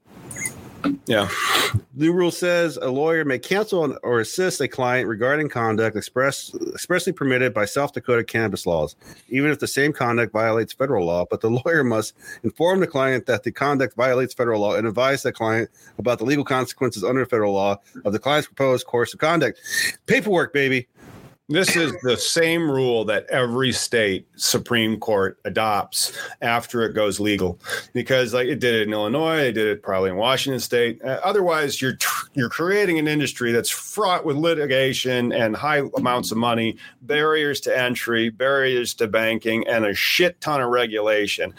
Yeah. 1.06 1.30
The 1.94 2.10
rule 2.10 2.32
says 2.32 2.78
a 2.78 2.90
lawyer 2.90 3.24
may 3.24 3.38
cancel 3.38 3.98
or 4.04 4.20
assist 4.20 4.62
a 4.62 4.68
client 4.68 5.08
regarding 5.08 5.50
conduct 5.50 5.96
express, 5.96 6.54
expressly 6.74 7.14
permitted 7.14 7.54
by 7.54 7.66
South 7.66 7.94
Dakota 7.94 8.24
cannabis 8.24 8.66
laws, 8.66 8.96
even 9.30 9.52
if 9.52 9.60
the 9.60 9.68
same 9.68 9.94
conduct 9.94 10.34
violates 10.34 10.74
federal 10.74 11.06
law. 11.06 11.26
But 11.30 11.42
the 11.42 11.50
lawyer 11.50 11.84
must 11.84 12.16
inform 12.44 12.80
the 12.80 12.88
client 12.88 13.26
that 13.28 13.44
the 13.44 13.52
conduct 13.52 13.96
violates 13.96 14.34
federal 14.34 14.62
law 14.62 14.76
and 14.76 14.88
advise 14.88 15.24
the 15.24 15.32
client 15.32 15.70
about 15.98 16.18
the 16.18 16.26
legal 16.26 16.46
consequences 16.46 17.04
under 17.04 17.26
federal 17.26 17.54
law 17.54 17.78
of 18.06 18.14
the 18.14 18.20
client's 18.20 18.48
proposed 18.48 18.88
course 18.88 19.14
of 19.14 19.20
conduct. 19.20 19.60
Paperwork, 20.08 20.54
baby. 20.54 20.88
This 21.52 21.76
is 21.76 21.94
the 22.02 22.16
same 22.16 22.72
rule 22.72 23.04
that 23.06 23.26
every 23.30 23.74
state 23.74 24.26
Supreme 24.38 24.98
Court 24.98 25.38
adopts 25.44 26.18
after 26.42 26.84
it 26.84 26.94
goes 26.94 27.20
legal, 27.20 27.60
because 27.94 28.34
like 28.34 28.48
it 28.48 28.60
did 28.60 28.76
it 28.76 28.88
in 28.88 28.94
Illinois, 28.94 29.38
they 29.38 29.52
did 29.52 29.68
it 29.68 29.84
probably 29.84 30.12
in 30.12 30.16
Washington 30.16 30.62
State. 30.62 31.04
Uh, 31.04 31.20
otherwise, 31.24 31.82
you're 31.82 31.98
you're 32.34 32.50
creating 32.50 33.00
an 33.00 33.08
industry 33.08 33.52
that's 33.52 33.70
fraught 33.70 34.26
with 34.26 34.38
litigation 34.38 35.34
and 35.34 35.56
high 35.56 35.82
amounts 35.98 36.32
of 36.32 36.38
money, 36.38 36.78
barriers 37.02 37.60
to 37.62 37.78
entry, 37.78 38.30
barriers 38.30 38.94
to 38.94 39.08
banking, 39.08 39.68
and 39.68 39.86
a 39.86 39.94
shit 39.94 40.40
ton 40.40 40.62
of 40.62 40.70
regulation. 40.70 41.54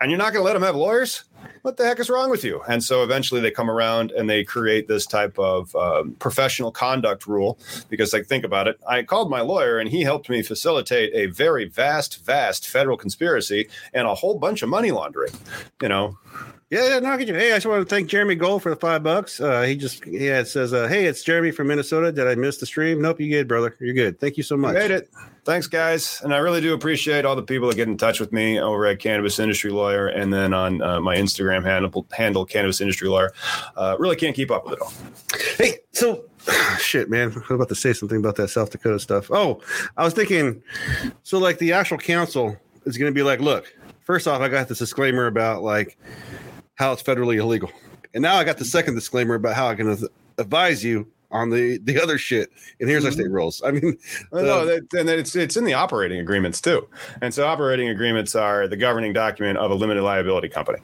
And 0.00 0.10
you're 0.10 0.18
not 0.18 0.32
going 0.32 0.42
to 0.42 0.46
let 0.46 0.52
them 0.52 0.62
have 0.62 0.76
lawyers 0.76 1.24
what 1.62 1.76
the 1.76 1.84
heck 1.84 1.98
is 1.98 2.10
wrong 2.10 2.30
with 2.30 2.44
you? 2.44 2.62
And 2.68 2.82
so 2.82 3.02
eventually 3.02 3.40
they 3.40 3.50
come 3.50 3.70
around 3.70 4.10
and 4.12 4.28
they 4.28 4.44
create 4.44 4.88
this 4.88 5.06
type 5.06 5.38
of 5.38 5.74
um, 5.76 6.12
professional 6.18 6.70
conduct 6.70 7.26
rule 7.26 7.58
because, 7.88 8.12
like, 8.12 8.26
think 8.26 8.44
about 8.44 8.68
it. 8.68 8.78
I 8.86 9.02
called 9.02 9.30
my 9.30 9.40
lawyer 9.40 9.78
and 9.78 9.88
he 9.88 10.02
helped 10.02 10.28
me 10.28 10.42
facilitate 10.42 11.12
a 11.14 11.26
very 11.26 11.66
vast, 11.66 12.24
vast 12.24 12.68
federal 12.68 12.96
conspiracy 12.96 13.68
and 13.92 14.06
a 14.06 14.14
whole 14.14 14.38
bunch 14.38 14.62
of 14.62 14.68
money 14.68 14.90
laundering. 14.90 15.32
You 15.82 15.88
know, 15.88 16.18
yeah, 16.70 16.86
yeah, 16.86 16.98
no, 16.98 17.16
you. 17.16 17.32
Hey, 17.32 17.52
I 17.52 17.56
just 17.56 17.66
want 17.66 17.88
to 17.88 17.94
thank 17.94 18.10
Jeremy 18.10 18.34
Gold 18.34 18.62
for 18.62 18.68
the 18.68 18.76
five 18.76 19.02
bucks. 19.02 19.40
Uh, 19.40 19.62
he 19.62 19.74
just 19.74 20.06
yeah, 20.06 20.40
it 20.40 20.48
says, 20.48 20.74
uh, 20.74 20.86
"Hey, 20.86 21.06
it's 21.06 21.22
Jeremy 21.22 21.50
from 21.50 21.68
Minnesota. 21.68 22.12
Did 22.12 22.26
I 22.26 22.34
miss 22.34 22.58
the 22.58 22.66
stream? 22.66 23.00
Nope, 23.00 23.20
you 23.20 23.30
good, 23.30 23.48
brother. 23.48 23.74
You're 23.80 23.94
good. 23.94 24.20
Thank 24.20 24.36
you 24.36 24.42
so 24.42 24.54
much. 24.54 24.74
You 24.74 24.80
made 24.80 24.90
it. 24.90 25.10
Thanks, 25.48 25.66
guys, 25.66 26.20
and 26.22 26.34
I 26.34 26.36
really 26.36 26.60
do 26.60 26.74
appreciate 26.74 27.24
all 27.24 27.34
the 27.34 27.42
people 27.42 27.68
that 27.68 27.74
get 27.74 27.88
in 27.88 27.96
touch 27.96 28.20
with 28.20 28.34
me 28.34 28.60
over 28.60 28.84
at 28.84 28.98
Cannabis 28.98 29.38
Industry 29.38 29.70
Lawyer, 29.70 30.08
and 30.08 30.30
then 30.30 30.52
on 30.52 30.82
uh, 30.82 31.00
my 31.00 31.16
Instagram 31.16 31.64
handle, 31.64 32.06
handle 32.12 32.44
Cannabis 32.44 32.82
Industry 32.82 33.08
Lawyer. 33.08 33.32
Uh, 33.74 33.96
really 33.98 34.14
can't 34.14 34.36
keep 34.36 34.50
up 34.50 34.66
with 34.66 34.74
it 34.74 34.80
all. 34.82 34.92
Hey, 35.56 35.78
so 35.92 36.26
shit, 36.78 37.08
man. 37.08 37.32
I 37.32 37.34
was 37.34 37.50
about 37.50 37.70
to 37.70 37.74
say 37.74 37.94
something 37.94 38.18
about 38.18 38.36
that 38.36 38.48
South 38.48 38.68
Dakota 38.68 38.98
stuff. 38.98 39.30
Oh, 39.30 39.62
I 39.96 40.04
was 40.04 40.12
thinking, 40.12 40.62
so 41.22 41.38
like 41.38 41.56
the 41.56 41.72
actual 41.72 41.96
counsel 41.96 42.54
is 42.84 42.98
going 42.98 43.10
to 43.10 43.14
be 43.14 43.22
like, 43.22 43.40
look, 43.40 43.74
first 44.04 44.28
off, 44.28 44.42
I 44.42 44.48
got 44.48 44.68
this 44.68 44.80
disclaimer 44.80 45.28
about 45.28 45.62
like 45.62 45.96
how 46.74 46.92
it's 46.92 47.02
federally 47.02 47.36
illegal, 47.36 47.72
and 48.12 48.20
now 48.20 48.36
I 48.36 48.44
got 48.44 48.58
the 48.58 48.66
second 48.66 48.96
disclaimer 48.96 49.36
about 49.36 49.56
how 49.56 49.68
I 49.68 49.76
can 49.76 49.96
advise 50.36 50.84
you 50.84 51.10
on 51.30 51.50
the 51.50 51.78
the 51.78 52.00
other 52.02 52.18
shit. 52.18 52.50
And 52.80 52.88
here's 52.88 53.04
our 53.04 53.10
state 53.10 53.30
rules. 53.30 53.62
I 53.64 53.72
mean, 53.72 53.98
Well, 54.30 54.44
no, 54.44 54.66
that, 54.66 54.92
and 54.98 55.08
it's 55.08 55.34
it's 55.36 55.56
in 55.56 55.64
the 55.64 55.74
operating 55.74 56.18
agreements 56.18 56.60
too. 56.60 56.88
And 57.20 57.32
so 57.32 57.46
operating 57.46 57.88
agreements 57.88 58.34
are 58.34 58.68
the 58.68 58.76
governing 58.76 59.12
document 59.12 59.58
of 59.58 59.70
a 59.70 59.74
limited 59.74 60.02
liability 60.02 60.48
company. 60.48 60.78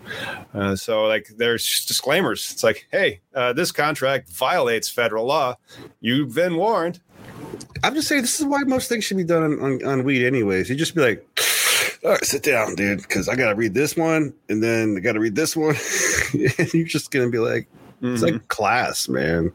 Uh, 0.53 0.77
so 0.77 1.05
like 1.07 1.29
there's 1.37 1.85
disclaimers. 1.87 2.51
It's 2.53 2.65
like, 2.65 2.87
hey, 2.91 3.21
uh, 3.35 3.53
this 3.53 3.73
contract 3.73 4.31
violates 4.31 4.89
federal 4.89 5.27
law. 5.27 5.57
You've 6.01 6.35
been 6.35 6.57
warned. 6.57 7.01
I'm 7.83 7.95
just 7.95 8.09
saying 8.09 8.23
this 8.23 8.41
is 8.41 8.47
why 8.47 8.63
most 8.63 8.89
things 8.89 9.05
should 9.05 9.17
be 9.17 9.25
done 9.25 9.43
on, 9.43 9.61
on, 9.61 9.85
on 9.85 10.05
weed, 10.05 10.27
anyways. 10.27 10.71
You 10.71 10.77
just 10.77 10.95
be 10.95 11.03
like, 11.03 11.27
all 12.05 12.11
right, 12.11 12.25
sit 12.25 12.43
down, 12.43 12.75
dude, 12.75 13.03
because 13.03 13.29
I 13.29 13.37
got 13.37 13.51
to 13.51 13.55
read 13.55 13.75
this 13.75 13.97
one, 13.97 14.35
and 14.49 14.63
then 14.63 14.97
I 14.97 15.01
got 15.01 15.13
to 15.13 15.21
read 15.21 15.35
this 15.35 15.57
one. 15.57 15.75
and 16.59 16.75
you're 16.75 16.87
just 16.87 17.11
gonna 17.11 17.31
be 17.31 17.39
like, 17.39 17.69
it's 18.05 18.23
Mhm. 18.23 18.33
like 18.33 18.49
class, 18.49 19.09
man. 19.09 19.53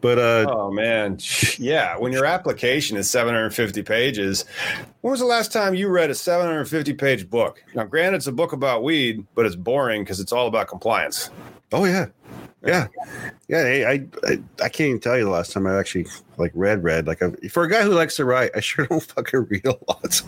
But 0.00 0.18
uh, 0.18 0.46
Oh 0.48 0.70
man, 0.70 1.18
yeah. 1.58 1.96
When 1.96 2.12
your 2.12 2.24
application 2.24 2.96
is 2.96 3.10
750 3.10 3.82
pages, 3.82 4.44
when 5.00 5.10
was 5.10 5.20
the 5.20 5.26
last 5.26 5.52
time 5.52 5.74
you 5.74 5.88
read 5.88 6.10
a 6.10 6.14
750 6.14 6.92
page 6.94 7.28
book? 7.28 7.62
Now, 7.74 7.84
granted, 7.84 8.18
it's 8.18 8.26
a 8.26 8.32
book 8.32 8.52
about 8.52 8.82
weed, 8.84 9.24
but 9.34 9.46
it's 9.46 9.56
boring 9.56 10.02
because 10.04 10.20
it's 10.20 10.32
all 10.32 10.46
about 10.46 10.68
compliance. 10.68 11.30
oh 11.72 11.84
yeah, 11.84 12.06
yeah, 12.64 12.86
yeah. 13.48 13.58
I, 13.58 13.92
I 13.92 14.06
I 14.26 14.38
I 14.62 14.68
can't 14.68 14.88
even 14.88 15.00
tell 15.00 15.16
you 15.18 15.24
the 15.24 15.30
last 15.30 15.52
time 15.52 15.66
I 15.66 15.78
actually 15.78 16.06
like 16.36 16.52
read 16.54 16.82
read 16.84 17.06
like 17.06 17.22
I, 17.22 17.30
for 17.48 17.64
a 17.64 17.70
guy 17.70 17.82
who 17.82 17.90
likes 17.94 18.16
to 18.16 18.24
write, 18.24 18.50
I 18.54 18.60
sure 18.60 18.86
don't 18.90 19.02
fucking 19.02 19.46
read 19.50 19.66
a 19.66 19.76
lot. 19.88 20.22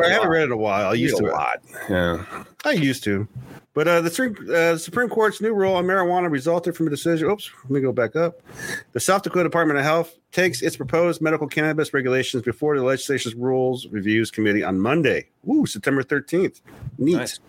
I 0.00 0.08
haven't 0.10 0.28
read 0.28 0.42
it 0.42 0.46
in 0.46 0.52
a 0.52 0.56
while. 0.56 0.90
I 0.90 0.94
used 0.94 1.16
to 1.18 1.26
a 1.26 1.32
lot. 1.32 1.58
Yeah. 1.90 2.24
I 2.64 2.72
used 2.72 3.02
to. 3.04 3.26
But 3.76 3.86
uh, 3.86 4.00
the 4.00 4.10
Supreme, 4.10 4.50
uh, 4.50 4.78
Supreme 4.78 5.10
Court's 5.10 5.42
new 5.42 5.52
rule 5.52 5.74
on 5.74 5.84
marijuana 5.84 6.30
resulted 6.30 6.74
from 6.74 6.86
a 6.86 6.90
decision. 6.90 7.28
Oops, 7.28 7.50
let 7.64 7.70
me 7.70 7.82
go 7.82 7.92
back 7.92 8.16
up. 8.16 8.40
The 8.94 9.00
South 9.00 9.22
Dakota 9.22 9.44
Department 9.44 9.78
of 9.78 9.84
Health 9.84 10.16
takes 10.36 10.60
its 10.60 10.76
proposed 10.76 11.22
medical 11.22 11.48
cannabis 11.48 11.94
regulations 11.94 12.42
before 12.42 12.76
the 12.76 12.84
legislature's 12.84 13.34
rules 13.34 13.86
reviews 13.86 14.30
committee 14.30 14.62
on 14.62 14.78
Monday. 14.78 15.26
Ooh, 15.48 15.64
September 15.64 16.02
13th. 16.02 16.60
Neat. 16.98 17.16
Nice. 17.16 17.40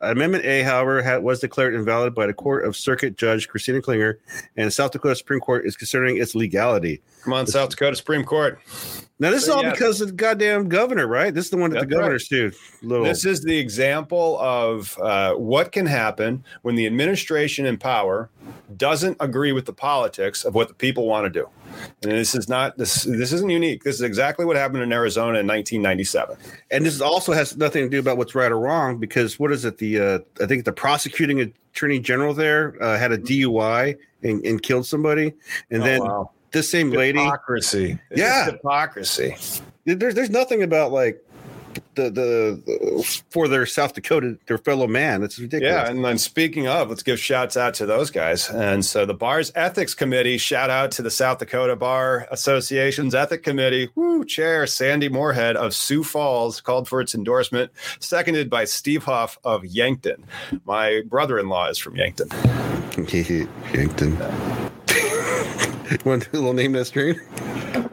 Amendment 0.00 0.42
A, 0.46 0.62
however, 0.62 1.02
had, 1.02 1.22
was 1.22 1.40
declared 1.40 1.74
invalid 1.74 2.14
by 2.14 2.26
the 2.26 2.32
Court 2.32 2.64
of 2.64 2.74
Circuit 2.74 3.18
Judge 3.18 3.48
Christina 3.48 3.82
Klinger, 3.82 4.18
and 4.56 4.66
the 4.66 4.70
South 4.70 4.92
Dakota 4.92 5.14
Supreme 5.14 5.40
Court 5.40 5.66
is 5.66 5.76
considering 5.76 6.16
its 6.16 6.34
legality. 6.34 7.02
Come 7.22 7.34
on, 7.34 7.46
South 7.46 7.68
Dakota 7.68 7.96
Supreme 7.96 8.24
Court. 8.24 8.58
Now, 9.18 9.30
this 9.30 9.42
is 9.42 9.50
all 9.50 9.62
yeah. 9.62 9.72
because 9.72 10.00
of 10.00 10.08
the 10.08 10.14
goddamn 10.14 10.68
governor, 10.68 11.06
right? 11.06 11.32
This 11.34 11.44
is 11.44 11.50
the 11.50 11.58
one 11.58 11.70
that 11.70 11.80
the 11.80 11.86
That's 11.86 11.94
right. 11.94 12.00
governor's 12.00 12.28
sued. 12.28 12.54
Little. 12.82 13.04
This 13.04 13.26
is 13.26 13.42
the 13.42 13.56
example 13.56 14.38
of 14.40 14.98
uh, 14.98 15.34
what 15.34 15.70
can 15.70 15.86
happen 15.86 16.42
when 16.62 16.76
the 16.76 16.86
administration 16.86 17.66
in 17.66 17.76
power 17.76 18.30
doesn't 18.78 19.16
agree 19.20 19.52
with 19.52 19.66
the 19.66 19.72
politics 19.72 20.44
of 20.44 20.54
what 20.54 20.68
the 20.68 20.74
people 20.74 21.06
want 21.06 21.24
to 21.24 21.30
do. 21.30 21.48
And 22.02 22.12
this 22.12 22.34
is 22.34 22.48
not 22.48 22.76
this. 22.78 23.04
This 23.04 23.32
isn't 23.32 23.50
unique. 23.50 23.82
This 23.84 23.96
is 23.96 24.02
exactly 24.02 24.44
what 24.44 24.56
happened 24.56 24.82
in 24.82 24.92
Arizona 24.92 25.38
in 25.40 25.46
1997. 25.46 26.36
and 26.70 26.84
this 26.86 27.00
also 27.00 27.32
has 27.32 27.56
nothing 27.56 27.84
to 27.84 27.88
do 27.88 27.98
about 27.98 28.16
what's 28.18 28.34
right 28.34 28.52
or 28.52 28.58
wrong 28.58 28.98
because 28.98 29.38
what 29.38 29.50
is 29.52 29.64
it 29.64 29.78
the 29.78 29.98
uh, 30.00 30.18
i 30.42 30.46
think 30.46 30.64
the 30.64 30.72
prosecuting 30.72 31.40
attorney 31.74 31.98
general 31.98 32.34
there 32.34 32.76
uh, 32.82 32.98
had 32.98 33.12
a 33.12 33.18
dui 33.18 33.96
and, 34.22 34.44
and 34.44 34.62
killed 34.62 34.86
somebody 34.86 35.32
and 35.70 35.82
Oh, 35.82 35.86
then 35.86 36.00
wow. 36.02 36.30
this 36.52 36.70
same 36.70 36.90
lady 36.90 37.18
hypocrisy. 37.18 37.98
Yeah. 38.14 38.46
hypocrisy. 38.46 39.36
there's 39.84 40.14
there's 40.14 40.30
nothing 40.30 40.62
about 40.62 40.92
like 40.92 41.24
the, 41.94 42.04
the 42.04 42.62
the 42.66 43.22
for 43.30 43.48
their 43.48 43.66
south 43.66 43.94
dakota 43.94 44.38
their 44.46 44.58
fellow 44.58 44.86
man 44.86 45.22
it's 45.22 45.38
ridiculous 45.38 45.72
Yeah, 45.72 45.90
and 45.90 46.04
then 46.04 46.18
speaking 46.18 46.68
of, 46.68 46.88
let's 46.88 47.02
give 47.02 47.18
shouts 47.18 47.56
out 47.56 47.74
to 47.74 47.86
those 47.86 48.10
guys. 48.10 48.48
And 48.48 48.84
so 48.84 49.06
the 49.06 49.14
bar's 49.14 49.52
ethics 49.54 49.94
committee, 49.94 50.38
shout 50.38 50.70
out 50.70 50.90
to 50.92 51.02
the 51.02 51.10
South 51.10 51.38
Dakota 51.38 51.76
Bar 51.76 52.26
Association's 52.30 53.14
ethic 53.14 53.42
committee. 53.42 53.90
Woo, 53.94 54.24
chair 54.24 54.66
Sandy 54.66 55.08
Moorhead 55.08 55.56
of 55.56 55.74
Sioux 55.74 56.04
Falls 56.04 56.60
called 56.60 56.88
for 56.88 57.00
its 57.00 57.14
endorsement, 57.14 57.70
seconded 58.00 58.50
by 58.50 58.64
Steve 58.64 59.04
Hoff 59.04 59.38
of 59.44 59.64
Yankton. 59.64 60.24
My 60.64 61.02
brother-in-law 61.06 61.68
is 61.68 61.78
from 61.78 61.96
Yankton. 61.96 62.28
yankton 63.72 64.71
want 66.04 66.22
to 66.22 66.30
little 66.32 66.52
name 66.52 66.72
that 66.72 66.86
stream 66.86 67.20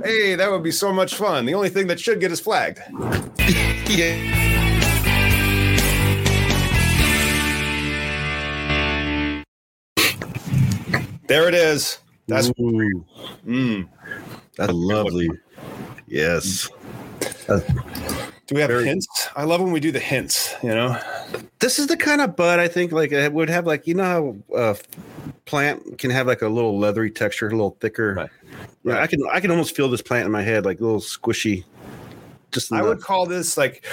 Hey, 0.04 0.36
that 0.36 0.50
would 0.50 0.64
be 0.64 0.72
so 0.72 0.94
much 0.94 1.16
fun. 1.16 1.46
The 1.46 1.54
only 1.54 1.70
thing 1.70 1.88
that 1.88 2.00
should 2.00 2.20
get 2.20 2.32
us 2.32 2.40
flagged. 2.40 2.80
yeah 3.90 4.36
There 11.28 11.48
it 11.48 11.54
is. 11.54 12.00
That's 12.28 12.50
mm. 12.50 13.88
that's 14.56 14.74
lovely 14.74 15.30
yes 16.08 16.70
Do 17.48 17.62
we 18.52 18.62
have 18.62 18.70
Very- 18.70 18.86
hints? 18.86 19.30
I 19.36 19.44
love 19.44 19.62
when 19.62 19.72
we 19.72 19.80
do 19.80 19.92
the 19.92 20.00
hints, 20.00 20.56
you 20.64 20.70
know? 20.70 20.98
this 21.60 21.78
is 21.78 21.88
the 21.88 21.98
kind 21.98 22.22
of 22.22 22.36
bud 22.36 22.60
I 22.60 22.68
think 22.68 22.92
like 22.92 23.12
it 23.12 23.32
would 23.34 23.50
have 23.50 23.66
like 23.68 23.86
you 23.86 23.94
know 23.94 24.04
how 24.04 24.56
uh, 24.56 24.76
plant 25.46 25.98
can 25.98 26.12
have 26.12 26.28
like 26.28 26.42
a 26.42 26.48
little 26.48 26.78
leathery 26.78 27.12
texture, 27.12 27.48
a 27.48 27.52
little 27.52 27.78
thicker. 27.80 28.14
Right. 28.14 28.30
Right. 28.84 29.00
I 29.00 29.08
can 29.08 29.22
I 29.32 29.40
can 29.40 29.52
almost 29.52 29.76
feel 29.76 29.90
this 29.90 30.02
plant 30.02 30.26
in 30.26 30.32
my 30.32 30.42
head, 30.42 30.66
like 30.66 30.80
a 30.80 30.84
little 30.84 31.00
squishy. 31.00 31.66
Just 32.52 32.72
I 32.72 32.82
would 32.82 33.02
call 33.02 33.26
this 33.26 33.58
like 33.58 33.86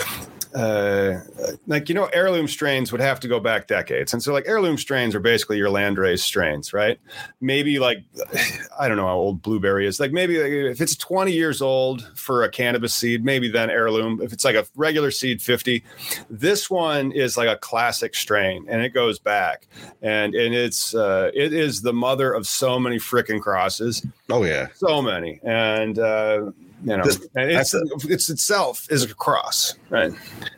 uh 0.56 1.20
like 1.66 1.88
you 1.88 1.94
know 1.94 2.06
heirloom 2.06 2.48
strains 2.48 2.90
would 2.90 3.00
have 3.00 3.20
to 3.20 3.28
go 3.28 3.38
back 3.38 3.66
decades. 3.66 4.12
And 4.12 4.22
so 4.22 4.32
like 4.32 4.44
heirloom 4.46 4.78
strains 4.78 5.14
are 5.14 5.20
basically 5.20 5.58
your 5.58 5.68
landrace 5.68 6.20
strains 6.20 6.72
right? 6.72 6.98
Maybe 7.40 7.78
like 7.78 7.98
i 8.78 8.88
don't 8.88 8.96
know 8.96 9.06
how 9.06 9.16
old 9.16 9.42
blueberry 9.42 9.86
is. 9.86 10.00
Like 10.00 10.12
maybe 10.12 10.36
if 10.36 10.80
it's 10.80 10.96
20 10.96 11.32
years 11.32 11.60
old 11.60 12.10
for 12.16 12.42
a 12.42 12.48
cannabis 12.48 12.94
seed 12.94 13.24
maybe 13.24 13.50
then 13.50 13.68
heirloom. 13.68 14.20
If 14.22 14.32
it's 14.32 14.44
like 14.44 14.56
a 14.56 14.64
regular 14.74 15.10
seed 15.10 15.42
50 15.42 15.84
this 16.30 16.70
one 16.70 17.12
is 17.12 17.36
like 17.36 17.48
a 17.48 17.56
classic 17.56 18.14
strain 18.14 18.64
and 18.68 18.82
it 18.82 18.90
goes 18.94 19.18
back. 19.18 19.68
And 20.00 20.34
and 20.34 20.54
it's 20.54 20.94
uh 20.94 21.30
it 21.34 21.52
is 21.52 21.82
the 21.82 21.92
mother 21.92 22.32
of 22.32 22.46
so 22.46 22.78
many 22.78 22.96
freaking 22.96 23.42
crosses. 23.42 24.06
Oh 24.30 24.44
yeah, 24.44 24.68
so 24.74 25.02
many. 25.02 25.38
And 25.44 25.98
uh 25.98 26.50
you 26.84 26.96
know 26.96 27.04
This- 27.04 27.26
it's 27.34 27.72
that's 27.72 28.04
it's 28.04 28.30
itself 28.30 28.86
is 28.90 29.02
a 29.04 29.14
cross 29.14 29.74
right 29.90 30.12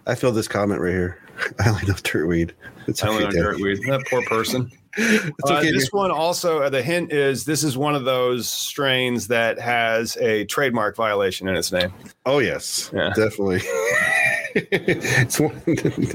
I 0.06 0.14
feel 0.14 0.32
this 0.32 0.48
comment 0.48 0.80
right 0.80 0.90
here. 0.90 1.18
I 1.60 1.68
only 1.68 1.82
know 1.86 1.94
dirtweed. 1.94 2.52
It's 2.88 3.02
i 3.04 3.08
okay, 3.08 3.24
on 3.24 3.32
Dad. 3.34 3.42
dirtweed 3.44 3.78
that 3.86 4.04
poor 4.10 4.22
person 4.22 4.70
It's 4.96 5.30
Uh, 5.44 5.60
this 5.60 5.92
one 5.92 6.10
also 6.10 6.62
uh, 6.62 6.70
the 6.70 6.82
hint 6.82 7.12
is 7.12 7.44
this 7.44 7.62
is 7.62 7.76
one 7.78 7.94
of 7.94 8.04
those 8.04 8.48
strains 8.48 9.28
that 9.28 9.58
has 9.60 10.16
a 10.16 10.44
trademark 10.46 10.96
violation 10.96 11.46
in 11.48 11.54
its 11.56 11.70
name 11.70 11.92
oh 12.26 12.38
yes, 12.40 12.90
Yeah. 12.92 13.10
definitely. 13.14 13.60
it's 14.54 15.38
one, 15.38 15.60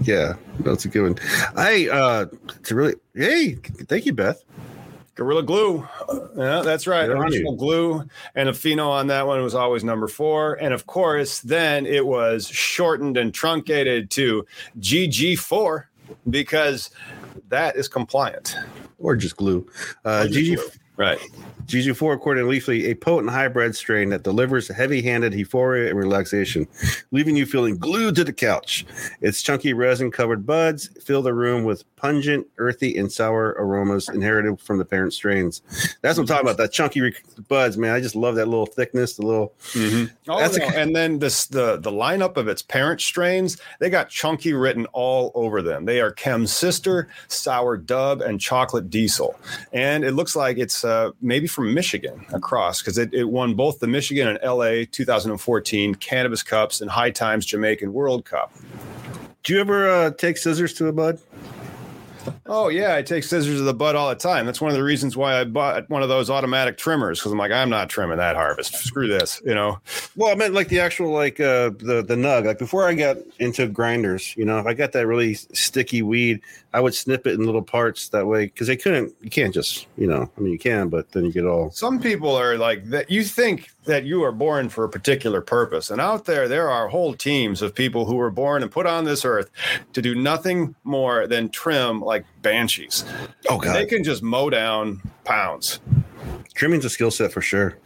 yeah, 0.04 0.34
that's 0.62 0.84
a 0.86 0.88
good 0.90 1.04
one. 1.04 1.16
I 1.56 1.88
uh, 1.90 2.26
it's 2.60 2.72
a 2.72 2.76
really 2.76 2.96
hey, 3.16 3.54
thank 3.88 4.06
you, 4.06 4.14
Beth. 4.14 4.44
Gorilla 5.16 5.44
glue 5.44 5.88
yeah 6.36 6.62
that's 6.62 6.88
right 6.88 7.08
Good 7.08 7.18
original 7.18 7.56
glue 7.56 8.04
and 8.36 8.50
a 8.50 8.52
pheno 8.52 8.88
on 8.90 9.08
that 9.08 9.28
one 9.28 9.42
was 9.44 9.54
always 9.56 9.84
number 9.84 10.08
four 10.08 10.56
and 10.56 10.74
of 10.74 10.88
course 10.88 11.42
then 11.42 11.86
it 11.86 12.06
was 12.06 12.48
shortened 12.48 13.18
and 13.18 13.34
truncated 13.34 14.10
to 14.12 14.46
gg4 14.80 15.84
because 16.30 16.90
that 17.50 17.76
is 17.76 17.88
compliant 17.88 18.56
Or 18.98 19.16
just 19.16 19.38
glue. 19.38 19.68
Uh, 20.06 20.26
Or 20.26 20.28
just 20.28 20.40
GG 20.40 20.56
glue. 20.56 20.70
right 20.98 21.20
GG4, 21.66 22.14
according 22.14 22.44
to 22.44 22.50
Leafly, 22.52 22.90
a 22.90 22.96
potent 22.96 23.32
hybrid 23.32 23.74
strain 23.74 24.10
that 24.10 24.24
delivers 24.24 24.68
heavy-handed 24.68 25.34
euphoria 25.34 25.90
and 25.90 25.98
relaxation, 25.98 26.68
leaving 27.12 27.38
you 27.38 27.46
feeling 27.46 27.78
glued 27.78 28.16
to 28.16 28.26
the 28.26 28.34
couch. 28.34 28.86
Its 29.22 29.42
chunky 29.42 29.72
resin-covered 29.72 30.46
buds 30.46 30.90
fill 31.02 31.22
the 31.22 31.34
room 31.34 31.64
with 31.64 31.86
pungent, 32.08 32.46
earthy, 32.58 32.98
and 32.98 33.10
sour 33.10 33.56
aromas 33.58 34.10
inherited 34.10 34.60
from 34.60 34.78
the 34.78 34.84
parent 34.84 35.14
strains. 35.14 35.62
That's 36.02 36.18
what 36.18 36.24
I'm 36.24 36.28
talking 36.28 36.46
about. 36.46 36.58
That 36.58 36.74
chunky 36.74 37.00
re- 37.00 37.16
buds, 37.48 37.78
man. 37.78 37.94
I 37.96 38.02
just 38.02 38.14
love 38.16 38.36
that 38.36 38.48
little 38.50 38.66
thickness. 38.66 39.16
The 39.16 39.22
little 39.26 39.54
Oh, 40.28 40.40
That's 40.40 40.58
a- 40.58 40.60
no. 40.60 40.66
and 40.76 40.94
then 40.94 41.20
this 41.20 41.46
the 41.48 41.78
the 41.78 41.92
lineup 41.92 42.36
of 42.36 42.50
its 42.50 42.62
parent 42.62 43.00
strains, 43.00 43.58
they 43.80 43.90
got 43.90 44.10
chunky 44.10 44.52
written 44.52 44.86
all 44.88 45.32
over 45.34 45.62
them. 45.62 45.86
They 45.86 46.02
are 46.02 46.12
Chem 46.12 46.46
Sister, 46.46 47.08
Sour 47.30 47.78
Dub, 47.78 48.20
and 48.22 48.40
Chocolate 48.42 48.90
Diesel. 48.90 49.40
And 49.72 50.04
it 50.04 50.12
looks 50.12 50.36
like 50.36 50.58
it's 50.58 50.84
uh, 50.84 51.12
maybe 51.22 51.48
from 51.48 51.74
Michigan 51.74 52.26
across 52.34 52.82
because 52.82 52.98
it, 52.98 53.14
it 53.14 53.24
won 53.24 53.54
both 53.54 53.80
the 53.80 53.88
Michigan 53.88 54.28
and 54.28 54.40
LA 54.44 54.84
2014 54.92 55.96
Cannabis 55.96 56.44
Cups 56.44 56.82
and 56.82 56.92
High 56.92 57.12
Times 57.12 57.46
Jamaican 57.46 57.94
World 57.94 58.26
Cup. 58.26 58.52
Do 59.44 59.54
you 59.54 59.62
ever 59.62 59.90
uh, 59.90 60.12
take 60.12 60.38
scissors 60.38 60.74
to 60.76 60.88
a 60.88 60.92
bud? 60.92 61.20
Oh 62.46 62.70
yeah, 62.70 62.96
I 62.96 63.02
take 63.02 63.24
scissors 63.24 63.58
to 63.58 63.64
the 63.64 63.74
butt 63.74 63.96
all 63.96 64.10
the 64.10 64.16
time. 64.16 64.46
That's 64.46 64.62
one 64.62 64.72
of 64.72 64.78
the 64.78 64.84
reasons 64.84 65.18
why 65.18 65.40
I 65.40 65.44
bought 65.44 65.90
one 65.90 66.04
of 66.04 66.10
those 66.10 66.30
automatic 66.30 66.78
trimmers 66.78 67.20
because 67.20 67.32
I'm 67.32 67.38
like, 67.38 67.52
I'm 67.52 67.70
not 67.70 67.90
trimming 67.90 68.18
that 68.18 68.36
harvest. 68.36 68.76
Screw 68.76 69.08
this, 69.08 69.42
you 69.46 69.54
know. 69.56 69.80
Well, 70.16 70.32
I 70.32 70.36
meant 70.36 70.54
like 70.54 70.68
the 70.68 70.80
actual 70.80 71.12
like 71.12 71.40
uh 71.40 71.72
the 71.80 72.04
the 72.08 72.16
nug. 72.16 72.46
Like 72.46 72.60
before 72.60 72.88
I 72.88 72.94
got 72.94 73.18
into 73.40 73.68
grinders, 73.68 74.36
you 74.38 74.46
know, 74.46 74.60
if 74.60 74.66
I 74.66 74.74
got 74.74 74.92
that 74.94 75.08
really 75.08 75.34
sticky 75.34 76.02
weed, 76.02 76.42
I 76.74 76.80
would 76.80 76.94
snip 76.94 77.28
it 77.28 77.34
in 77.34 77.46
little 77.46 77.62
parts 77.62 78.10
that 78.10 78.28
way 78.28 78.46
because 78.46 78.68
they 78.68 78.78
couldn't. 78.78 79.14
You 79.22 79.30
can't 79.30 79.54
just 79.54 79.88
you 79.98 80.08
know. 80.08 80.30
I 80.38 80.42
mean, 80.42 80.54
you 80.54 80.60
can, 80.60 80.90
but 80.90 81.12
then 81.12 81.26
you 81.26 81.32
get 81.32 81.46
all. 81.46 81.72
Some 81.72 82.00
people 82.00 82.36
are 82.36 82.58
like 82.58 82.86
that. 82.90 83.10
You 83.10 83.24
think 83.24 83.73
that 83.86 84.06
you 84.06 84.24
are 84.24 84.32
born 84.32 84.70
for 84.70 84.84
a 84.84 84.90
particular 84.90 85.42
purpose, 85.42 85.90
and 85.90 86.00
out 86.00 86.26
there, 86.26 86.48
there 86.48 86.70
are 86.70 86.88
whole 86.88 87.14
teams 87.14 87.62
of 87.62 87.76
people 87.76 88.06
who 88.06 88.16
were 88.16 88.32
born 88.32 88.62
and 88.62 88.72
put 88.72 88.86
on 88.86 89.04
this 89.04 89.26
earth 89.26 89.50
to 89.94 90.02
do 90.02 90.16
nothing 90.16 90.76
more 90.84 91.28
than 91.28 91.50
trim 91.50 92.02
like 92.02 92.26
banshees. 92.42 93.06
Oh 93.50 93.62
And 93.62 93.76
they 93.76 93.86
can 93.86 94.04
just 94.04 94.24
mow 94.24 94.50
down 94.50 95.02
pounds. 95.24 95.80
trimming's 96.54 96.86
a 96.86 96.90
skill 96.90 97.12
set 97.12 97.32
for 97.32 97.42
sure. 97.42 97.78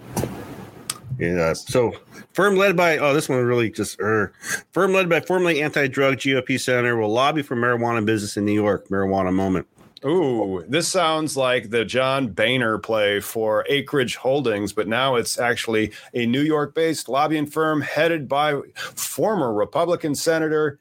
Yeah. 1.19 1.53
So 1.53 1.93
firm 2.33 2.55
led 2.55 2.77
by 2.77 2.97
oh 2.99 3.13
this 3.13 3.27
one 3.27 3.43
really 3.43 3.71
just 3.71 3.99
er, 3.99 4.33
firm 4.71 4.93
led 4.93 5.09
by 5.09 5.19
formerly 5.19 5.61
anti-drug 5.61 6.17
GOP 6.17 6.59
senator 6.59 6.95
will 6.95 7.11
lobby 7.11 7.41
for 7.41 7.55
marijuana 7.55 8.05
business 8.05 8.37
in 8.37 8.45
New 8.45 8.53
York. 8.53 8.87
Marijuana 8.89 9.33
moment. 9.33 9.67
Ooh, 10.05 10.63
this 10.67 10.87
sounds 10.87 11.35
like 11.35 11.69
the 11.69 11.83
John 11.83 12.27
Boehner 12.29 12.77
play 12.77 13.19
for 13.19 13.65
Acreage 13.67 14.15
Holdings, 14.15 14.73
but 14.73 14.87
now 14.87 15.15
it's 15.15 15.39
actually 15.39 15.91
a 16.13 16.25
New 16.25 16.41
York 16.41 16.75
based 16.75 17.09
lobbying 17.09 17.47
firm 17.47 17.81
headed 17.81 18.27
by 18.27 18.61
former 18.75 19.53
Republican 19.53 20.13
Senator 20.13 20.79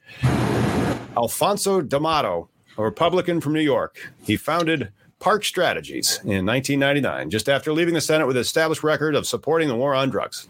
Alfonso 1.15 1.81
D'Amato, 1.81 2.49
a 2.77 2.83
Republican 2.83 3.41
from 3.41 3.53
New 3.53 3.61
York. 3.61 3.97
He 4.21 4.37
founded 4.37 4.91
Park 5.19 5.43
Strategies 5.43 6.19
in 6.19 6.45
1999, 6.45 7.31
just 7.31 7.49
after 7.49 7.73
leaving 7.73 7.95
the 7.95 8.01
Senate 8.01 8.27
with 8.27 8.37
an 8.37 8.41
established 8.41 8.83
record 8.83 9.15
of 9.15 9.25
supporting 9.25 9.67
the 9.67 9.75
war 9.75 9.95
on 9.95 10.11
drugs. 10.11 10.47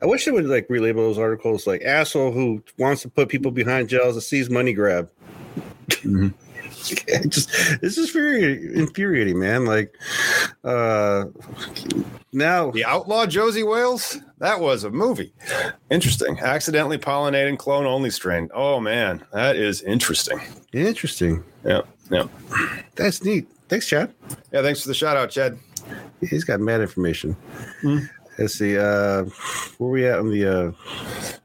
I 0.00 0.06
wish 0.06 0.24
they 0.24 0.30
would 0.30 0.46
like 0.46 0.66
relabel 0.68 0.94
those 0.94 1.18
articles 1.18 1.66
like 1.66 1.82
asshole 1.82 2.32
who 2.32 2.62
wants 2.78 3.02
to 3.02 3.10
put 3.10 3.28
people 3.28 3.50
behind 3.50 3.90
jails 3.90 4.14
to 4.14 4.22
seize 4.22 4.48
money 4.48 4.72
grab. 4.72 5.10
It 5.90 6.32
just 7.28 7.50
this 7.80 7.98
is 7.98 8.10
very 8.10 8.74
infuriating, 8.74 9.38
man. 9.38 9.64
Like 9.64 9.94
uh 10.64 11.24
now 12.32 12.70
The 12.70 12.84
Outlaw 12.84 13.26
Josey 13.26 13.62
Wales? 13.62 14.18
That 14.38 14.60
was 14.60 14.84
a 14.84 14.90
movie. 14.90 15.32
Interesting. 15.90 16.38
Accidentally 16.38 16.98
pollinating 16.98 17.58
clone 17.58 17.86
only 17.86 18.10
strain. 18.10 18.48
Oh, 18.54 18.78
man. 18.78 19.24
That 19.32 19.56
is 19.56 19.82
interesting. 19.82 20.40
interesting. 20.72 21.42
Yeah. 21.64 21.82
Yeah. 22.10 22.28
That's 22.94 23.24
neat. 23.24 23.48
Thanks, 23.68 23.88
Chad. 23.88 24.14
Yeah. 24.52 24.62
Thanks 24.62 24.82
for 24.82 24.88
the 24.88 24.94
shout 24.94 25.16
out, 25.16 25.30
Chad. 25.30 25.58
He's 26.20 26.44
got 26.44 26.60
mad 26.60 26.80
information. 26.80 27.34
Hmm. 27.80 27.98
Let's 28.38 28.54
see. 28.54 28.78
Uh 28.78 29.24
where 29.78 29.90
we 29.90 30.06
at 30.06 30.18
on 30.18 30.30
the 30.30 30.46
uh 30.46 30.72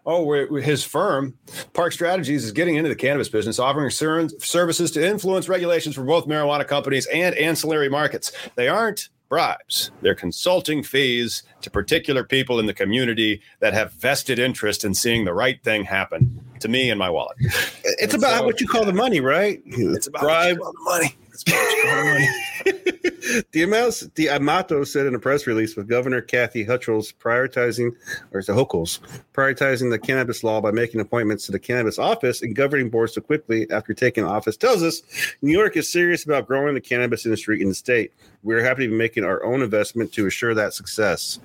Oh, 0.05 0.33
his 0.57 0.83
firm, 0.83 1.37
Park 1.73 1.93
Strategies, 1.93 2.43
is 2.43 2.51
getting 2.51 2.75
into 2.75 2.89
the 2.89 2.95
cannabis 2.95 3.29
business, 3.29 3.57
offering 3.57 3.89
ser- 3.89 4.27
services 4.39 4.91
to 4.91 5.07
influence 5.07 5.47
regulations 5.47 5.95
for 5.95 6.03
both 6.03 6.27
marijuana 6.27 6.67
companies 6.67 7.05
and 7.05 7.33
ancillary 7.35 7.87
markets. 7.89 8.33
They 8.55 8.67
aren't 8.67 9.07
bribes, 9.29 9.91
they're 10.01 10.13
consulting 10.13 10.83
fees 10.83 11.43
to 11.61 11.71
particular 11.71 12.23
people 12.23 12.59
in 12.59 12.65
the 12.67 12.73
community 12.73 13.41
that 13.61 13.73
have 13.73 13.93
vested 13.93 14.37
interest 14.37 14.83
in 14.83 14.93
seeing 14.93 15.25
the 15.25 15.33
right 15.33 15.63
thing 15.63 15.85
happen 15.85 16.42
to 16.63 16.69
me 16.69 16.89
and 16.89 16.97
my 16.97 17.09
wallet. 17.09 17.35
it's 17.39 18.13
And 18.13 18.23
about 18.23 18.39
so- 18.39 18.45
what 18.45 18.59
you 18.61 18.67
call 18.67 18.85
the 18.85 18.93
money, 18.93 19.19
right? 19.19 19.61
It's 19.65 20.07
about 20.07 20.21
bribe. 20.23 20.57
the 20.57 20.73
money. 20.83 21.15
It's 21.31 21.43
about 21.43 21.55
what 21.59 21.77
you 21.77 21.83
call 21.83 22.03
the 22.03 22.11
money. 22.11 23.43
the 23.51 23.63
amounts 23.63 24.01
D'Amato 24.01 24.83
said 24.83 25.05
in 25.05 25.15
a 25.15 25.19
press 25.19 25.47
release 25.47 25.75
with 25.75 25.87
Governor 25.87 26.21
Kathy 26.21 26.65
Hochul's 26.65 27.11
prioritizing 27.11 27.91
or 28.31 28.39
is 28.39 28.47
it 28.49 28.53
Hochul's 28.53 28.99
prioritizing 29.33 29.89
the 29.89 29.97
cannabis 29.99 30.43
law 30.43 30.61
by 30.61 30.71
making 30.71 31.01
appointments 31.01 31.45
to 31.47 31.51
the 31.51 31.59
cannabis 31.59 31.97
office 31.99 32.41
and 32.41 32.55
governing 32.55 32.89
boards 32.89 33.13
so 33.15 33.21
quickly 33.21 33.69
after 33.71 33.93
taking 33.93 34.23
office 34.23 34.55
tells 34.57 34.83
us 34.83 35.01
New 35.41 35.51
York 35.51 35.75
is 35.75 35.91
serious 35.91 36.23
about 36.25 36.47
growing 36.47 36.73
the 36.75 36.81
cannabis 36.81 37.25
industry 37.25 37.61
in 37.61 37.69
the 37.69 37.75
state. 37.75 38.13
We're 38.43 38.63
happy 38.63 38.83
to 38.85 38.89
be 38.91 38.95
making 38.97 39.23
our 39.23 39.43
own 39.43 39.61
investment 39.61 40.11
to 40.13 40.27
assure 40.27 40.53
that 40.53 40.73
success. 40.73 41.39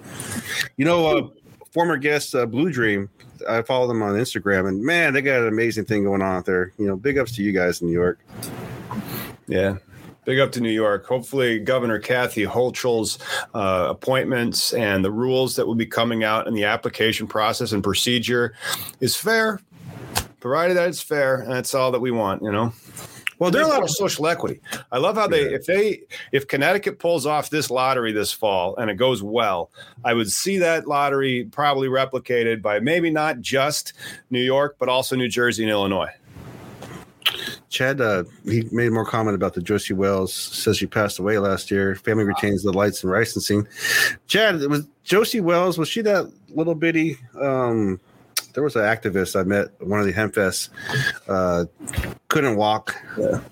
You 0.76 0.84
know, 0.84 1.06
uh, 1.06 1.28
former 1.78 1.96
guest 1.96 2.34
uh, 2.34 2.44
Blue 2.44 2.72
Dream, 2.72 3.08
I 3.48 3.62
follow 3.62 3.86
them 3.86 4.02
on 4.02 4.14
Instagram, 4.14 4.66
and 4.66 4.82
man, 4.82 5.12
they 5.12 5.22
got 5.22 5.42
an 5.42 5.46
amazing 5.46 5.84
thing 5.84 6.02
going 6.02 6.22
on 6.22 6.38
out 6.38 6.44
there. 6.44 6.72
You 6.76 6.88
know, 6.88 6.96
big 6.96 7.18
ups 7.18 7.36
to 7.36 7.42
you 7.44 7.52
guys 7.52 7.80
in 7.80 7.86
New 7.86 7.92
York. 7.92 8.18
Yeah. 9.46 9.76
Big 10.24 10.40
up 10.40 10.50
to 10.52 10.60
New 10.60 10.72
York. 10.72 11.06
Hopefully, 11.06 11.60
Governor 11.60 12.00
Kathy 12.00 12.44
Hochul's 12.44 13.20
uh, 13.54 13.86
appointments 13.90 14.72
and 14.72 15.04
the 15.04 15.12
rules 15.12 15.54
that 15.54 15.68
will 15.68 15.76
be 15.76 15.86
coming 15.86 16.24
out 16.24 16.48
in 16.48 16.54
the 16.54 16.64
application 16.64 17.28
process 17.28 17.70
and 17.70 17.80
procedure 17.80 18.54
is 18.98 19.14
fair, 19.14 19.60
provided 20.40 20.76
that 20.76 20.88
it's 20.88 21.00
fair. 21.00 21.42
And 21.42 21.52
that's 21.52 21.74
all 21.74 21.92
that 21.92 22.00
we 22.00 22.10
want, 22.10 22.42
you 22.42 22.50
know? 22.50 22.72
Well, 23.38 23.50
they're 23.50 23.62
a 23.62 23.68
lot 23.68 23.82
of 23.82 23.90
social 23.90 24.26
equity. 24.26 24.60
I 24.90 24.98
love 24.98 25.16
how 25.16 25.28
they, 25.28 25.42
if 25.42 25.66
they, 25.66 26.00
if 26.32 26.48
Connecticut 26.48 26.98
pulls 26.98 27.24
off 27.24 27.50
this 27.50 27.70
lottery 27.70 28.12
this 28.12 28.32
fall 28.32 28.76
and 28.76 28.90
it 28.90 28.94
goes 28.94 29.22
well, 29.22 29.70
I 30.04 30.14
would 30.14 30.30
see 30.30 30.58
that 30.58 30.88
lottery 30.88 31.44
probably 31.50 31.88
replicated 31.88 32.62
by 32.62 32.80
maybe 32.80 33.10
not 33.10 33.40
just 33.40 33.92
New 34.30 34.42
York, 34.42 34.76
but 34.78 34.88
also 34.88 35.14
New 35.14 35.28
Jersey 35.28 35.62
and 35.62 35.70
Illinois. 35.70 36.10
Chad, 37.68 38.00
uh, 38.00 38.24
he 38.44 38.66
made 38.72 38.90
more 38.92 39.04
comment 39.04 39.34
about 39.34 39.54
the 39.54 39.60
Josie 39.60 39.94
Wells. 39.94 40.32
Says 40.32 40.78
she 40.78 40.86
passed 40.86 41.18
away 41.18 41.38
last 41.38 41.70
year. 41.70 41.94
Family 41.94 42.24
retains 42.24 42.62
the 42.62 42.72
lights 42.72 43.04
and 43.04 43.12
licensing. 43.12 43.68
Chad, 44.26 44.62
it 44.62 44.70
was 44.70 44.86
Josie 45.04 45.40
Wells. 45.40 45.78
Was 45.78 45.88
she 45.88 46.00
that 46.02 46.32
little 46.48 46.74
bitty? 46.74 47.18
Um, 47.40 48.00
there 48.54 48.62
was 48.62 48.76
an 48.76 48.82
activist 48.82 49.38
I 49.38 49.42
met 49.44 49.68
one 49.80 50.00
of 50.00 50.06
the 50.06 50.12
hempfests. 50.12 50.70
Uh, 51.28 51.64
couldn't 52.28 52.56
walk, 52.56 52.96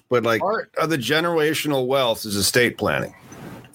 but 0.08 0.22
like, 0.22 0.40
Part 0.40 0.70
of 0.76 0.90
the 0.90 0.98
generational 0.98 1.86
wealth 1.86 2.24
is 2.24 2.36
estate 2.36 2.78
planning. 2.78 3.14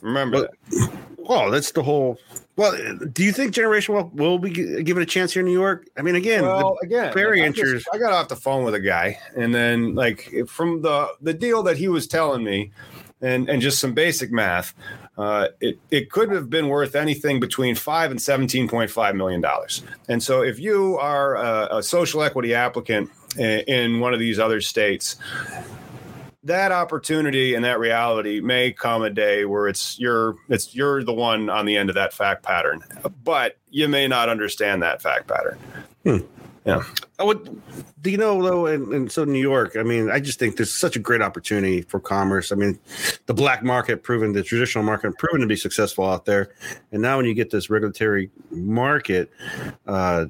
Remember 0.02 0.42
But- 0.42 0.52
that. 0.72 0.92
well, 1.18 1.52
that's 1.52 1.72
the 1.72 1.84
whole. 1.84 2.18
Well, 2.58 2.74
do 3.14 3.24
you 3.24 3.32
think 3.32 3.54
generational 3.54 3.94
wealth 3.96 4.14
will 4.14 4.38
be 4.38 4.84
given 4.84 5.02
a 5.02 5.06
chance 5.06 5.34
here 5.34 5.40
in 5.40 5.46
New 5.48 5.54
York? 5.54 5.88
I 5.98 6.02
mean, 6.02 6.16
again, 6.16 6.44
Well, 6.44 6.78
the- 6.82 6.88
again, 6.88 7.14
very 7.14 7.42
like, 7.42 7.58
I, 7.58 7.80
I 7.94 7.98
got 7.98 8.12
off 8.14 8.28
the 8.28 8.36
phone 8.36 8.66
with 8.66 8.76
a 8.76 8.80
guy, 8.80 9.18
and 9.36 9.56
then 9.56 9.96
like 9.96 10.32
from 10.48 10.82
the 10.82 11.08
the 11.22 11.34
deal 11.34 11.64
that 11.64 11.78
he 11.78 11.88
was 11.88 12.08
telling 12.08 12.44
me, 12.44 12.72
and 13.22 13.50
and 13.50 13.62
just 13.62 13.80
some 13.80 13.94
basic 13.94 14.32
math, 14.32 14.74
uh, 15.18 15.48
it 15.60 15.80
it 15.90 16.10
could 16.10 16.32
have 16.32 16.50
been 16.50 16.68
worth 16.68 16.96
anything 16.96 17.40
between 17.40 17.76
five 17.76 18.12
and 18.12 18.22
seventeen 18.22 18.68
point 18.68 18.90
five 18.90 19.16
million 19.16 19.42
dollars. 19.42 19.84
And 20.08 20.22
so, 20.22 20.42
if 20.42 20.60
you 20.60 20.98
are 20.98 21.36
a, 21.36 21.78
a 21.78 21.84
social 21.84 22.24
equity 22.24 22.54
applicant 22.54 23.10
in, 23.38 23.60
in 23.62 24.00
one 24.00 24.14
of 24.14 24.20
these 24.20 24.40
other 24.40 24.62
states. 24.62 25.16
That 26.44 26.72
opportunity 26.72 27.54
and 27.54 27.64
that 27.66 27.78
reality 27.78 28.42
may 28.42 28.72
come 28.72 29.04
a 29.04 29.12
day 29.12 29.46
where 29.46 29.68
it's 29.68 30.00
you're 30.00 30.36
it's 30.50 30.74
you're 30.74 31.04
the 31.04 31.14
one 31.14 31.52
on 31.52 31.68
the 31.68 31.78
end 31.78 31.90
of 31.90 31.96
that 31.96 32.14
fact 32.14 32.42
pattern, 32.42 32.82
but 33.24 33.58
you 33.70 33.88
may 33.88 34.08
not 34.08 34.28
understand 34.28 34.82
that 34.82 35.04
fact 35.04 35.28
pattern. 35.28 35.60
Yeah. 36.66 36.84
I 37.18 37.24
would, 37.24 37.60
do 38.02 38.12
you 38.12 38.18
know 38.18 38.42
though, 38.44 38.68
and, 38.68 38.94
and 38.94 39.12
so 39.12 39.24
New 39.24 39.40
York. 39.40 39.76
I 39.76 39.84
mean, 39.84 40.12
I 40.12 40.20
just 40.20 40.38
think 40.38 40.58
there's 40.58 40.72
such 40.72 40.96
a 40.96 41.00
great 41.00 41.22
opportunity 41.22 41.82
for 41.82 42.00
commerce. 42.00 42.52
I 42.52 42.56
mean, 42.56 42.78
the 43.26 43.34
black 43.34 43.64
market 43.64 44.04
proven, 44.04 44.34
the 44.34 44.44
traditional 44.44 44.84
market 44.84 45.18
proven 45.18 45.42
to 45.42 45.48
be 45.48 45.56
successful 45.56 46.06
out 46.06 46.26
there, 46.26 46.54
and 46.92 47.02
now 47.02 47.18
when 47.18 47.26
you 47.26 47.34
get 47.34 47.50
this 47.50 47.70
regulatory 47.72 48.30
market, 48.52 49.32
uh, 49.88 50.26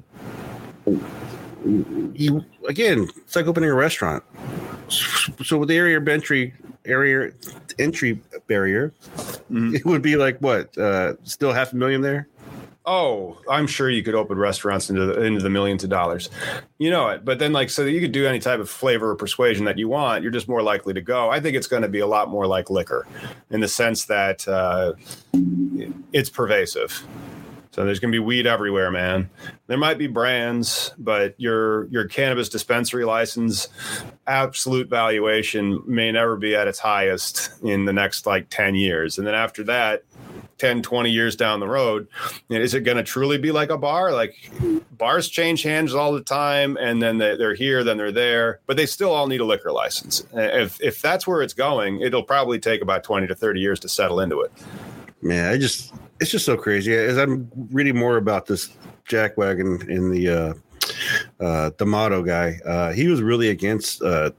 you 2.14 2.44
again, 2.66 3.08
it's 3.18 3.36
like 3.36 3.46
opening 3.46 3.70
a 3.70 3.74
restaurant. 3.74 4.24
So 4.88 5.58
with 5.58 5.68
the 5.68 5.76
area 5.76 5.98
of 5.98 6.08
entry, 6.08 6.54
area 6.86 7.32
entry 7.78 8.20
barrier, 8.46 8.92
Mhm. 9.50 9.74
it 9.74 9.84
would 9.84 10.02
be 10.02 10.16
like 10.16 10.38
what? 10.38 10.76
Uh, 10.78 11.14
still 11.24 11.52
half 11.52 11.72
a 11.72 11.76
million 11.76 12.00
there. 12.00 12.26
Oh, 12.84 13.38
I'm 13.48 13.66
sure 13.68 13.88
you 13.88 14.02
could 14.02 14.14
open 14.14 14.38
restaurants 14.38 14.90
into 14.90 15.06
the, 15.06 15.22
into 15.22 15.40
the 15.40 15.50
millions 15.50 15.84
of 15.84 15.90
dollars. 15.90 16.30
You 16.78 16.90
know 16.90 17.08
it. 17.10 17.24
But 17.24 17.38
then, 17.38 17.52
like, 17.52 17.70
so 17.70 17.84
you 17.84 18.00
could 18.00 18.12
do 18.12 18.26
any 18.26 18.40
type 18.40 18.58
of 18.58 18.68
flavor 18.68 19.10
or 19.10 19.16
persuasion 19.16 19.66
that 19.66 19.78
you 19.78 19.88
want. 19.88 20.22
You're 20.22 20.32
just 20.32 20.48
more 20.48 20.62
likely 20.62 20.92
to 20.94 21.00
go. 21.00 21.30
I 21.30 21.38
think 21.38 21.56
it's 21.56 21.68
going 21.68 21.82
to 21.82 21.88
be 21.88 22.00
a 22.00 22.06
lot 22.06 22.28
more 22.28 22.46
like 22.46 22.70
liquor 22.70 23.06
in 23.50 23.60
the 23.60 23.68
sense 23.68 24.06
that 24.06 24.46
uh, 24.48 24.94
it's 26.12 26.28
pervasive. 26.28 27.04
So 27.72 27.86
there's 27.86 28.00
going 28.00 28.12
to 28.12 28.16
be 28.16 28.24
weed 28.24 28.46
everywhere, 28.46 28.90
man. 28.90 29.30
There 29.66 29.78
might 29.78 29.96
be 29.96 30.06
brands, 30.06 30.92
but 30.98 31.34
your 31.38 31.86
your 31.86 32.06
cannabis 32.06 32.50
dispensary 32.50 33.06
license 33.06 33.68
absolute 34.26 34.90
valuation 34.90 35.82
may 35.86 36.12
never 36.12 36.36
be 36.36 36.54
at 36.54 36.68
its 36.68 36.78
highest 36.78 37.50
in 37.62 37.86
the 37.86 37.92
next 37.92 38.26
like 38.26 38.50
10 38.50 38.74
years. 38.74 39.16
And 39.16 39.26
then 39.26 39.34
after 39.34 39.64
that, 39.64 40.04
10, 40.62 40.80
20 40.80 41.10
years 41.10 41.34
down 41.34 41.58
the 41.58 41.66
road. 41.66 42.06
And 42.48 42.62
is 42.62 42.72
it 42.72 42.82
going 42.82 42.96
to 42.96 43.02
truly 43.02 43.36
be 43.36 43.50
like 43.50 43.70
a 43.70 43.76
bar? 43.76 44.12
Like 44.12 44.48
bars 44.92 45.28
change 45.28 45.64
hands 45.64 45.92
all 45.92 46.12
the 46.12 46.20
time 46.20 46.76
and 46.80 47.02
then 47.02 47.18
they, 47.18 47.36
they're 47.36 47.54
here, 47.54 47.82
then 47.82 47.96
they're 47.96 48.12
there, 48.12 48.60
but 48.66 48.76
they 48.76 48.86
still 48.86 49.10
all 49.10 49.26
need 49.26 49.40
a 49.40 49.44
liquor 49.44 49.72
license. 49.72 50.24
If, 50.32 50.80
if 50.80 51.02
that's 51.02 51.26
where 51.26 51.42
it's 51.42 51.52
going, 51.52 52.00
it'll 52.00 52.22
probably 52.22 52.60
take 52.60 52.80
about 52.80 53.02
20 53.02 53.26
to 53.26 53.34
30 53.34 53.58
years 53.58 53.80
to 53.80 53.88
settle 53.88 54.20
into 54.20 54.40
it. 54.40 54.52
Man, 55.20 55.52
I 55.52 55.58
just, 55.58 55.92
it's 56.20 56.30
just 56.30 56.46
so 56.46 56.56
crazy. 56.56 56.94
As 56.94 57.18
I'm 57.18 57.50
reading 57.72 57.98
more 57.98 58.16
about 58.16 58.46
this 58.46 58.68
Jack 59.04 59.36
Wagon 59.36 59.90
in 59.90 60.12
the, 60.12 60.28
uh, 60.28 60.54
uh, 61.44 61.70
D'Amato 61.70 62.22
guy, 62.22 62.60
uh, 62.64 62.92
he 62.92 63.08
was 63.08 63.20
really 63.20 63.48
against 63.48 64.00
uh, 64.00 64.30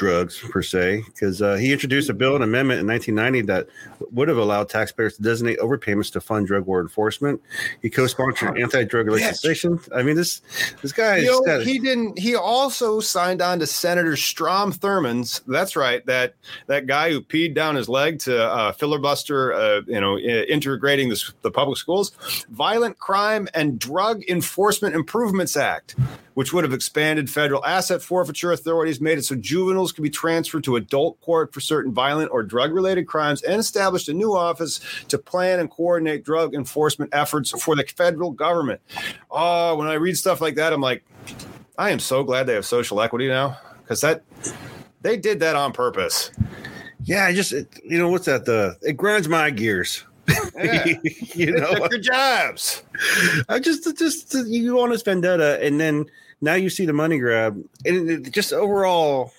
drugs 0.00 0.38
per 0.50 0.62
se, 0.62 1.02
because 1.06 1.42
uh, 1.42 1.56
he 1.56 1.74
introduced 1.74 2.08
a 2.08 2.14
bill, 2.14 2.34
and 2.34 2.42
amendment 2.42 2.80
in 2.80 2.86
1990 2.86 3.42
that 3.52 3.68
would 4.10 4.28
have 4.28 4.38
allowed 4.38 4.70
taxpayers 4.70 5.16
to 5.16 5.22
designate 5.22 5.58
overpayments 5.58 6.10
to 6.10 6.22
fund 6.22 6.46
drug 6.46 6.64
war 6.64 6.80
enforcement. 6.80 7.40
He 7.82 7.90
co-sponsored 7.90 8.58
anti-drug 8.58 9.10
legislation. 9.10 9.78
I 9.94 10.02
mean, 10.02 10.16
this 10.16 10.40
this 10.80 10.92
guy. 10.92 11.18
You 11.18 11.44
know, 11.46 11.60
he 11.60 11.78
didn't. 11.78 12.18
He 12.18 12.34
also 12.34 12.98
signed 13.00 13.42
on 13.42 13.58
to 13.58 13.66
Senator 13.66 14.16
Strom 14.16 14.72
Thurmond's. 14.72 15.42
That's 15.46 15.76
right. 15.76 16.04
That 16.06 16.34
that 16.66 16.86
guy 16.86 17.10
who 17.10 17.20
peed 17.20 17.54
down 17.54 17.76
his 17.76 17.88
leg 17.88 18.20
to 18.20 18.42
uh, 18.42 18.72
filibuster. 18.72 19.52
Uh, 19.52 19.82
you 19.86 20.00
know, 20.00 20.16
integrating 20.16 21.10
this, 21.10 21.30
the 21.42 21.50
public 21.50 21.76
schools, 21.76 22.12
Violent 22.50 22.98
Crime 22.98 23.48
and 23.52 23.78
Drug 23.78 24.22
Enforcement 24.28 24.94
Improvements 24.94 25.58
Act, 25.58 25.94
which 26.34 26.52
would 26.52 26.64
have 26.64 26.72
expanded 26.72 27.28
federal 27.28 27.64
asset 27.64 28.02
forfeiture 28.02 28.52
authorities, 28.52 29.00
made 29.00 29.18
it 29.18 29.24
so 29.24 29.34
juveniles 29.34 29.92
could 29.92 30.02
be 30.02 30.10
transferred 30.10 30.64
to 30.64 30.76
adult 30.76 31.20
court 31.20 31.52
for 31.52 31.60
certain 31.60 31.92
violent 31.92 32.30
or 32.32 32.42
drug 32.42 32.72
related 32.72 33.06
crimes, 33.06 33.42
and 33.42 33.60
established 33.60 34.08
a 34.08 34.12
new 34.12 34.34
office 34.34 34.80
to 35.08 35.18
plan 35.18 35.60
and 35.60 35.70
coordinate 35.70 36.24
drug 36.24 36.54
enforcement 36.54 37.12
efforts 37.14 37.50
for 37.62 37.76
the 37.76 37.84
federal 37.84 38.30
government. 38.30 38.80
Oh, 39.30 39.76
when 39.76 39.88
I 39.88 39.94
read 39.94 40.16
stuff 40.16 40.40
like 40.40 40.54
that, 40.56 40.72
I'm 40.72 40.80
like, 40.80 41.04
I 41.78 41.90
am 41.90 41.98
so 41.98 42.22
glad 42.22 42.46
they 42.46 42.54
have 42.54 42.66
social 42.66 43.00
equity 43.00 43.28
now 43.28 43.58
because 43.82 44.00
that 44.02 44.22
they 45.00 45.16
did 45.16 45.40
that 45.40 45.56
on 45.56 45.72
purpose. 45.72 46.30
Yeah, 47.04 47.24
I 47.24 47.34
just 47.34 47.52
it, 47.52 47.68
you 47.82 47.98
know 47.98 48.10
what's 48.10 48.26
that? 48.26 48.44
The 48.44 48.76
it 48.82 48.96
grinds 48.96 49.28
my 49.28 49.50
gears. 49.50 50.04
Yeah. 50.28 50.84
you 51.34 51.52
know, 51.52 51.74
took 51.74 51.92
your 51.92 52.00
jobs. 52.00 52.82
I 53.48 53.58
just 53.58 53.96
just 53.98 54.34
you 54.46 54.80
on 54.80 54.90
this 54.90 55.02
vendetta, 55.02 55.58
and 55.62 55.80
then 55.80 56.06
now 56.40 56.54
you 56.54 56.70
see 56.70 56.86
the 56.86 56.92
money 56.92 57.18
grab, 57.18 57.62
and 57.84 58.32
just 58.32 58.52
overall, 58.52 59.32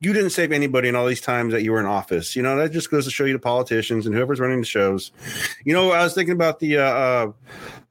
you 0.00 0.12
didn't 0.12 0.30
save 0.30 0.52
anybody 0.52 0.88
in 0.88 0.96
all 0.96 1.06
these 1.06 1.20
times 1.20 1.52
that 1.52 1.62
you 1.62 1.72
were 1.72 1.80
in 1.80 1.86
office. 1.86 2.36
You 2.36 2.42
know 2.42 2.56
that 2.56 2.72
just 2.72 2.90
goes 2.90 3.04
to 3.04 3.10
show 3.10 3.24
you 3.24 3.32
the 3.32 3.38
politicians 3.38 4.06
and 4.06 4.14
whoever's 4.14 4.40
running 4.40 4.60
the 4.60 4.66
shows. 4.66 5.12
You 5.64 5.72
know, 5.72 5.92
I 5.92 6.02
was 6.04 6.14
thinking 6.14 6.34
about 6.34 6.58
the. 6.60 6.78
Uh, 6.78 6.82
uh, 6.82 7.32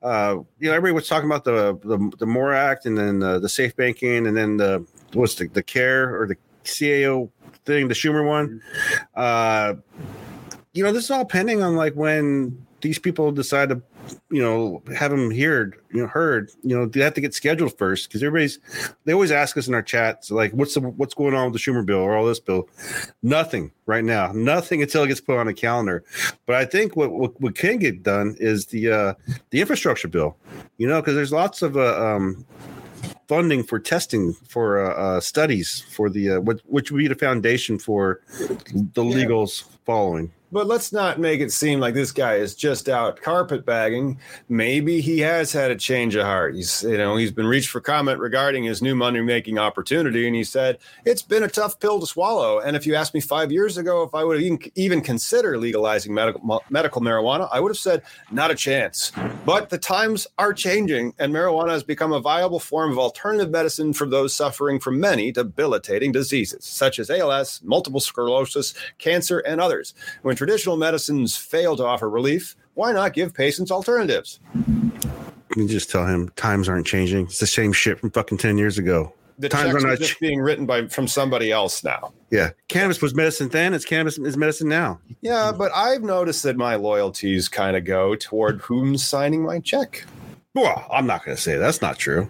uh 0.01 0.35
you 0.59 0.69
know, 0.69 0.75
everybody 0.75 0.93
was 0.93 1.07
talking 1.07 1.29
about 1.29 1.43
the 1.43 1.77
the, 1.83 2.11
the 2.19 2.25
MORE 2.25 2.53
Act, 2.53 2.85
and 2.85 2.97
then 2.97 3.19
the, 3.19 3.39
the 3.39 3.49
safe 3.49 3.75
banking, 3.75 4.27
and 4.27 4.35
then 4.35 4.57
the 4.57 4.85
what's 5.13 5.35
the, 5.35 5.47
the 5.47 5.63
CARE 5.63 6.19
or 6.19 6.27
the 6.27 6.37
CAO 6.63 7.29
thing, 7.65 7.87
the 7.87 7.93
Schumer 7.93 8.25
one. 8.27 8.61
Uh, 9.15 9.75
you 10.73 10.83
know, 10.83 10.91
this 10.91 11.05
is 11.05 11.11
all 11.11 11.25
pending 11.25 11.61
on 11.61 11.75
like 11.75 11.93
when 11.93 12.65
these 12.81 12.99
people 12.99 13.31
decide 13.31 13.69
to, 13.69 13.81
you 14.29 14.41
know, 14.41 14.83
have 14.97 15.11
them 15.11 15.31
heard, 15.31 15.77
you 15.93 16.01
know, 16.01 16.07
heard, 16.07 16.51
you 16.63 16.75
know, 16.75 16.85
they 16.85 16.99
have 16.99 17.13
to 17.13 17.21
get 17.21 17.33
scheduled 17.33 17.77
first 17.77 18.09
because 18.09 18.21
everybody's, 18.21 18.59
they 19.05 19.13
always 19.13 19.31
ask 19.31 19.55
us 19.55 19.69
in 19.69 19.73
our 19.73 19.81
chats, 19.81 20.29
like, 20.29 20.51
what's 20.51 20.73
the, 20.73 20.81
what's 20.81 21.13
going 21.13 21.33
on 21.33 21.49
with 21.49 21.53
the 21.53 21.71
Schumer 21.71 21.85
bill 21.85 21.99
or 21.99 22.17
all 22.17 22.25
this 22.25 22.41
bill? 22.41 22.67
Nothing 23.21 23.71
right 23.85 24.03
now, 24.03 24.33
nothing 24.33 24.81
until 24.81 25.03
it 25.03 25.07
gets 25.07 25.21
put 25.21 25.37
on 25.37 25.47
a 25.47 25.53
calendar. 25.53 26.03
But 26.45 26.57
I 26.57 26.65
think 26.65 26.97
what, 26.97 27.11
what, 27.11 27.39
what 27.39 27.55
can 27.55 27.77
get 27.77 28.03
done 28.03 28.35
is 28.39 28.65
the, 28.65 28.91
uh, 28.91 29.13
the 29.51 29.61
infrastructure 29.61 30.09
bill, 30.09 30.35
you 30.77 30.87
know, 30.87 30.99
because 31.01 31.15
there's 31.15 31.31
lots 31.31 31.61
of, 31.61 31.77
uh, 31.77 32.15
um, 32.15 32.45
funding 33.29 33.63
for 33.63 33.79
testing 33.79 34.33
for 34.33 34.85
uh, 34.85 34.93
uh, 34.95 35.19
studies 35.19 35.85
for 35.89 36.09
the 36.09 36.31
uh, 36.31 36.39
what, 36.41 36.59
which 36.65 36.91
would 36.91 36.97
be 36.97 37.07
the 37.07 37.15
foundation 37.15 37.79
for 37.79 38.19
the 38.37 39.01
legals 39.01 39.63
following. 39.85 40.31
But 40.53 40.67
let's 40.67 40.93
not 40.93 41.19
make 41.19 41.41
it 41.41 41.51
seem 41.51 41.79
like 41.79 41.95
this 41.95 42.11
guy 42.11 42.35
is 42.35 42.53
just 42.53 42.87
out 42.87 43.19
carpetbagging. 43.19 44.19
Maybe 44.49 45.01
he 45.01 45.19
has 45.21 45.51
had 45.51 45.71
a 45.71 45.75
change 45.75 46.13
of 46.13 46.25
heart. 46.25 46.53
He's, 46.53 46.83
you 46.83 46.95
know, 46.95 47.15
he's 47.15 47.31
been 47.31 47.47
reached 47.47 47.69
for 47.69 47.81
comment 47.81 48.19
regarding 48.19 48.63
his 48.63 48.79
new 48.79 48.93
money 48.93 49.19
making 49.21 49.57
opportunity, 49.57 50.27
and 50.27 50.35
he 50.35 50.43
said 50.43 50.77
it's 51.05 51.23
been 51.23 51.41
a 51.41 51.47
tough 51.47 51.79
pill 51.79 51.99
to 51.99 52.05
swallow. 52.05 52.59
And 52.59 52.75
if 52.75 52.85
you 52.85 52.93
asked 52.93 53.15
me 53.15 53.19
five 53.19 53.51
years 53.51 53.77
ago 53.77 54.03
if 54.03 54.13
I 54.13 54.23
would 54.23 54.43
even, 54.43 54.59
even 54.75 55.01
consider 55.01 55.57
legalizing 55.57 56.13
medical 56.13 56.63
medical 56.69 57.01
marijuana, 57.01 57.49
I 57.51 57.59
would 57.59 57.71
have 57.71 57.77
said 57.77 58.03
not 58.29 58.51
a 58.51 58.55
chance. 58.55 59.11
But 59.45 59.71
the 59.71 59.79
times 59.79 60.27
are 60.37 60.53
changing, 60.53 61.15
and 61.17 61.33
marijuana 61.33 61.71
has 61.71 61.83
become 61.83 62.13
a 62.13 62.19
viable 62.19 62.59
form 62.59 62.91
of 62.91 62.99
alternative 62.99 63.49
medicine 63.49 63.91
for 63.91 64.05
those 64.05 64.35
suffering 64.35 64.79
from 64.79 64.99
many 64.99 65.31
debilitating 65.31 66.11
diseases, 66.11 66.63
such 66.63 66.99
as 66.99 67.09
ALS, 67.09 67.59
multiple 67.63 67.99
sclerosis, 67.99 68.75
cancer, 68.99 69.39
and 69.39 69.59
others. 69.59 69.95
Traditional 70.45 70.75
medicines 70.75 71.37
fail 71.37 71.77
to 71.77 71.85
offer 71.85 72.09
relief, 72.09 72.57
why 72.73 72.91
not 72.91 73.13
give 73.13 73.33
patients 73.33 73.71
alternatives? 73.71 74.41
You 75.55 75.69
just 75.69 75.89
tell 75.89 76.05
him 76.05 76.33
times 76.35 76.67
aren't 76.67 76.85
changing. 76.85 77.27
It's 77.27 77.39
the 77.39 77.47
same 77.47 77.71
shit 77.71 77.97
from 77.97 78.11
fucking 78.11 78.39
10 78.39 78.57
years 78.57 78.77
ago. 78.77 79.13
The 79.39 79.47
times 79.47 79.73
are 79.73 79.79
not 79.79 79.99
just 79.99 80.15
ch- 80.15 80.19
being 80.19 80.41
written 80.41 80.65
by 80.65 80.87
from 80.87 81.07
somebody 81.07 81.49
else 81.49 81.81
now. 81.81 82.11
Yeah. 82.29 82.49
Cannabis 82.67 83.01
was 83.01 83.15
medicine 83.15 83.47
then, 83.49 83.73
it's 83.73 83.85
cannabis 83.85 84.17
is 84.17 84.35
medicine 84.35 84.67
now. 84.67 84.99
Yeah, 85.21 85.53
but 85.57 85.71
I've 85.73 86.03
noticed 86.03 86.43
that 86.43 86.57
my 86.57 86.75
loyalties 86.75 87.47
kind 87.47 87.77
of 87.77 87.85
go 87.85 88.13
toward 88.15 88.59
whom's 88.59 89.01
signing 89.01 89.43
my 89.43 89.59
check. 89.59 90.03
Well, 90.55 90.85
I'm 90.91 91.07
not 91.07 91.23
going 91.23 91.37
to 91.37 91.41
say 91.41 91.55
that's 91.55 91.81
not 91.81 91.97
true. 91.97 92.29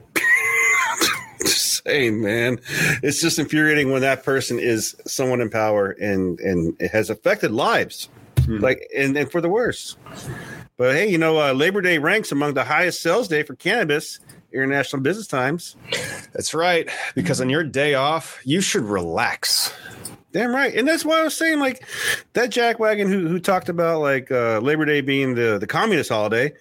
Saying, 1.86 2.22
man. 2.22 2.60
It's 3.02 3.22
just 3.22 3.40
infuriating 3.40 3.92
when 3.92 4.02
that 4.02 4.24
person 4.24 4.60
is 4.60 4.96
someone 5.06 5.42
in 5.42 5.50
power 5.50 5.92
and 5.92 6.40
and 6.40 6.76
it 6.80 6.92
has 6.92 7.10
affected 7.10 7.52
lives, 7.52 8.10
mm-hmm. 8.36 8.60
like 8.60 8.88
and, 8.96 9.16
and 9.18 9.32
for 9.32 9.42
the 9.42 9.50
worse. 9.50 9.98
But 10.78 10.96
hey, 10.96 11.10
you 11.10 11.18
know, 11.18 11.40
uh, 11.40 11.54
Labor 11.54 11.82
Day 11.82 11.98
ranks 11.98 12.32
among 12.32 12.56
the 12.56 12.64
highest 12.64 13.02
sales 13.02 13.28
day 13.28 13.44
for 13.44 13.56
cannabis. 13.56 14.20
International 14.54 15.02
Business 15.02 15.28
Times. 15.28 15.76
That's 16.32 16.54
right. 16.54 16.88
Because 17.16 17.42
on 17.42 17.50
your 17.50 17.64
day 17.64 17.96
off, 17.96 18.40
you 18.44 18.62
should 18.62 18.84
relax. 18.84 19.74
Damn 20.34 20.52
right, 20.52 20.74
and 20.76 20.88
that's 20.88 21.06
why 21.06 21.20
I 21.20 21.24
was 21.24 21.38
saying 21.38 21.60
like 21.60 21.86
that 22.34 22.50
Jack 22.50 22.80
Wagon 22.80 23.08
who 23.08 23.28
who 23.28 23.40
talked 23.40 23.70
about 23.70 24.02
like 24.02 24.32
uh, 24.32 24.60
Labor 24.64 24.84
Day 24.84 25.00
being 25.00 25.36
the 25.36 25.60
the 25.60 25.68
communist 25.68 26.10
holiday, 26.10 26.52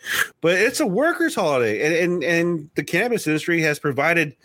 but 0.43 0.59
it's 0.59 0.79
a 0.79 0.87
workers' 0.87 1.35
holiday, 1.35 1.81
and 1.81 1.95
and 1.95 2.23
and 2.23 2.71
the 2.75 2.85
cannabis 2.85 3.27
industry 3.27 3.63
has 3.63 3.79
provided 3.79 4.37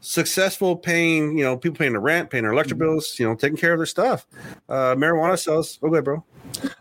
successful 0.00 0.76
paying 0.76 1.38
you 1.38 1.44
know 1.44 1.56
people 1.56 1.78
paying 1.78 1.94
the 1.94 1.98
rent, 1.98 2.28
paying 2.28 2.44
their 2.44 2.52
electric 2.52 2.78
mm-hmm. 2.78 2.90
bills, 2.90 3.18
you 3.18 3.26
know 3.26 3.34
taking 3.34 3.56
care 3.56 3.72
of 3.72 3.78
their 3.78 3.86
stuff. 3.86 4.26
Uh, 4.68 4.94
marijuana 4.94 5.38
sales. 5.38 5.78
Oh, 5.82 5.88
good, 5.88 6.04
bro. 6.04 6.22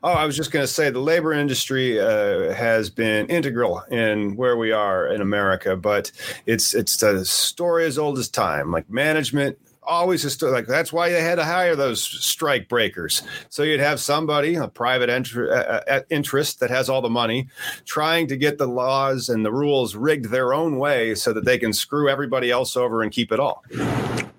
Oh, 0.04 0.12
I 0.12 0.26
was 0.26 0.36
just 0.36 0.52
going 0.52 0.64
to 0.64 0.72
say 0.72 0.90
the 0.90 1.00
labor 1.00 1.32
industry 1.32 2.02
uh, 2.02 2.54
has 2.54 2.90
been 2.90 3.28
integral 3.28 3.82
in 3.90 4.36
where 4.36 4.58
we 4.58 4.74
are 4.74 5.08
in 5.08 5.22
America, 5.22 5.78
but 5.78 6.12
it's 6.46 6.74
it's 6.74 7.02
a 7.02 7.24
story 7.24 7.86
as 7.86 7.98
old 7.98 8.20
as 8.20 8.28
time. 8.28 8.72
Like 8.72 8.90
management 8.90 9.58
always 9.86 10.22
just 10.22 10.42
like 10.42 10.68
that's 10.68 10.92
why 10.94 11.10
they 11.10 11.22
had 11.22 11.36
to 11.36 11.44
hire 11.44 11.76
those 11.76 12.04
strike 12.04 12.68
breakers. 12.68 13.22
So 13.50 13.64
you'd 13.64 13.80
have 13.80 14.00
somebody, 14.00 14.56
a 14.56 14.68
private 14.68 15.10
ent- 15.10 15.36
uh, 15.36 16.02
interest 16.10 16.60
that 16.60 16.70
has 16.70 16.90
all 16.90 17.02
the 17.02 17.10
money, 17.10 17.48
trying 17.86 18.28
to 18.28 18.38
get 18.38 18.58
the 18.58 18.68
laws 18.68 19.30
and 19.30 19.46
the 19.46 19.52
rules 19.52 19.96
rigged 19.96 20.26
their 20.26 20.54
own 20.54 20.78
way 20.78 21.16
so 21.16 21.34
that 21.34 21.46
they 21.46 21.58
can 21.58 21.74
screw 21.74 22.10
everybody 22.10 22.52
else 22.52 22.76
over 22.76 23.02
and 23.02 23.12
keep 23.12 23.32
it 23.32 23.40
all. 23.40 23.64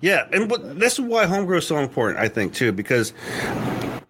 Yeah, 0.00 0.28
and 0.32 0.50
this 0.78 0.94
is 0.94 1.00
why 1.00 1.26
homegrow 1.26 1.58
is 1.58 1.66
so 1.66 1.78
important, 1.78 2.20
I 2.20 2.28
think, 2.28 2.52
too, 2.52 2.72
because 2.72 3.14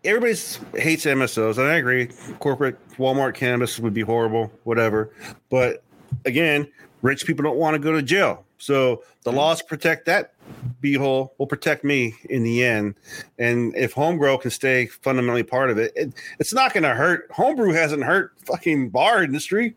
everybody 0.05 0.35
hates 0.75 1.05
MSOs, 1.05 1.59
and 1.59 1.69
I 1.69 1.77
agree. 1.77 2.09
Corporate 2.41 2.77
Walmart 2.97 3.35
cannabis 3.35 3.79
would 3.79 3.95
be 3.95 4.01
horrible, 4.01 4.51
whatever. 4.65 5.11
But 5.51 5.85
again, 6.25 6.69
rich 7.03 7.27
people 7.27 7.43
don't 7.43 7.59
want 7.59 7.75
to 7.75 7.79
go 7.79 7.93
to 7.93 8.03
jail. 8.03 8.45
So 8.59 9.03
the 9.25 9.33
laws 9.33 9.63
protect 9.63 10.07
that 10.07 10.34
beehole 10.83 11.31
will 11.39 11.47
protect 11.47 11.85
me 11.85 12.15
in 12.29 12.43
the 12.43 12.65
end. 12.65 12.95
And 13.39 13.75
if 13.77 13.93
homegrow 13.93 14.39
can 14.39 14.51
stay 14.51 14.87
fundamentally 14.87 15.43
part 15.43 15.71
of 15.71 15.79
it, 15.79 15.93
it 15.97 16.13
it's 16.39 16.53
not 16.53 16.73
going 16.73 16.85
to 16.85 16.95
hurt. 16.95 17.31
Homebrew 17.31 17.73
hasn't 17.73 18.05
hurt 18.05 18.33
fucking 18.45 18.91
bar 18.91 19.23
industry. 19.23 19.75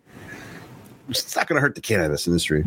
It's 1.10 1.36
not 1.36 1.48
going 1.48 1.56
to 1.56 1.62
hurt 1.62 1.76
the 1.76 1.82
cannabis 1.82 2.28
industry. 2.28 2.66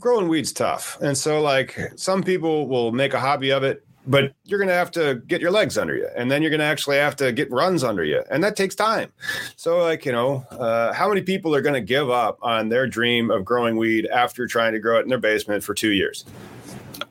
Growing 0.00 0.28
weed's 0.28 0.52
tough, 0.52 0.98
and 1.00 1.16
so 1.16 1.40
like 1.40 1.78
some 1.94 2.24
people 2.24 2.66
will 2.66 2.90
make 2.90 3.14
a 3.14 3.20
hobby 3.20 3.50
of 3.50 3.62
it 3.62 3.84
but 4.08 4.32
you're 4.44 4.58
going 4.58 4.68
to 4.68 4.74
have 4.74 4.90
to 4.90 5.16
get 5.26 5.40
your 5.40 5.50
legs 5.50 5.76
under 5.76 5.94
you 5.94 6.08
and 6.16 6.30
then 6.30 6.42
you're 6.42 6.50
going 6.50 6.60
to 6.60 6.64
actually 6.64 6.96
have 6.96 7.14
to 7.14 7.30
get 7.30 7.50
runs 7.52 7.84
under 7.84 8.02
you 8.02 8.24
and 8.30 8.42
that 8.42 8.56
takes 8.56 8.74
time 8.74 9.12
so 9.54 9.78
like 9.78 10.04
you 10.04 10.12
know 10.12 10.44
uh, 10.50 10.92
how 10.92 11.08
many 11.08 11.20
people 11.20 11.54
are 11.54 11.60
going 11.60 11.74
to 11.74 11.80
give 11.80 12.10
up 12.10 12.38
on 12.42 12.68
their 12.70 12.86
dream 12.86 13.30
of 13.30 13.44
growing 13.44 13.76
weed 13.76 14.06
after 14.06 14.46
trying 14.46 14.72
to 14.72 14.80
grow 14.80 14.98
it 14.98 15.02
in 15.02 15.08
their 15.08 15.18
basement 15.18 15.62
for 15.62 15.74
two 15.74 15.92
years 15.92 16.24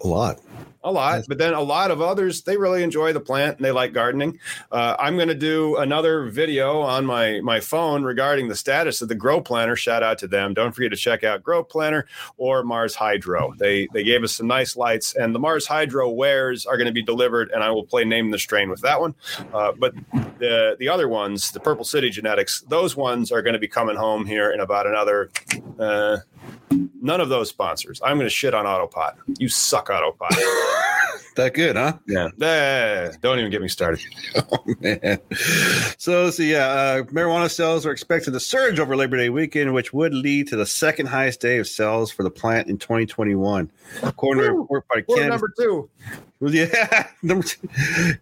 a 0.02 0.08
lot 0.08 0.40
a 0.88 0.92
lot, 0.92 1.24
but 1.28 1.38
then 1.38 1.54
a 1.54 1.62
lot 1.62 1.92
of 1.92 2.02
others 2.02 2.42
they 2.44 2.58
really 2.58 2.82
enjoy 2.82 3.14
the 3.14 3.20
plant 3.20 3.58
and 3.58 3.66
they 3.66 3.72
like 3.72 3.94
gardening. 3.94 4.40
Uh, 4.72 4.96
I'm 4.98 5.16
going 5.16 5.28
to 5.28 5.36
do 5.36 5.76
another 5.78 6.30
video 6.30 6.80
on 6.82 7.06
my 7.06 7.42
my 7.42 7.60
phone 7.60 8.04
regarding 8.04 8.48
the 8.48 8.56
status 8.56 9.02
of 9.02 9.10
the 9.10 9.16
Grow 9.16 9.42
Planner. 9.42 9.76
Shout 9.76 10.02
out 10.02 10.18
to 10.20 10.28
them. 10.28 10.54
Don't 10.54 10.74
forget 10.74 10.92
to 10.92 10.98
check 10.98 11.24
out 11.24 11.44
Grow 11.44 11.64
Planner 11.64 12.08
or 12.38 12.64
Mars 12.64 12.96
Hydro. 12.96 13.54
They 13.58 13.88
they 13.94 14.04
gave 14.04 14.24
us 14.24 14.36
some 14.36 14.48
nice 14.48 14.76
lights, 14.76 15.16
and 15.16 15.36
the 15.36 15.40
Mars 15.40 15.68
Hydro 15.68 16.10
wares 16.10 16.66
are 16.66 16.78
going 16.78 16.88
to 16.88 16.94
be 16.94 17.04
delivered, 17.04 17.52
and 17.52 17.64
I 17.64 17.70
will 17.72 17.86
play 17.86 18.06
name 18.06 18.32
the 18.32 18.40
strain 18.40 18.70
with 18.70 18.82
that 18.82 19.00
one. 19.00 19.14
Uh, 19.54 19.74
but 19.78 19.94
the 20.40 20.78
the 20.80 20.90
other 20.90 21.08
ones, 21.08 21.52
the 21.52 21.60
Purple 21.60 21.86
City 21.86 22.10
Genetics, 22.10 22.62
those 22.62 22.96
ones 22.96 23.32
are 23.32 23.42
going 23.42 23.54
to 23.54 23.60
be 23.60 23.68
coming 23.68 23.96
home 23.96 24.26
here 24.26 24.52
in 24.52 24.62
about 24.62 24.88
another. 24.88 25.30
Uh, 25.78 26.18
none 27.02 27.22
of 27.22 27.30
those 27.30 27.50
sponsors. 27.50 28.02
I'm 28.04 28.18
going 28.18 28.26
to 28.26 28.30
shit 28.30 28.54
on 28.54 28.66
Autopot. 28.66 29.16
You 29.40 29.50
suck, 29.50 29.88
Autopot. 29.90 30.30
that 31.36 31.54
good, 31.54 31.76
huh? 31.76 31.94
Yeah. 32.08 32.30
Eh, 32.42 33.12
don't 33.22 33.40
even 33.40 33.52
get 33.52 33.62
me 33.62 33.68
started. 33.68 34.02
Oh 34.50 34.64
man. 34.82 35.20
So 35.98 36.26
let's 36.26 36.38
see. 36.38 36.52
Yeah, 36.52 36.68
uh, 36.68 37.04
marijuana 37.04 37.50
sales 37.50 37.86
are 37.86 37.92
expected 37.92 38.32
to 38.32 38.40
surge 38.40 38.80
over 38.80 38.96
Labor 38.96 39.18
Day 39.18 39.30
weekend, 39.30 39.74
which 39.74 39.94
would 39.94 40.14
lead 40.14 40.48
to 40.50 40.56
the 40.56 40.66
second 40.66 41.08
highest 41.08 41.42
day 41.42 41.58
of 41.58 41.68
sales 41.68 42.12
for 42.12 42.24
the 42.24 42.30
plant 42.30 42.68
in 42.68 42.78
2021, 42.78 43.72
according 44.04 44.44
to 44.44 44.50
a 44.50 44.54
report 44.54 44.86
by 44.88 45.04
We're 45.08 45.18
Cannabis. 45.18 45.30
number 45.42 45.54
two. 45.58 45.90
Yeah, 46.42 47.08
number 47.24 47.46
two. 47.46 47.68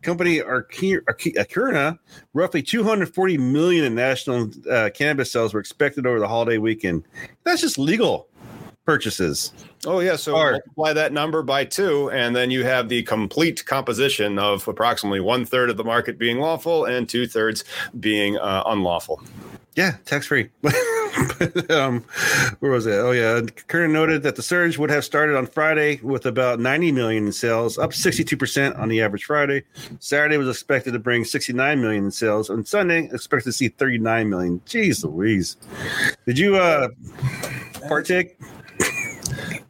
company 0.01 0.39
Arki- 0.39 1.01
Arki- 1.01 1.97
roughly 2.33 2.61
240 2.61 3.37
million 3.37 3.83
in 3.85 3.93
national 3.95 4.49
uh, 4.69 4.89
cannabis 4.93 5.31
sales 5.31 5.53
were 5.53 5.59
expected 5.59 6.05
over 6.05 6.19
the 6.19 6.27
holiday 6.27 6.57
weekend. 6.57 7.03
That's 7.43 7.61
just 7.61 7.77
legal 7.77 8.27
purchases. 8.85 9.51
Oh 9.85 9.99
yeah, 9.99 10.15
so 10.15 10.35
Or- 10.35 10.51
multiply 10.53 10.93
that 10.93 11.11
number 11.11 11.43
by 11.43 11.65
two, 11.65 12.09
and 12.11 12.35
then 12.35 12.51
you 12.51 12.63
have 12.63 12.87
the 12.89 13.03
complete 13.03 13.65
composition 13.65 14.39
of 14.39 14.67
approximately 14.67 15.19
one 15.19 15.45
third 15.45 15.69
of 15.69 15.77
the 15.77 15.83
market 15.83 16.17
being 16.17 16.39
lawful 16.39 16.85
and 16.85 17.09
two 17.09 17.27
thirds 17.27 17.63
being 17.99 18.37
uh, 18.37 18.63
unlawful. 18.65 19.21
Yeah, 19.75 19.97
tax 20.05 20.27
free. 20.27 20.49
um, 21.69 22.05
where 22.59 22.71
was 22.71 22.85
it? 22.85 22.93
Oh 22.93 23.11
yeah, 23.11 23.41
Kernan 23.67 23.91
noted 23.91 24.23
that 24.23 24.37
the 24.37 24.41
surge 24.41 24.77
would 24.77 24.89
have 24.89 25.03
started 25.03 25.35
on 25.35 25.47
Friday 25.47 25.99
with 26.01 26.25
about 26.25 26.61
90 26.61 26.93
million 26.93 27.25
in 27.25 27.31
sales, 27.33 27.77
up 27.77 27.93
62 27.93 28.37
percent 28.37 28.75
on 28.77 28.87
the 28.87 29.01
average 29.01 29.25
Friday. 29.25 29.63
Saturday 29.99 30.37
was 30.37 30.47
expected 30.47 30.93
to 30.93 30.99
bring 30.99 31.25
69 31.25 31.81
million 31.81 32.05
in 32.05 32.11
sales, 32.11 32.49
and 32.49 32.65
Sunday 32.65 33.09
expected 33.11 33.49
to 33.49 33.53
see 33.53 33.67
39 33.67 34.29
million. 34.29 34.61
Jeez 34.65 35.03
Louise, 35.03 35.57
did 36.25 36.39
you 36.39 36.55
uh 36.55 36.87
partake? 37.89 38.37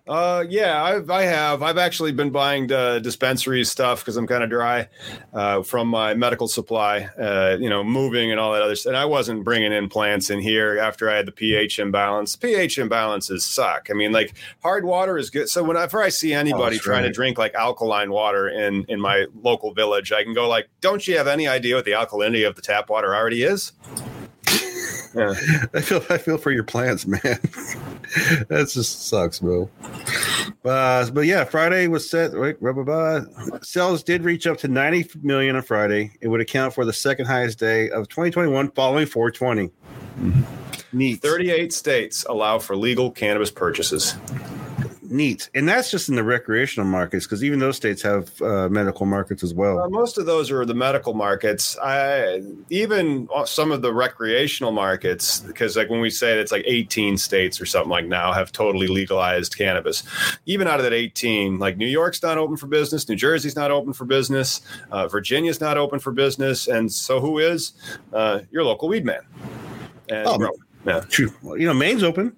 Uh, 0.08 0.45
yeah, 0.47 0.84
I've, 0.84 1.10
I 1.10 1.24
have. 1.24 1.64
I've 1.64 1.80
actually 1.80 2.12
been 2.12 2.30
buying 2.30 2.72
uh, 2.72 2.99
dispensary 2.99 3.64
stuff 3.64 4.01
because 4.01 4.18
I'm 4.18 4.28
kind 4.28 4.43
of 4.43 4.51
dry 4.51 4.88
uh, 5.34 5.64
from 5.64 5.88
my 5.88 6.14
medical 6.14 6.47
supply, 6.47 7.10
uh, 7.20 7.58
you 7.60 7.70
know, 7.70 7.84
moving 7.84 8.30
and 8.30 8.39
all 8.39 8.53
that 8.53 8.62
other 8.62 8.76
stuff. 8.76 8.91
And 8.91 8.97
I 8.97 9.06
wasn't 9.06 9.43
bringing 9.43 9.74
in 9.74 9.89
plants 9.89 10.30
in 10.30 10.39
here 10.41 10.78
after 10.78 11.10
I 11.10 11.16
had 11.16 11.26
the 11.26 11.32
pH 11.32 11.80
imbalance. 11.80 12.36
pH 12.36 12.78
imbalances 12.78 13.41
suck. 13.41 13.88
I 13.89 13.93
mean, 13.93 14.12
like 14.12 14.36
hard 14.62 14.86
water 14.86 15.18
is 15.18 15.32
good. 15.32 15.49
So 15.49 15.64
whenever 15.64 16.03
I 16.03 16.10
see 16.10 16.34
anybody 16.34 16.76
that's 16.76 16.86
trying 16.86 17.03
to 17.03 17.12
drink 17.12 17.39
like 17.39 17.56
alkaline 17.56 18.12
water 18.12 18.47
in 18.47 18.86
in 18.88 19.01
my 19.01 19.26
local 19.41 19.74
village, 19.74 20.12
I 20.12 20.24
can 20.24 20.36
go 20.36 20.47
like, 20.47 20.70
"Don't 20.82 21.08
you 21.08 21.18
have 21.18 21.28
any 21.28 21.47
idea 21.47 21.76
what 21.76 21.86
the 21.86 21.91
alkalinity 21.91 22.47
of 22.47 22.56
the 22.56 22.62
tap 22.62 22.91
water 22.91 23.16
already 23.16 23.41
is?" 23.41 23.72
Yeah. 25.16 25.34
I 25.74 25.80
feel 25.80 26.03
I 26.10 26.18
feel 26.18 26.38
for 26.38 26.51
your 26.51 26.66
plants, 26.66 27.08
man. 27.08 27.22
that 27.22 28.70
just 28.74 29.08
sucks, 29.08 29.39
bro. 29.39 29.70
Uh, 30.66 31.07
but 31.11 31.26
yeah, 31.28 31.43
Friday 31.43 31.88
was 31.88 32.09
set. 32.09 32.34
Wait, 32.34 32.59
blah, 32.59 32.72
blah, 32.72 32.84
blah. 32.84 33.22
Sales 33.61 34.01
did 34.03 34.24
reach 34.24 34.47
up 34.47 34.57
to 34.57 34.68
90 34.68 35.20
million 35.22 35.55
on 35.55 35.61
Friday. 35.61 36.11
It 36.22 36.28
would 36.28 36.41
account 36.41 36.74
for 36.74 36.86
the 36.86 36.93
second 36.93 37.28
highest 37.28 37.59
day 37.59 37.89
of 37.91 38.09
2021, 38.09 38.72
following 38.72 39.05
420. 39.05 39.72
Neat, 40.91 41.22
38 41.22 41.72
states 41.72 42.26
allow 42.28 42.57
for 42.57 42.76
legal 42.76 43.11
cannabis 43.11 43.51
purchases. 43.51 44.16
Neat, 45.16 45.49
and 45.55 45.68
that's 45.68 45.89
just 45.91 46.09
in 46.09 46.16
the 46.16 46.24
recreational 46.24 46.88
markets 46.88 47.26
because 47.26 47.43
even 47.43 47.59
those 47.59 47.76
states 47.76 48.01
have 48.01 48.39
uh, 48.41 48.68
medical 48.70 49.05
markets 49.05 49.43
as 49.43 49.51
Uh, 49.51 49.55
well. 49.55 49.89
most 49.89 50.18
of 50.18 50.26
those 50.26 50.51
are 50.51 50.66
the 50.66 50.74
medical 50.74 51.13
markets. 51.13 51.78
I 51.82 52.41
even 52.70 53.28
some 53.45 53.72
of 53.72 53.82
the 53.82 53.93
recreational 53.93 54.72
markets, 54.72 55.39
because 55.41 55.76
like 55.78 55.89
when 55.89 56.01
we 56.01 56.09
say 56.09 56.39
it's 56.39 56.51
like 56.51 56.63
18 56.68 57.18
states 57.18 57.59
or 57.61 57.66
something 57.66 57.89
like 57.89 58.05
now 58.05 58.34
have 58.34 58.51
totally 58.51 58.88
legalized 58.88 59.57
cannabis. 59.57 60.03
Even 60.45 60.68
out 60.68 60.80
of 60.80 60.84
that 60.84 60.93
18, 60.93 61.59
like 61.59 61.78
New 61.78 61.88
York's 61.88 62.22
not 62.22 62.38
open 62.38 62.57
for 62.57 62.68
business, 62.68 63.07
New 63.07 63.16
Jersey's 63.16 63.55
not 63.55 63.72
open 63.72 63.93
for 63.93 64.05
business, 64.05 64.61
uh, 64.91 65.07
Virginia's 65.07 65.61
not 65.61 65.78
open 65.78 65.99
for 65.99 66.11
business, 66.11 66.68
and 66.68 66.91
so 66.91 67.20
who 67.20 67.39
is 67.39 67.74
uh, 68.13 68.39
your 68.51 68.63
local 68.63 68.88
weed 68.88 69.05
man? 69.05 69.22
And 70.09 70.28
Oh, 70.28 70.51
yeah. 70.86 70.99
True. 71.09 71.34
Well, 71.41 71.57
you 71.57 71.66
know, 71.66 71.74
Maine's 71.74 72.03
open. 72.03 72.36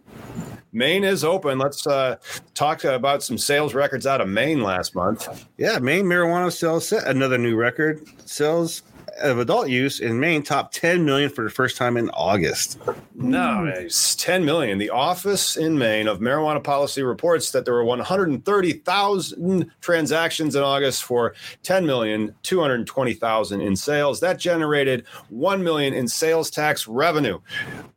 Maine 0.77 1.03
is 1.03 1.23
open. 1.23 1.57
Let's 1.57 1.87
uh, 1.87 2.17
talk 2.53 2.83
about 2.83 3.23
some 3.23 3.39
sales 3.39 3.73
records 3.73 4.05
out 4.05 4.21
of 4.21 4.29
Maine 4.29 4.61
last 4.61 4.93
month. 4.93 5.47
Yeah, 5.57 5.79
Maine 5.79 6.05
marijuana 6.05 6.53
sales 6.53 6.87
set 6.87 7.07
another 7.07 7.39
new 7.39 7.55
record. 7.55 8.07
Sales 8.29 8.83
of 9.19 9.39
adult 9.39 9.69
use 9.69 9.99
in 9.99 10.19
Maine 10.19 10.43
top 10.43 10.71
10 10.71 11.05
million 11.05 11.29
for 11.29 11.43
the 11.43 11.49
first 11.49 11.77
time 11.77 11.97
in 11.97 12.09
August. 12.11 12.79
No, 13.15 13.65
it's 13.65 14.15
10 14.15 14.45
million. 14.45 14.77
The 14.77 14.89
Office 14.89 15.57
in 15.57 15.77
Maine 15.77 16.07
of 16.07 16.19
Marijuana 16.19 16.63
Policy 16.63 17.03
reports 17.03 17.51
that 17.51 17.65
there 17.65 17.73
were 17.73 17.83
130,000 17.83 19.71
transactions 19.81 20.55
in 20.55 20.63
August 20.63 21.03
for 21.03 21.33
10,220,000 21.63 23.65
in 23.65 23.75
sales. 23.75 24.19
That 24.19 24.39
generated 24.39 25.05
1 25.29 25.63
million 25.63 25.93
in 25.93 26.07
sales 26.07 26.49
tax 26.49 26.87
revenue. 26.87 27.39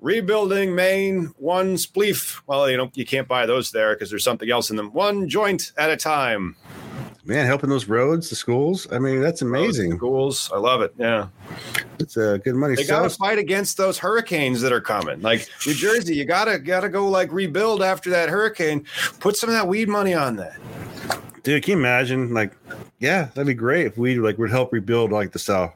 Rebuilding 0.01 0.75
Maine, 0.75 1.33
one 1.37 1.77
spliff. 1.77 2.41
Well, 2.47 2.71
you 2.71 2.77
know, 2.77 2.91
you 2.95 3.05
can't 3.05 3.29
buy 3.29 3.47
those 3.47 3.71
there 3.71 3.95
because 3.95 4.11
there's 4.11 4.25
something 4.25 4.51
else 4.51 4.71
in 4.71 4.77
them. 4.77 4.93
One 4.93 5.29
joint 5.29 5.73
at 5.77 5.91
a 5.91 5.97
time. 5.97 6.57
Man, 7.31 7.47
helping 7.47 7.71
those 7.71 7.87
roads, 7.87 8.29
the 8.29 8.35
schools. 8.35 8.89
I 8.91 8.99
mean, 8.99 9.21
that's 9.21 9.41
amazing. 9.41 9.97
Schools. 9.97 10.51
I 10.53 10.59
love 10.59 10.83
it. 10.83 10.93
Yeah. 10.99 11.29
It's 12.01 12.17
uh, 12.17 12.39
good 12.39 12.57
money. 12.57 12.75
They 12.75 12.83
got 12.83 13.05
to 13.05 13.11
fight 13.11 13.39
against 13.39 13.77
those 13.77 13.99
hurricanes 13.99 14.61
that 14.63 14.73
are 14.73 14.81
coming. 14.81 15.23
Like 15.23 15.49
New 15.65 15.75
Jersey, 15.75 16.17
you 16.17 16.25
gotta 16.25 16.59
gotta 16.59 16.89
go 16.89 17.09
like 17.09 17.31
rebuild 17.31 17.85
after 17.85 18.11
that 18.11 18.31
hurricane. 18.31 18.85
Put 19.21 19.37
some 19.37 19.49
of 19.49 19.55
that 19.55 19.69
weed 19.69 19.89
money 19.89 20.13
on 20.13 20.35
that. 20.37 20.59
Dude, 21.45 21.63
can 21.63 21.75
you 21.75 21.79
imagine? 21.79 22.35
Like, 22.35 22.57
yeah, 22.99 23.27
that'd 23.27 23.47
be 23.47 23.55
great 23.55 23.87
if 23.87 23.97
we 23.97 24.17
like 24.19 24.37
would 24.39 24.51
help 24.51 24.73
rebuild 24.73 25.13
like 25.13 25.31
the 25.31 25.39
South. 25.39 25.73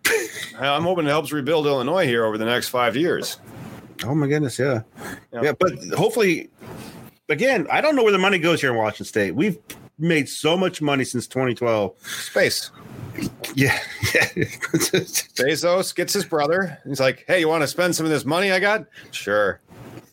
I'm 0.58 0.84
hoping 0.84 1.04
it 1.04 1.10
helps 1.10 1.32
rebuild 1.32 1.66
Illinois 1.66 2.06
here 2.06 2.24
over 2.24 2.38
the 2.38 2.46
next 2.46 2.70
five 2.70 2.96
years. 2.96 3.36
Oh 4.04 4.14
my 4.14 4.26
goodness, 4.26 4.58
yeah. 4.58 4.80
Yeah. 5.34 5.42
Yeah, 5.42 5.52
but 5.52 5.74
hopefully 5.98 6.48
again, 7.28 7.66
I 7.70 7.82
don't 7.82 7.94
know 7.94 8.04
where 8.04 8.12
the 8.12 8.16
money 8.16 8.38
goes 8.38 8.62
here 8.62 8.70
in 8.70 8.76
Washington 8.78 9.04
State. 9.04 9.34
We've 9.34 9.58
made 9.98 10.28
so 10.28 10.56
much 10.56 10.80
money 10.80 11.04
since 11.04 11.26
2012. 11.26 11.94
Space. 12.06 12.70
Yeah. 13.54 13.78
yeah. 14.14 14.24
Bezos 15.34 15.94
gets 15.94 16.12
his 16.12 16.24
brother. 16.24 16.78
He's 16.86 17.00
like, 17.00 17.24
"Hey, 17.26 17.40
you 17.40 17.48
want 17.48 17.62
to 17.62 17.68
spend 17.68 17.96
some 17.96 18.06
of 18.06 18.10
this 18.10 18.24
money 18.24 18.52
I 18.52 18.60
got? 18.60 18.86
Sure." 19.10 19.60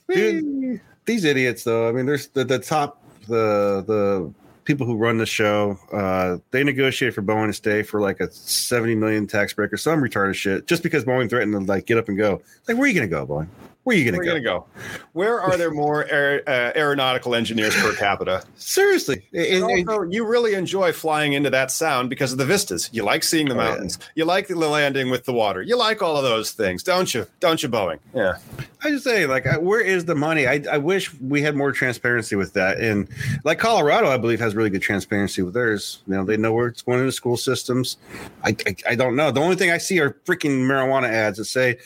Dude, 0.07 0.81
these 1.05 1.23
idiots 1.23 1.63
though 1.63 1.87
i 1.87 1.91
mean 1.91 2.05
there's 2.05 2.27
the, 2.27 2.43
the 2.43 2.59
top 2.59 3.01
the 3.27 3.83
the 3.87 4.31
people 4.63 4.85
who 4.85 4.97
run 4.97 5.17
the 5.17 5.25
show 5.25 5.77
uh 5.93 6.37
they 6.51 6.63
negotiate 6.63 7.13
for 7.13 7.21
boeing 7.21 7.47
to 7.47 7.53
stay 7.53 7.83
for 7.83 8.01
like 8.01 8.19
a 8.19 8.31
70 8.31 8.95
million 8.95 9.27
tax 9.27 9.53
break 9.53 9.71
or 9.71 9.77
some 9.77 10.01
retarded 10.01 10.33
shit 10.33 10.67
just 10.67 10.83
because 10.83 11.05
boeing 11.05 11.29
threatened 11.29 11.53
to 11.53 11.59
like 11.59 11.85
get 11.85 11.97
up 11.97 12.09
and 12.09 12.17
go 12.17 12.41
like 12.67 12.77
where 12.77 12.85
are 12.85 12.87
you 12.87 12.93
gonna 12.93 13.07
go 13.07 13.25
boeing 13.25 13.47
where 13.85 13.95
are 13.95 13.99
you 13.99 14.11
gonna 14.11 14.23
go 14.23 14.29
gonna 14.31 14.41
go. 14.41 14.65
Where 15.13 15.39
are 15.39 15.55
there 15.57 15.71
more 15.71 16.05
aer- 16.09 16.43
uh, 16.45 16.77
aeronautical 16.77 17.33
engineers 17.35 17.73
per 17.75 17.93
capita? 17.95 18.43
seriously 18.57 19.25
And- 19.33 19.63
and- 19.63 19.89
also, 19.89 20.01
you 20.03 20.25
really 20.25 20.53
enjoy 20.55 20.91
flying 20.91 21.33
into 21.33 21.49
that 21.51 21.71
sound 21.71 22.09
because 22.09 22.31
of 22.33 22.37
the 22.37 22.45
vistas. 22.45 22.89
You 22.91 23.03
like 23.03 23.23
seeing 23.23 23.47
the 23.47 23.55
Oh, 23.55 23.59
yeah. 23.61 23.69
mountains. 23.69 23.99
You 24.15 24.25
like 24.25 24.47
the 24.47 24.55
landing 24.55 25.09
with 25.09 25.23
the 25.25 25.33
water. 25.33 25.61
You 25.61 25.77
like 25.77 26.01
all 26.01 26.17
of 26.17 26.23
those 26.23 26.51
things, 26.51 26.83
don't 26.83 27.13
you? 27.13 27.25
Don't 27.39 27.63
you, 27.63 27.69
Boeing? 27.69 27.99
Yeah. 28.13 28.37
I 28.83 28.89
just 28.91 29.03
say, 29.03 29.25
like, 29.25 29.45
where 29.61 29.79
is 29.81 30.05
the 30.05 30.13
money? 30.13 30.45
I, 30.47 30.63
I 30.71 30.77
wish 30.77 31.11
we 31.19 31.41
had 31.41 31.55
more 31.55 31.71
transparency 31.71 32.35
with 32.35 32.53
that. 32.53 32.79
And 32.79 33.07
like 33.43 33.57
Colorado, 33.57 34.09
I 34.09 34.17
believe 34.17 34.39
has 34.41 34.53
really 34.55 34.69
good 34.69 34.81
transparency 34.83 35.41
with 35.41 35.53
theirs. 35.55 36.01
You 36.07 36.13
know, 36.15 36.25
they 36.25 36.37
know 36.37 36.53
where 36.53 36.67
it's 36.67 36.81
going 36.83 36.99
into 36.99 37.11
school 37.11 37.37
systems. 37.37 37.97
I, 38.43 38.55
I, 38.67 38.75
I 38.89 38.95
don't 38.95 39.15
know. 39.15 39.31
The 39.31 39.39
only 39.41 39.55
thing 39.55 39.71
I 39.71 39.77
see 39.79 39.99
are 40.01 40.11
freaking 40.25 40.65
marijuana 40.67 41.07
ads 41.09 41.37
that 41.39 41.45
say, 41.45 41.77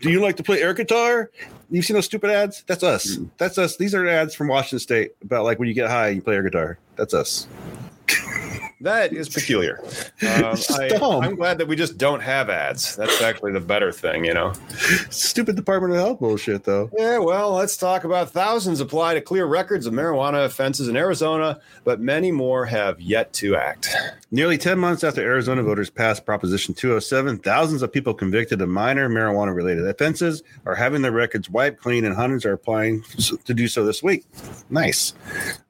"Do 0.00 0.10
you 0.10 0.20
like 0.20 0.36
to 0.36 0.42
play 0.42 0.62
air 0.62 0.72
guitar?" 0.74 1.30
You've 1.70 1.84
seen 1.84 1.94
those 1.94 2.06
stupid 2.06 2.30
ads? 2.30 2.64
That's 2.66 2.82
us. 2.82 3.18
That's 3.36 3.58
us. 3.58 3.76
These 3.76 3.94
are 3.94 4.06
ads 4.06 4.34
from 4.34 4.48
Washington 4.48 4.78
State 4.78 5.12
about 5.22 5.44
like 5.44 5.58
when 5.58 5.68
you 5.68 5.74
get 5.74 5.90
high, 5.90 6.08
you 6.08 6.22
play 6.22 6.34
your 6.34 6.42
guitar. 6.42 6.78
That's 6.96 7.14
us. 7.14 7.46
That 8.80 9.12
is 9.12 9.28
peculiar. 9.28 9.80
Um, 10.22 10.56
I, 10.70 10.90
I'm 11.00 11.34
glad 11.34 11.58
that 11.58 11.66
we 11.66 11.74
just 11.74 11.98
don't 11.98 12.20
have 12.20 12.48
ads. 12.48 12.94
That's 12.94 13.20
actually 13.20 13.52
the 13.52 13.60
better 13.60 13.90
thing, 13.90 14.24
you 14.24 14.32
know. 14.32 14.52
Stupid 15.10 15.56
Department 15.56 15.94
of 15.94 15.98
Health 15.98 16.20
bullshit, 16.20 16.62
though. 16.62 16.88
Yeah, 16.96 17.18
well, 17.18 17.52
let's 17.52 17.76
talk 17.76 18.04
about 18.04 18.30
thousands 18.30 18.80
apply 18.80 19.14
to 19.14 19.20
clear 19.20 19.46
records 19.46 19.86
of 19.86 19.94
marijuana 19.94 20.44
offenses 20.44 20.86
in 20.86 20.96
Arizona, 20.96 21.60
but 21.82 21.98
many 21.98 22.30
more 22.30 22.66
have 22.66 23.00
yet 23.00 23.32
to 23.34 23.56
act. 23.56 23.92
Nearly 24.30 24.58
10 24.58 24.78
months 24.78 25.02
after 25.02 25.22
Arizona 25.22 25.62
voters 25.64 25.90
passed 25.90 26.24
Proposition 26.24 26.74
207, 26.74 27.38
thousands 27.38 27.82
of 27.82 27.92
people 27.92 28.14
convicted 28.14 28.60
of 28.60 28.68
minor 28.68 29.08
marijuana 29.08 29.54
related 29.54 29.88
offenses 29.88 30.42
are 30.66 30.76
having 30.76 31.02
their 31.02 31.12
records 31.12 31.50
wiped 31.50 31.80
clean, 31.80 32.04
and 32.04 32.14
hundreds 32.14 32.44
are 32.44 32.52
applying 32.52 33.02
to 33.44 33.54
do 33.54 33.66
so 33.66 33.84
this 33.84 34.04
week. 34.04 34.24
Nice. 34.70 35.14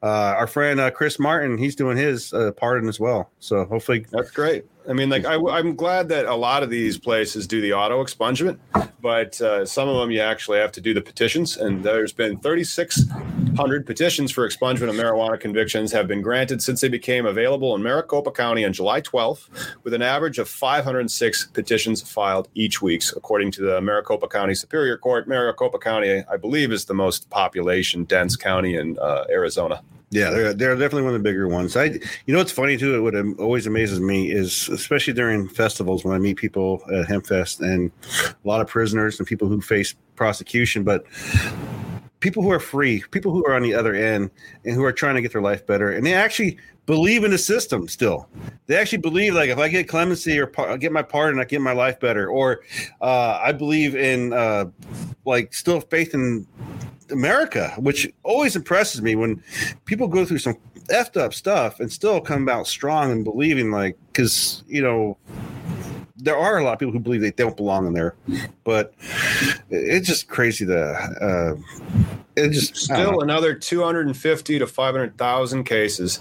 Uh, 0.02 0.06
our 0.36 0.46
friend 0.46 0.78
uh, 0.78 0.90
Chris 0.90 1.18
Martin, 1.18 1.56
he's 1.56 1.74
doing 1.74 1.96
his 1.96 2.34
uh, 2.34 2.52
pardon 2.52 2.97
well. 3.00 3.30
So 3.40 3.64
hopefully, 3.64 4.06
That's 4.10 4.30
great. 4.30 4.64
I 4.88 4.94
mean, 4.94 5.10
like, 5.10 5.26
I, 5.26 5.34
am 5.34 5.76
glad 5.76 6.08
that 6.08 6.24
a 6.24 6.34
lot 6.34 6.62
of 6.62 6.70
these 6.70 6.96
places 6.96 7.46
do 7.46 7.60
the 7.60 7.74
auto 7.74 8.02
expungement, 8.02 8.58
but 9.02 9.38
uh, 9.38 9.66
some 9.66 9.86
of 9.86 9.96
them 9.96 10.10
you 10.10 10.20
actually 10.20 10.60
have 10.60 10.72
to 10.72 10.80
do 10.80 10.94
the 10.94 11.02
petitions. 11.02 11.58
And 11.58 11.84
there's 11.84 12.14
been 12.14 12.38
3,600 12.40 13.86
petitions 13.86 14.30
for 14.32 14.48
expungement 14.48 14.88
of 14.88 14.94
marijuana 14.94 15.38
convictions 15.38 15.92
have 15.92 16.08
been 16.08 16.22
granted 16.22 16.62
since 16.62 16.80
they 16.80 16.88
became 16.88 17.26
available 17.26 17.74
in 17.74 17.82
Maricopa 17.82 18.30
County 18.30 18.64
on 18.64 18.72
July 18.72 19.02
12th, 19.02 19.50
with 19.84 19.92
an 19.92 20.00
average 20.00 20.38
of 20.38 20.48
506 20.48 21.48
petitions 21.48 22.00
filed 22.00 22.48
each 22.54 22.80
week, 22.80 23.02
according 23.14 23.50
to 23.52 23.62
the 23.62 23.82
Maricopa 23.82 24.26
County 24.26 24.54
Superior 24.54 24.96
Court. 24.96 25.28
Maricopa 25.28 25.78
County, 25.78 26.24
I 26.32 26.38
believe, 26.38 26.72
is 26.72 26.86
the 26.86 26.94
most 26.94 27.28
population 27.28 28.04
dense 28.04 28.36
county 28.36 28.74
in 28.74 28.98
uh, 28.98 29.24
Arizona. 29.28 29.82
Yeah, 30.10 30.30
they're, 30.30 30.54
they're 30.54 30.74
definitely 30.74 31.02
one 31.02 31.14
of 31.14 31.22
the 31.22 31.28
bigger 31.28 31.48
ones. 31.48 31.76
I, 31.76 31.84
you 31.84 32.00
know, 32.28 32.38
what's 32.38 32.52
funny 32.52 32.78
too. 32.78 33.02
What 33.02 33.14
always 33.38 33.66
amazes 33.66 34.00
me 34.00 34.30
is, 34.30 34.68
especially 34.70 35.12
during 35.12 35.48
festivals, 35.48 36.04
when 36.04 36.14
I 36.14 36.18
meet 36.18 36.38
people 36.38 36.82
at 36.86 37.06
Hempfest 37.06 37.60
and 37.60 37.90
a 38.26 38.48
lot 38.48 38.62
of 38.62 38.68
prisoners 38.68 39.18
and 39.18 39.28
people 39.28 39.48
who 39.48 39.60
face 39.60 39.94
prosecution, 40.16 40.82
but 40.82 41.04
people 42.20 42.42
who 42.42 42.50
are 42.50 42.60
free, 42.60 43.04
people 43.10 43.32
who 43.32 43.44
are 43.46 43.54
on 43.54 43.62
the 43.62 43.74
other 43.74 43.94
end 43.94 44.30
and 44.64 44.74
who 44.74 44.84
are 44.84 44.92
trying 44.92 45.14
to 45.14 45.22
get 45.22 45.32
their 45.32 45.42
life 45.42 45.66
better, 45.66 45.90
and 45.90 46.06
they 46.06 46.14
actually 46.14 46.58
believe 46.86 47.22
in 47.22 47.30
the 47.30 47.38
system 47.38 47.86
still. 47.86 48.26
They 48.66 48.76
actually 48.76 48.98
believe 48.98 49.34
like 49.34 49.50
if 49.50 49.58
I 49.58 49.68
get 49.68 49.88
clemency 49.88 50.38
or 50.38 50.46
par- 50.46 50.78
get 50.78 50.90
my 50.90 51.02
pardon, 51.02 51.38
I 51.38 51.44
get 51.44 51.60
my 51.60 51.72
life 51.72 52.00
better. 52.00 52.30
Or 52.30 52.60
uh, 53.02 53.38
I 53.42 53.52
believe 53.52 53.94
in 53.94 54.32
uh, 54.32 54.66
like 55.26 55.52
still 55.52 55.80
faith 55.82 56.14
in 56.14 56.46
America, 57.10 57.72
which 57.78 58.10
always 58.22 58.56
impresses 58.56 59.02
me 59.02 59.14
when 59.14 59.42
people 59.84 60.08
go 60.08 60.24
through 60.24 60.38
some 60.38 60.56
effed 60.88 61.20
up 61.20 61.34
stuff 61.34 61.80
and 61.80 61.92
still 61.92 62.20
come 62.20 62.48
out 62.48 62.66
strong 62.66 63.12
and 63.12 63.24
believing 63.24 63.70
like 63.70 63.96
because 64.12 64.62
you 64.66 64.82
know 64.82 65.16
there 66.16 66.36
are 66.36 66.58
a 66.58 66.64
lot 66.64 66.72
of 66.72 66.78
people 66.78 66.92
who 66.92 66.98
believe 66.98 67.20
they 67.20 67.30
don't 67.30 67.56
belong 67.56 67.86
in 67.86 67.92
there, 67.92 68.16
but 68.64 68.92
it's 69.70 70.08
just 70.08 70.28
crazy 70.28 70.66
to 70.66 70.82
uh, 70.82 71.56
it 72.38 72.50
just 72.50 72.76
Still 72.76 73.20
another 73.20 73.54
250 73.54 74.58
to 74.58 74.66
500,000 74.66 75.64
cases 75.64 76.20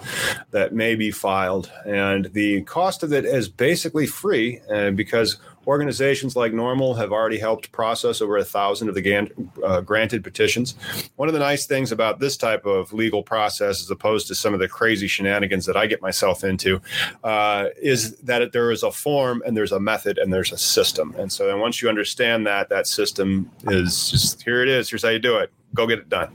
that 0.52 0.74
may 0.74 0.96
be 0.96 1.12
filed. 1.12 1.72
And 1.86 2.26
the 2.34 2.62
cost 2.64 3.04
of 3.04 3.14
it 3.14 3.26
is 3.26 3.48
basically 3.50 4.08
free 4.08 4.60
uh, 4.72 4.92
because 4.92 5.38
organizations 5.68 6.36
like 6.36 6.54
NORML 6.54 6.98
have 6.98 7.12
already 7.12 7.38
helped 7.38 7.72
process 7.74 8.22
over 8.22 8.38
a 8.38 8.44
thousand 8.44 8.88
of 8.88 8.96
the 8.96 9.02
gan- 9.02 9.52
uh, 9.64 9.82
granted 9.82 10.24
petitions. 10.24 10.76
One 11.18 11.28
of 11.28 11.34
the 11.34 11.40
nice 11.40 11.66
things 11.66 11.92
about 11.92 12.20
this 12.20 12.38
type 12.38 12.66
of 12.66 12.94
legal 12.94 13.22
process, 13.22 13.82
as 13.82 13.92
opposed 13.92 14.28
to 14.28 14.36
some 14.36 14.54
of 14.54 14.62
the 14.62 14.70
crazy 14.70 15.08
shenanigans 15.08 15.66
that 15.66 15.76
I 15.76 15.86
get 15.86 16.02
myself 16.02 16.44
into, 16.46 16.82
uh, 17.24 17.68
is 17.82 18.16
that 18.20 18.54
there 18.54 18.72
is 18.72 18.82
a 18.84 18.92
form 18.92 19.44
and 19.46 19.58
there's 19.58 19.74
a 19.74 19.80
method 19.80 20.18
and 20.18 20.32
there's 20.32 20.54
a 20.54 20.58
system. 20.58 21.14
And 21.18 21.32
so 21.32 21.46
then 21.46 21.60
once 21.60 21.82
you 21.82 21.90
understand 21.90 22.48
that, 22.48 22.70
that 22.70 22.88
system 22.88 23.52
is 23.66 24.10
just 24.10 24.42
here 24.44 24.64
it 24.64 24.70
is, 24.70 24.90
here's 24.90 25.04
how 25.04 25.10
you 25.10 25.20
do 25.20 25.36
it. 25.38 25.52
Go 25.76 25.86
get 25.86 26.00
it 26.00 26.08
done. 26.08 26.34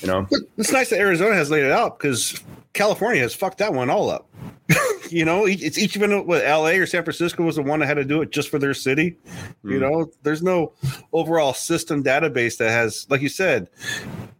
You 0.00 0.08
know? 0.08 0.26
It's 0.58 0.72
nice 0.72 0.90
that 0.90 0.98
Arizona 0.98 1.34
has 1.34 1.50
laid 1.50 1.62
it 1.62 1.70
out 1.70 1.98
because 1.98 2.42
California 2.72 3.22
has 3.22 3.32
fucked 3.32 3.58
that 3.58 3.72
one 3.72 3.90
all 3.90 4.10
up. 4.10 4.28
you 5.12 5.24
know, 5.24 5.46
it's 5.46 5.78
each 5.78 5.96
even 5.96 6.26
what 6.26 6.42
LA 6.44 6.70
or 6.70 6.86
San 6.86 7.04
Francisco 7.04 7.42
was 7.44 7.56
the 7.56 7.62
one 7.62 7.80
that 7.80 7.86
had 7.86 7.94
to 7.94 8.04
do 8.04 8.22
it 8.22 8.30
just 8.30 8.48
for 8.48 8.58
their 8.58 8.74
city. 8.74 9.16
You 9.62 9.78
Mm. 9.78 9.80
know, 9.80 10.12
there's 10.22 10.42
no 10.42 10.72
overall 11.12 11.52
system 11.54 12.02
database 12.02 12.56
that 12.58 12.70
has, 12.70 13.06
like 13.10 13.20
you 13.20 13.28
said, 13.28 13.68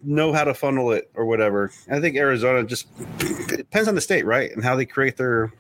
know 0.03 0.33
how 0.33 0.45
to 0.45 0.55
funnel 0.55 0.93
it 0.93 1.11
or 1.15 1.25
whatever. 1.27 1.71
I 1.91 2.01
think 2.01 2.17
Arizona 2.17 2.65
just 2.65 2.89
depends 3.49 3.89
on 3.89 3.95
the 3.95 4.01
state, 4.01 4.25
right, 4.25 4.51
and 4.51 4.65
how 4.65 4.77
they 4.77 4.87
create 4.87 5.17
their. 5.17 5.53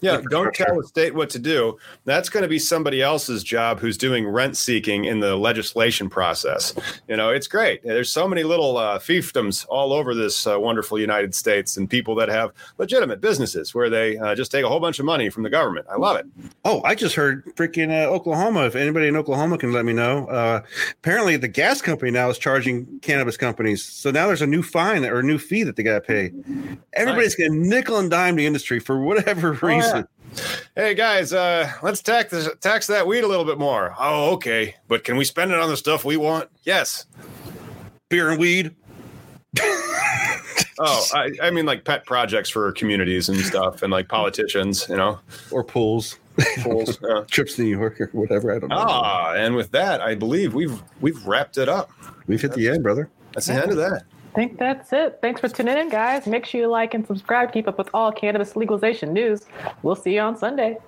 Yeah, 0.00 0.20
don't 0.30 0.54
tell 0.54 0.76
the 0.76 0.86
state 0.86 1.12
what 1.14 1.28
to 1.30 1.40
do. 1.40 1.76
That's 2.04 2.28
going 2.28 2.44
to 2.44 2.48
be 2.48 2.60
somebody 2.60 3.02
else's 3.02 3.42
job 3.42 3.80
who's 3.80 3.98
doing 3.98 4.28
rent 4.28 4.56
seeking 4.56 5.06
in 5.06 5.18
the 5.18 5.34
legislation 5.34 6.08
process. 6.08 6.72
You 7.08 7.16
know, 7.16 7.30
it's 7.30 7.48
great. 7.48 7.82
There's 7.82 8.08
so 8.08 8.28
many 8.28 8.44
little 8.44 8.76
uh, 8.76 9.00
fiefdoms 9.00 9.66
all 9.68 9.92
over 9.92 10.14
this 10.14 10.46
uh, 10.46 10.58
wonderful 10.60 11.00
United 11.00 11.34
States 11.34 11.76
and 11.76 11.90
people 11.90 12.14
that 12.14 12.28
have 12.28 12.52
legitimate 12.78 13.20
businesses 13.20 13.74
where 13.74 13.90
they 13.90 14.16
uh, 14.18 14.36
just 14.36 14.52
take 14.52 14.64
a 14.64 14.68
whole 14.68 14.78
bunch 14.78 15.00
of 15.00 15.04
money 15.04 15.30
from 15.30 15.42
the 15.42 15.50
government. 15.50 15.86
I 15.90 15.96
love 15.96 16.16
it. 16.16 16.26
Oh, 16.64 16.80
I 16.84 16.94
just 16.94 17.16
heard 17.16 17.44
freaking 17.56 17.90
uh, 17.90 18.08
Oklahoma. 18.08 18.66
If 18.66 18.76
anybody 18.76 19.08
in 19.08 19.16
Oklahoma 19.16 19.58
can 19.58 19.72
let 19.72 19.84
me 19.84 19.92
know, 19.92 20.28
uh, 20.28 20.62
apparently 20.92 21.36
the 21.36 21.48
gas 21.48 21.82
company 21.82 22.12
now 22.12 22.30
is 22.30 22.38
charging 22.38 23.00
cannabis 23.00 23.36
companies. 23.36 23.84
So 23.88 24.10
now 24.10 24.26
there's 24.26 24.42
a 24.42 24.46
new 24.46 24.62
fine 24.62 25.04
or 25.04 25.18
a 25.18 25.22
new 25.22 25.38
fee 25.38 25.62
that 25.64 25.76
they 25.76 25.82
got 25.82 25.94
to 25.94 26.00
pay. 26.00 26.32
Everybody's 26.92 27.34
getting 27.34 27.68
nickel 27.68 27.98
and 27.98 28.10
dime 28.10 28.36
the 28.36 28.46
industry 28.46 28.78
for 28.80 29.00
whatever 29.00 29.52
reason. 29.62 30.06
Hey 30.76 30.94
guys, 30.94 31.32
uh, 31.32 31.70
let's 31.82 32.02
tax 32.02 32.30
this, 32.30 32.48
tax 32.60 32.86
that 32.88 33.06
weed 33.06 33.24
a 33.24 33.26
little 33.26 33.44
bit 33.46 33.58
more. 33.58 33.94
Oh, 33.98 34.32
okay, 34.34 34.76
but 34.86 35.02
can 35.02 35.16
we 35.16 35.24
spend 35.24 35.52
it 35.52 35.58
on 35.58 35.68
the 35.70 35.76
stuff 35.76 36.04
we 36.04 36.16
want? 36.16 36.48
Yes. 36.64 37.06
Beer 38.08 38.30
and 38.30 38.38
weed. 38.38 38.74
Oh, 40.80 41.04
I, 41.12 41.32
I 41.42 41.50
mean 41.50 41.66
like 41.66 41.84
pet 41.84 42.06
projects 42.06 42.48
for 42.50 42.70
communities 42.72 43.28
and 43.28 43.38
stuff, 43.38 43.82
and 43.82 43.90
like 43.90 44.08
politicians. 44.08 44.86
You 44.88 44.96
know, 44.96 45.18
or 45.50 45.64
pools. 45.64 46.18
Yeah. 46.56 47.24
trips 47.28 47.56
to 47.56 47.62
New 47.62 47.76
York 47.76 48.00
or 48.00 48.10
whatever. 48.12 48.54
I 48.54 48.60
don't 48.60 48.68
know. 48.68 48.76
Ah, 48.78 49.34
and 49.34 49.56
with 49.56 49.72
that, 49.72 50.00
I 50.00 50.14
believe 50.14 50.54
we've 50.54 50.80
we've 51.00 51.26
wrapped 51.26 51.58
it 51.58 51.68
up. 51.68 51.90
We've 52.28 52.40
hit 52.40 52.52
the 52.52 52.68
end, 52.68 52.84
brother. 52.84 53.10
That's 53.38 53.46
the 53.46 53.62
end 53.62 53.70
of 53.70 53.76
that. 53.76 54.02
I 54.02 54.34
think 54.34 54.58
that's 54.58 54.92
it. 54.92 55.20
Thanks 55.22 55.40
for 55.40 55.48
tuning 55.48 55.78
in, 55.78 55.88
guys. 55.88 56.26
Make 56.26 56.44
sure 56.44 56.60
you 56.60 56.66
like 56.66 56.94
and 56.94 57.06
subscribe. 57.06 57.52
Keep 57.52 57.68
up 57.68 57.78
with 57.78 57.88
all 57.94 58.10
cannabis 58.10 58.56
legalization 58.56 59.12
news. 59.12 59.46
We'll 59.82 59.94
see 59.94 60.14
you 60.14 60.20
on 60.20 60.36
Sunday. 60.36 60.78